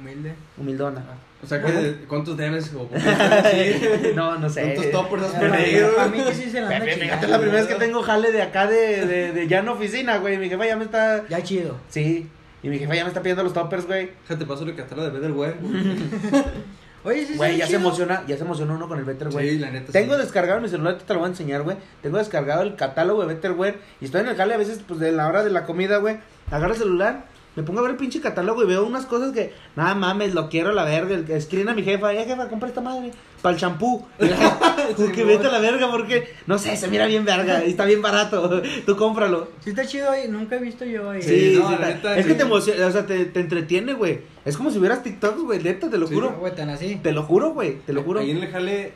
[0.00, 0.34] humilde.
[0.58, 1.04] humildona.
[1.42, 2.72] O sea, que ¿cuántos debes?
[2.74, 2.88] O,
[3.50, 4.12] sí.
[4.14, 4.62] no, no sé.
[4.62, 6.00] ¿Cuántos toppers has perdido?
[6.00, 8.42] A mí que sí se la anda Fíjate, la primera vez que tengo jale de
[8.42, 10.38] acá de, de, de ya en oficina, güey.
[10.38, 11.28] Mi jefa ya me está.
[11.28, 11.76] Ya chido.
[11.88, 12.28] Sí.
[12.62, 14.10] Y mi jefa ya me está pidiendo los toppers, güey.
[14.22, 15.52] Déjate paso lo que hasta la de del güey.
[17.06, 19.48] Oye, sí, Güey, sí, ya se emociona, ya se emociona uno con el Betterware.
[19.48, 19.92] Sí, la neta.
[19.92, 20.22] Tengo sí.
[20.22, 21.76] descargado en mi celular, te lo voy a enseñar, güey.
[22.02, 25.12] Tengo descargado el catálogo de Betterware y estoy en el jale a veces, pues, de
[25.12, 26.18] la hora de la comida, güey.
[26.50, 29.54] Agarro el celular, me pongo a ver el pinche catálogo y veo unas cosas que,
[29.76, 31.16] nada mames, lo quiero a la verga.
[31.34, 33.12] Escriben a mi jefa, eh, jefa, compra esta madre,
[33.46, 34.04] para el champú.
[35.14, 38.02] que vete a la verga porque, no sé, se mira bien verga y está bien
[38.02, 38.60] barato.
[38.86, 39.48] Tú cómpralo.
[39.62, 40.26] Sí, está chido ahí.
[40.28, 41.22] Nunca he visto yo ahí.
[41.22, 42.32] Sí, Sí, no, sí, la ta- neta, es sí.
[42.32, 44.18] que te emociona, o sea, te, te entretiene, güey.
[44.44, 46.32] Es como si vieras TikTok, güey, neta, te lo Sí, juro.
[46.32, 46.96] No, güey, tan así.
[47.00, 48.18] Te lo juro, güey, te lo juro.
[48.18, 48.92] Ahí en el jale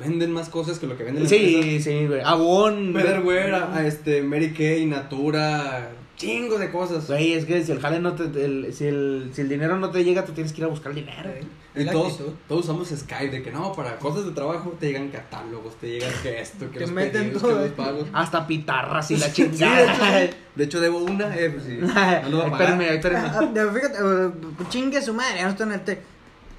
[0.00, 2.20] venden más cosas que lo que venden en Sí, sí, güey.
[2.24, 2.92] Abón.
[2.92, 7.06] Betterware, a, a este, Mary Kay, Natura, chingos de cosas.
[7.08, 9.90] Güey, es que si el jale no te, el- si, el, si el dinero no
[9.90, 11.44] te llega, tú tienes que ir a buscar el dinero, güey.
[11.76, 12.32] Y todos, actitud.
[12.46, 16.12] todos usamos Skype de que no, para cosas de trabajo te llegan catálogos, te llegan
[16.22, 18.06] que esto, que Te los meten pedidos, todo, que los pagos.
[18.12, 20.22] Hasta pitarras y la Sí, de chingada.
[20.22, 21.78] hecho, de hecho, debo una, eh, pues sí.
[22.22, 22.80] No lo voy a pagar.
[22.80, 23.24] espérame, espérame.
[23.26, 26.00] Ah, ah, Fíjate, chingue su madre, ya no está en el té.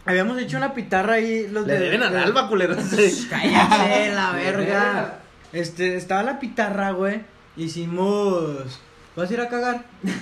[0.07, 1.47] Habíamos hecho una pitarra ahí.
[1.49, 2.75] Los Le de- deben al alba, culero.
[3.29, 5.19] Cállate, la verga.
[5.53, 7.21] Este, estaba la pitarra, güey.
[7.55, 8.81] Hicimos.
[9.15, 9.85] ¿Vas a ir a cagar?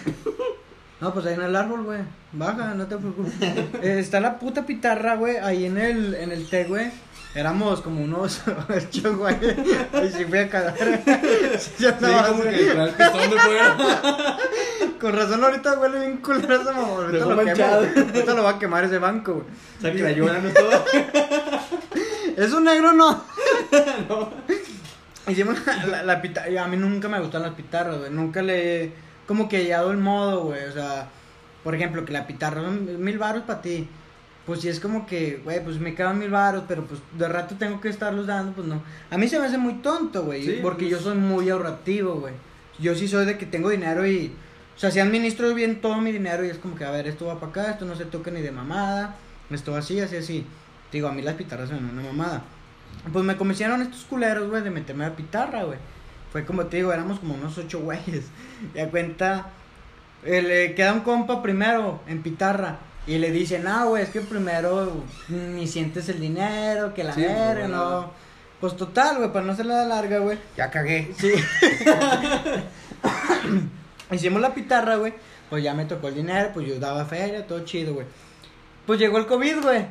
[1.01, 1.99] No, pues ahí en el árbol, güey.
[2.31, 3.33] Baja, no te preocupes.
[3.83, 6.91] Eh, está la puta pitarra, güey, ahí en el, en el té, güey.
[7.35, 8.39] Éramos como unos
[8.69, 9.35] ocho, güey.
[9.35, 10.75] Y sí fui a cagar.
[11.59, 12.55] Sí, andaba como así.
[12.55, 13.77] que trae el pistón de fuera.
[15.01, 16.87] Con razón ahorita huele bien culero esa mamá.
[16.87, 17.65] Ahorita lo quemo.
[17.65, 19.45] Ahorita lo va a quemar ese banco, güey.
[19.45, 20.85] O sea, que la y todo.
[22.37, 23.23] ¿Es un negro no?
[25.27, 28.11] Hicimos la, la, pita- A mí nunca me gustan las pitarras, güey.
[28.11, 28.91] Nunca le he
[29.27, 30.63] como que hallado el modo, güey.
[30.65, 31.07] O sea,
[31.63, 33.87] por ejemplo, que la pitarra mil baros para ti.
[34.45, 37.55] Pues si es como que, güey, pues me quedan mil baros, pero pues de rato
[37.57, 38.81] tengo que estarlos dando, pues no.
[39.09, 40.43] A mí se me hace muy tonto, güey.
[40.43, 42.33] Sí, porque pues- yo soy muy ahorrativo, güey.
[42.79, 44.33] Yo sí soy de que tengo dinero y.
[44.75, 47.27] O sea, si administro bien todo mi dinero y es como que, a ver, esto
[47.27, 49.15] va para acá, esto no se toca ni de mamada,
[49.51, 50.45] esto así, así, así.
[50.91, 52.41] Digo, a mí las pitarras son una mamada.
[53.11, 55.77] Pues me convencieron estos culeros, güey, de meterme a la pitarra, güey.
[56.31, 58.25] Fue como te digo, éramos como unos ocho güeyes.
[58.73, 59.47] Y a cuenta,
[60.23, 62.77] eh, le queda un compa primero en pitarra.
[63.05, 67.21] Y le dice, no, güey, es que primero ni sientes el dinero, que la Sí,
[67.21, 68.11] verga, pues, no.
[68.61, 70.37] Pues total, güey, para no hacerla de larga, güey.
[70.55, 71.13] Ya cagué.
[71.17, 71.33] Sí.
[74.11, 75.13] Hicimos la pitarra, güey.
[75.49, 78.07] Pues ya me tocó el dinero, pues yo daba feria, todo chido, güey.
[78.85, 79.85] Pues llegó el COVID, güey.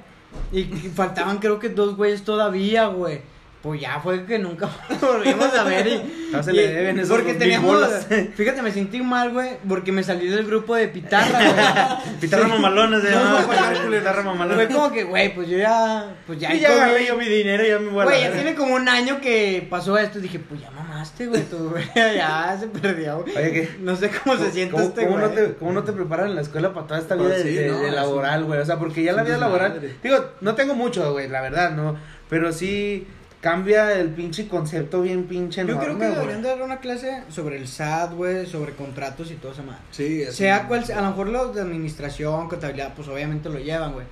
[0.53, 3.21] Y, faltaban creo que dos güeyes todavía, güey.
[3.63, 4.69] Pues ya fue que nunca
[5.01, 6.29] volvimos a ver y...
[6.33, 7.73] No se y- le deben esos Porque teníamos...
[7.75, 8.07] bolas.
[8.35, 11.39] Fíjate, me sentí mal, güey, porque me salí del grupo de pitarra,
[12.05, 12.17] güey.
[12.21, 13.89] Pitarra mamalona se No.
[13.89, 14.57] Pitarra mamalona.
[14.57, 16.13] Fue como que, güey, pues yo ya...
[16.27, 16.53] Pues ya...
[16.53, 18.75] Y ya agarré yo mi dinero y ya me voy a Güey, ya tiene como
[18.75, 22.67] un año que pasó esto y dije, pues ya mamaste, güey, tú, güey, ya se
[22.67, 23.21] perdió.
[23.23, 23.37] güey.
[23.37, 23.77] Oye, ¿qué?
[23.81, 25.29] No sé cómo se siente ¿Cómo, este, cómo güey.
[25.29, 27.51] no te, ¿Cómo no te preparan en la escuela para toda esta vida Pues de,
[27.51, 28.59] sí, de- no, de laboral, güey?
[28.59, 29.81] O sea, porque ya la vida laboral.
[30.03, 31.97] Digo, no tengo mucho, güey, la verdad, no.
[32.29, 33.07] Pero sí
[33.43, 36.15] cambia el pinche concepto bien pinche Yo enorme, creo que güey.
[36.17, 39.81] deberían dar una clase sobre el SAT, güey, sobre contratos y todo esa madre.
[39.91, 43.51] Sí, es Sea un- cual sea, a lo mejor los de administración, contabilidad, pues obviamente
[43.51, 44.07] lo llevan, güey.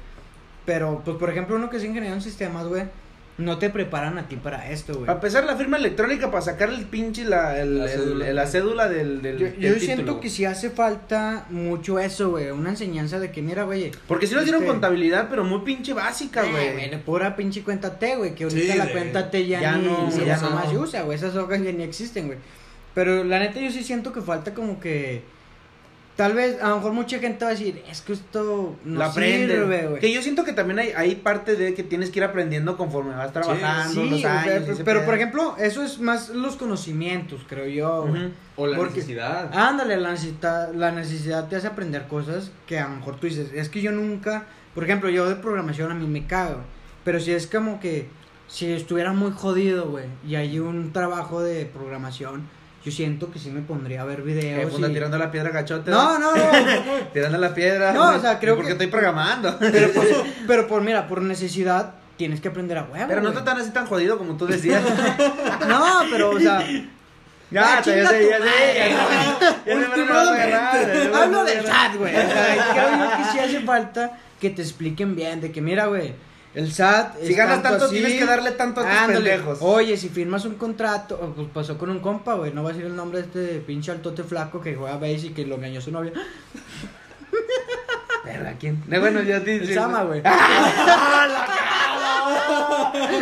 [0.67, 2.83] Pero, pues por ejemplo, uno que es ingeniero en sistemas, güey,
[3.41, 5.07] no te preparan a ti para esto, güey.
[5.07, 8.29] Para empezar la firma electrónica para sacar el pinche la, el- La cédula.
[8.29, 10.21] el- la cédula del, del, Yo, del yo título, siento güey.
[10.23, 12.51] que sí hace falta mucho eso, güey.
[12.51, 13.91] Una enseñanza de que, mira, güey.
[14.07, 16.51] Porque si nos dieron Este- contabilidad, pero muy pinche básica, Eh,
[16.91, 17.03] güey.
[17.03, 19.87] pura pinche cuenta T, güey, que ahorita Sí, la de- cuenta T ya, ya ni
[19.87, 20.55] no, se ya usa no.
[20.57, 22.39] más se usa, güey, esas hojas ya ni existen, güey.
[22.95, 25.23] Pero la neta yo sí siento que falta como que
[26.21, 29.07] tal vez a lo mejor mucha gente va a decir, es que esto no la
[29.07, 29.55] aprende.
[29.55, 30.01] sirve, güey.
[30.01, 33.15] Que yo siento que también hay, hay parte de que tienes que ir aprendiendo conforme
[33.15, 34.65] vas trabajando Sí, los o sea, años.
[34.85, 35.05] pero, pedo.
[35.07, 38.33] por ejemplo, eso es más los conocimientos, creo yo, güey.
[38.57, 39.51] O la porque- necesidad.
[39.55, 43.51] Ándale, la necesidad, la necesidad te hace aprender cosas que a lo mejor tú dices,
[43.55, 44.45] es que yo nunca,
[44.75, 46.61] por ejemplo, yo de programación a mí me cago,
[47.03, 48.09] pero si es como que
[48.47, 52.43] si estuviera muy jodido, güey, y hay un trabajo de programación,
[52.85, 54.73] yo siento que sí me pondría a ver videos.
[54.79, 55.91] y- tirando la piedra gachote.
[55.91, 56.43] No, no, no,
[57.13, 57.93] Tirando la piedra.
[57.93, 59.57] No, o sea, creo Porque que- estoy programando.
[59.59, 60.09] pero, pues,
[60.47, 63.07] pero por, mira, por necesidad tienes que aprender a huevo.
[63.09, 64.83] Pero no está tan así tan jodido como tú decías.
[65.69, 66.63] No, pero, o sea,
[67.51, 68.13] ya, Ah, ya ya
[69.67, 71.67] ya Hablo del.
[71.67, 72.15] SAT, güey.
[72.15, 76.15] O sea, creo que sí hace falta que te expliquen bien, de que mira, güey,
[76.55, 77.21] el SAT.
[77.23, 77.95] Si ganas tanto, así.
[77.95, 79.31] tienes que darle tanto a tus Ándale.
[79.31, 79.59] pendejos.
[79.63, 82.53] Oye, si firmas un contrato, oh, pues pasó con un compa, güey.
[82.53, 85.31] No va a decir el nombre de este pinche altote flaco que juega base y
[85.31, 86.13] que lo engañó su novia.
[88.25, 88.83] Verga, ¿quién?
[88.87, 90.23] No, bueno, ya te El Sama, güey.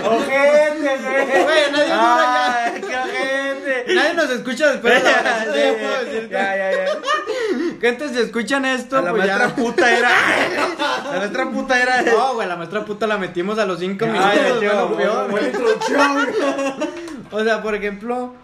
[0.05, 1.43] Ojete, güey.
[1.45, 3.95] Güey, nadie dura Ay, qué ojete.
[3.95, 5.45] Nadie nos escucha después de la
[6.31, 6.85] ya ya, ya,
[7.87, 9.55] antes si escuchan esto, A la pues maestra ya.
[9.55, 10.09] puta era.
[11.13, 12.03] La maestra puta era.
[12.03, 14.61] No, güey, la maestra puta la metimos a los cinco Ay, minutos.
[14.61, 15.31] tío, bueno, bu- peor.
[15.31, 16.27] buena introducción.
[17.31, 18.35] O sea, por ejemplo,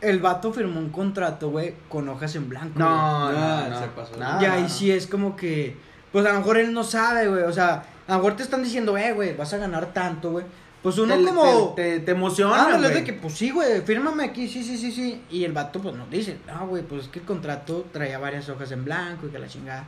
[0.00, 2.78] el vato firmó un contrato, güey, con hojas en blanco.
[2.78, 3.80] No, No, no, no.
[3.80, 4.12] se pasó.
[4.16, 4.28] Güey.
[4.42, 5.76] Y ahí sí es como que,
[6.12, 7.42] pues a lo mejor él no sabe, güey.
[7.42, 10.44] O sea, a lo mejor te están diciendo, eh, güey, vas a ganar tanto, güey.
[10.82, 11.74] Pues uno Te- como.
[11.74, 12.94] Te, te, te emociona, Ándale, güey.
[13.00, 15.20] de que, pues sí, güey, fírmame aquí, sí, sí, sí, sí.
[15.30, 18.48] Y el vato, pues nos dice, no, güey, pues es que el contrato traía varias
[18.48, 19.84] hojas en blanco y que la chingada.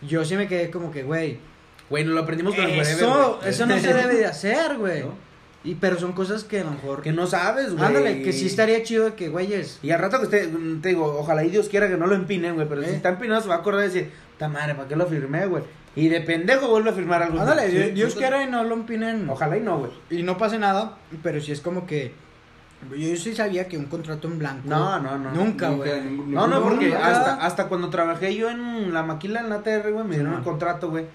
[0.00, 1.38] Yo sí me quedé como que, güey,
[1.90, 5.00] Güey, nos lo aprendimos con el eso, eso no se debe de hacer, güey.
[5.04, 5.14] ¿No?
[5.64, 7.00] Y, pero son cosas que a lo mejor.
[7.02, 7.82] Que no sabes, güey.
[7.84, 9.78] Ándale, que sí estaría chido que, güeyes.
[9.82, 10.50] Y al rato que usted,
[10.82, 12.68] te digo, ojalá y Dios quiera que no lo empinen, güey.
[12.68, 12.94] Pero si ¿Eh?
[12.94, 15.64] está empinado se va a acordar y decir, ta madre, ¿para qué lo firmé, güey?
[15.98, 17.40] Y de pendejo vuelve a firmar algo.
[17.40, 19.28] Ándale, Sí, Dios, Dios quiera y no lo empinen.
[19.28, 19.90] Ojalá y no, güey.
[20.10, 22.12] Y no pase nada, pero sí es como que.
[22.96, 24.68] Yo sí sabía que un contrato en blanco.
[24.68, 25.32] No, no, no.
[25.32, 25.90] Nunca, güey.
[26.28, 27.06] No, no, porque nunca.
[27.06, 30.44] hasta, hasta cuando trabajé yo en la maquila en la ATR, güey, me dieron man.
[30.44, 31.06] contrato, güey.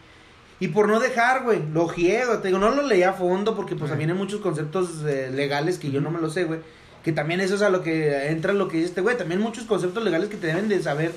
[0.59, 3.75] Y por no dejar, güey, lo giego, te digo, no lo leí a fondo porque
[3.75, 3.97] pues Ajá.
[3.97, 6.59] vienen muchos conceptos eh, legales que yo no me lo sé, güey.
[7.03, 9.17] Que también eso es a lo que entra lo que dice este güey.
[9.17, 11.13] También muchos conceptos legales que te deben de saber,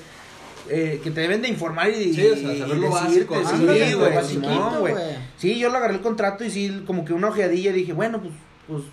[0.69, 3.93] eh, que te deben de informar y, Sí, o sea, saber lo decirte, básico, sí,
[3.93, 4.73] güey, Simón.
[5.37, 8.33] Sí, yo lo agarré el contrato y sí, como que una ojeadilla dije, bueno, pues,
[8.67, 8.83] pues,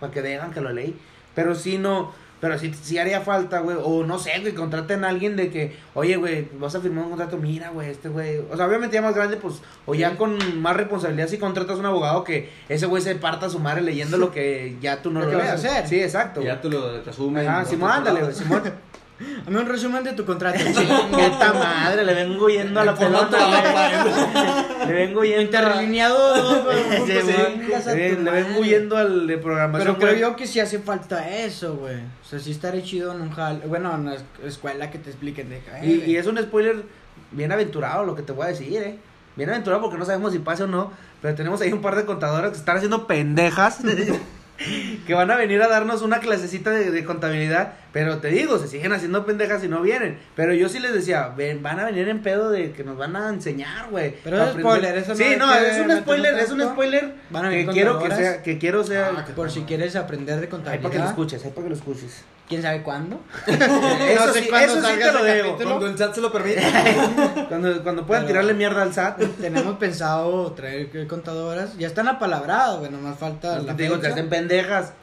[0.00, 0.96] para que digan que lo leí.
[1.34, 3.76] Pero sí, no, pero sí, sí haría falta, güey.
[3.82, 7.10] O no sé, güey, contraten a alguien de que, oye, güey, vas a firmar un
[7.10, 8.38] contrato, mira, güey, este güey.
[8.50, 11.80] O sea, obviamente ya más grande, pues, o ya con más responsabilidad, si contratas a
[11.80, 15.10] un abogado que ese güey se parta a su madre leyendo lo que ya tú
[15.10, 15.88] no Lo lo que vas a hacer.
[15.88, 16.40] Sí, exacto.
[16.42, 17.46] Ya te lo resumen.
[17.46, 18.34] Ajá, Simón, ándale, güey.
[18.34, 18.62] Simón.
[19.44, 20.58] Dame un resumen de tu contrato.
[21.18, 23.36] Esta madre, le vengo huyendo a la pelota.
[24.86, 25.42] Le vengo huyendo.
[25.42, 26.66] Interlineado.
[27.06, 29.96] Sí, Le le vengo huyendo al de programación.
[29.98, 31.96] Pero creo yo que sí hace falta eso, güey.
[31.96, 33.62] O sea, sí estaría chido en un jal...
[33.66, 36.84] Bueno, en la es- escuela que te expliquen de y es un spoiler
[37.32, 38.98] bien aventurado lo que te voy a decir, eh.
[39.36, 40.92] Bien aventurado porque no sabemos si pasa o no.
[41.22, 43.80] Pero tenemos ahí un par de contadoras que están haciendo pendejas.
[45.06, 47.74] que van a venir a darnos una clasecita de, de contabilidad.
[47.92, 50.18] Pero te digo, se siguen haciendo pendejas y no vienen.
[50.36, 53.16] Pero yo sí les decía, ven, van a venir en pedo de que nos van
[53.16, 54.14] a enseñar, güey.
[54.22, 54.64] Pero es aprender.
[54.66, 57.66] spoiler, eso no Sí, no, que es un spoiler, es un spoiler Van a que
[57.66, 59.12] quiero que sea, que quiero sea.
[59.16, 61.08] Ah, que- Por si quieres aprender de Ahí para que lo contabilidad.
[61.10, 62.24] escuches, ahí para que lo escuches.
[62.48, 63.20] ¿Quién sabe cuándo?
[63.46, 63.56] Eso
[64.26, 65.56] No sé sí, cuándo eso sí salga te lo debo.
[65.56, 66.62] Cuando el chat se lo permite.
[67.48, 69.20] Cuando, cuando puedan Pero- tirarle mierda al SAT.
[69.38, 71.76] Tenemos pensado traer contadoras.
[71.76, 72.90] Ya están apalabradas, güey.
[72.90, 74.47] Nomás falta la te digo que hacen pendejas.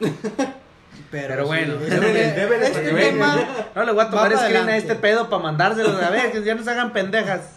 [1.10, 1.74] Pero, Pero bueno.
[1.84, 3.36] sí, de este tema...
[3.74, 6.02] No le voy a tomar screen a este pedo para mandárselos.
[6.02, 7.54] A ver, que ya no se hagan pendejas.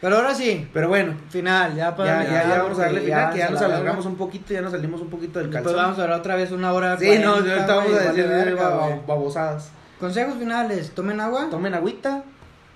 [0.00, 3.32] Pero ahora sí, Pero bueno, final, ya para ya, ya, ya vamos a darle final,
[3.32, 5.82] que ya nos la alargamos un poquito, ya nos salimos un poquito del Después calzón.
[5.82, 6.98] vamos a hablar otra vez una hora.
[6.98, 8.56] Sí, no, 40, ahorita vamos a decir
[9.06, 9.70] babosadas.
[9.98, 11.48] Consejos finales, tomen agua.
[11.50, 12.22] Tomen agüita,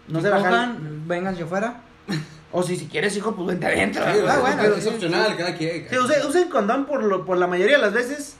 [0.07, 0.45] no se bajan.
[0.77, 1.75] cojan, vénganse afuera.
[2.51, 4.03] O si, si quieres, hijo, pues vente adentro.
[4.05, 4.21] Sí.
[4.27, 5.87] Ah, bueno, pero es opcional, cada quien.
[5.89, 8.37] Sí, usen, usen condón por, lo, por la mayoría de las veces.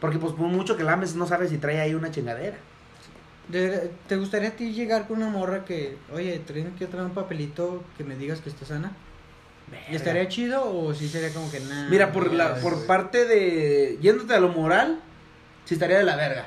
[0.00, 2.56] Porque, pues, por mucho que lames, no sabes si trae ahí una chingadera.
[3.48, 7.12] De- ¿Te gustaría a ti llegar con una morra que, oye, tienes que traer un
[7.12, 8.92] papelito que me digas que está sana?
[9.90, 11.88] ¿Y estaría chido o sí sería como que nada?
[11.88, 15.00] Mira, por la por parte de yéndote a lo moral,
[15.64, 16.46] sí estaría de la verga.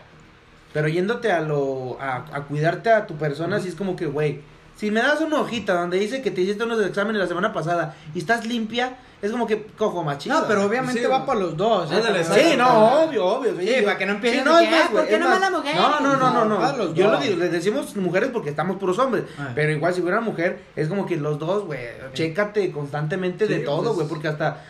[0.73, 4.41] Pero yéndote a lo a, a cuidarte a tu persona, sí es como que, güey,
[4.76, 7.96] si me das una hojita donde dice que te hiciste unos exámenes la semana pasada
[8.14, 10.40] y estás limpia, es como que cojo más chido.
[10.40, 11.92] No, pero obviamente Sí, va para los dos.
[11.92, 11.96] ¿eh?
[11.96, 13.54] Ándale, Sí, no, obvio, obvio.
[13.60, 15.52] Sí, para que no empiecen Sí, no, es más, "Ah, güey, ¿por qué nomás más-
[15.52, 16.78] la mujer?" No, no, no, no, No, no.
[16.78, 19.24] los Yo lo digo, les decimos mujeres porque estamos puros hombres.
[19.40, 19.52] Ah.
[19.56, 21.80] Pero igual si hubiera mujer, es como que los dos, güey,
[22.14, 24.62] chécate constantemente de todo, pues, güey, porque hasta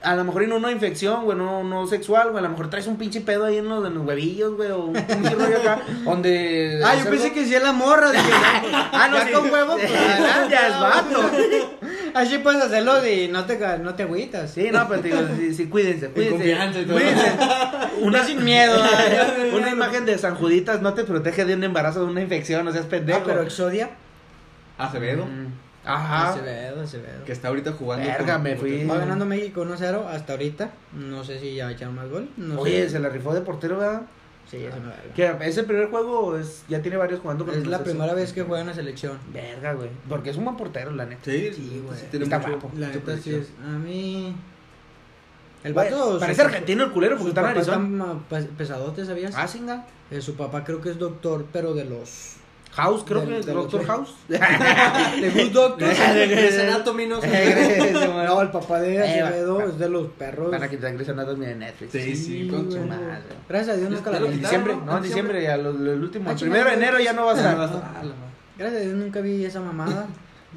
[0.00, 2.86] a lo mejor en una infección, güey, no, no sexual, güey, a lo mejor traes
[2.86, 5.80] un pinche pedo ahí en los, en los huevillos, güey, o un pinche rollo acá,
[6.04, 6.80] donde...
[6.84, 8.12] Ah, yo pensé algo- que decía la morra.
[8.12, 8.24] Dije,
[8.72, 9.32] Ah, no, sí.
[9.32, 9.90] con huevo, pues.
[10.50, 11.30] Ya es vato.
[12.14, 14.50] Así puedes hacerlo y no te, ca- no te agüitas.
[14.52, 16.36] Sí, no, pero te digo, sí, sí, cuídense, cuídense.
[16.36, 16.94] confianza y todo.
[16.96, 17.32] Cuídense.
[18.00, 18.80] Una sin miedo.
[19.54, 22.72] Una imagen de San Juditas no te protege de un embarazo, de una infección, no
[22.72, 23.18] seas pendejo.
[23.20, 23.90] Ah, pero Exodia.
[24.78, 25.67] Acevedo, Mm.
[25.88, 26.30] Ajá.
[26.30, 27.24] Acevedo, Acevedo.
[27.24, 28.06] que está ahorita jugando.
[28.06, 28.84] Verga, con- me fui.
[28.84, 30.70] Va ganando México 1-0 hasta ahorita.
[30.92, 32.28] No sé si ya echaron más gol.
[32.36, 32.90] No Oye, sé.
[32.90, 34.02] se la rifó de portero, ¿verdad?
[34.50, 35.12] Sí, es una verga.
[35.14, 38.42] Que ese primer juego es, ya tiene varios jugando con Es la primera vez que
[38.42, 39.18] juega en la selección.
[39.32, 39.90] Verga, güey.
[40.08, 41.22] Porque es un buen portero, la neta.
[41.24, 41.98] Sí, Sí, güey.
[41.98, 42.70] sí, tiene Está mucho- guapo.
[42.78, 43.48] La neta sí es.
[43.62, 44.34] A mí.
[45.64, 46.18] El Güey, vato.
[46.20, 48.14] parece su- argentino el culero porque Su está en Arizona.
[48.30, 49.34] pe- pesadote, ¿sabías?
[49.36, 49.84] Ah, singa.
[50.10, 52.36] Eh, su papá creo que es doctor, pero de los.
[52.72, 53.92] House, creo Del- que del Doctor otro.
[53.92, 54.14] House.
[54.28, 55.88] De Good Doctor.
[56.28, 57.20] Grey's Anatomy, no
[58.42, 60.50] el papá de Eh, Acevedo va- es de los perros.
[60.50, 61.92] Van a quitar Grey's Anatomy de Netflix.
[61.92, 63.02] Sí, sí, con su madre.
[63.48, 64.26] Gracias a Dios nunca la vi.
[64.26, 66.28] En diciembre, no, en diciembre, ya el último.
[66.28, 67.56] Ah, El primero de enero ya no va a Ah, estar.
[67.56, 67.78] madre.
[68.56, 70.06] Gracias a Dios nunca vi esa mamada.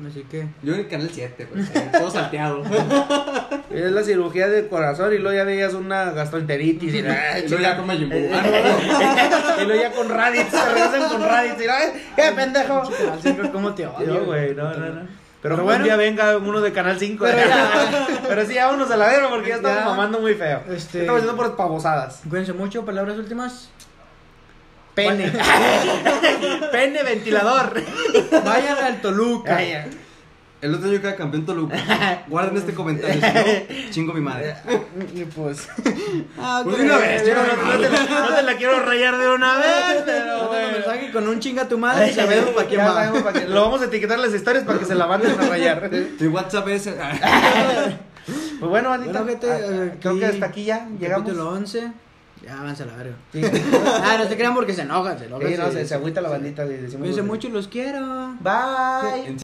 [0.09, 0.47] Así que.
[0.63, 2.63] Yo en el canal 7, pues, todo salteado.
[3.71, 6.93] Es la cirugía del corazón y luego ya veías una gastroenteritis.
[6.93, 6.97] Y,
[7.45, 8.17] Y luego ya con Majin Buu.
[8.17, 8.31] Eh,
[9.61, 11.61] y luego ya con Raditz, se regresan con Raditz.
[11.61, 12.83] Y, ay, ¡Qué pendejo!
[13.23, 14.25] Canal ¿Cómo te odio?
[14.25, 15.21] Güey, no, no, no.
[15.41, 17.23] Pero, Pero bueno, un día venga uno de Canal 5.
[17.25, 18.21] Pero Pero, ya.
[18.27, 19.85] pero sí, vámonos a la verga porque ya estamos Ya.
[19.85, 20.61] mamando muy feo.
[20.69, 22.21] Este- Estamos haciendo por pavosadas.
[22.29, 23.69] Cuídense mucho, palabras últimas.
[24.95, 25.31] Pene.
[26.71, 27.81] Pene ventilador.
[28.43, 29.59] Vayan al Toluca.
[30.61, 31.75] El otro año queda campeón Toluca.
[32.27, 33.21] Guarden este comentario, si
[33.85, 34.55] no, chingo mi madre.
[35.35, 35.67] Pues.
[36.39, 37.99] Ah, Pues de una vez, Yo no, no te la,
[38.29, 40.47] no te la quiero rayar de una vez, pero.
[40.49, 40.71] Bueno.
[40.73, 42.93] mensaje con un chinga tu madre y sabemos para quién Ya va.
[42.93, 43.51] sabemos pa' quién.
[43.53, 45.89] Lo vamos a etiquetar las historias para que se la manden a rayar.
[46.19, 46.89] Tu WhatsApp es.
[48.59, 49.21] Pues bueno, bandita.
[49.23, 51.25] Bueno, gente, eh, creo que hasta aquí ya llegamos.
[51.25, 51.91] Capítulo 11.
[52.43, 53.13] Ya, avance a la verga.
[53.31, 53.41] Sí.
[54.03, 55.47] Ah, no se crean porque se enojan, se enojan.
[55.47, 56.65] Sí, no, se, se agüita la bandita.
[56.65, 58.35] decimos Cuídense mucho y los quiero.
[58.39, 59.37] Bye.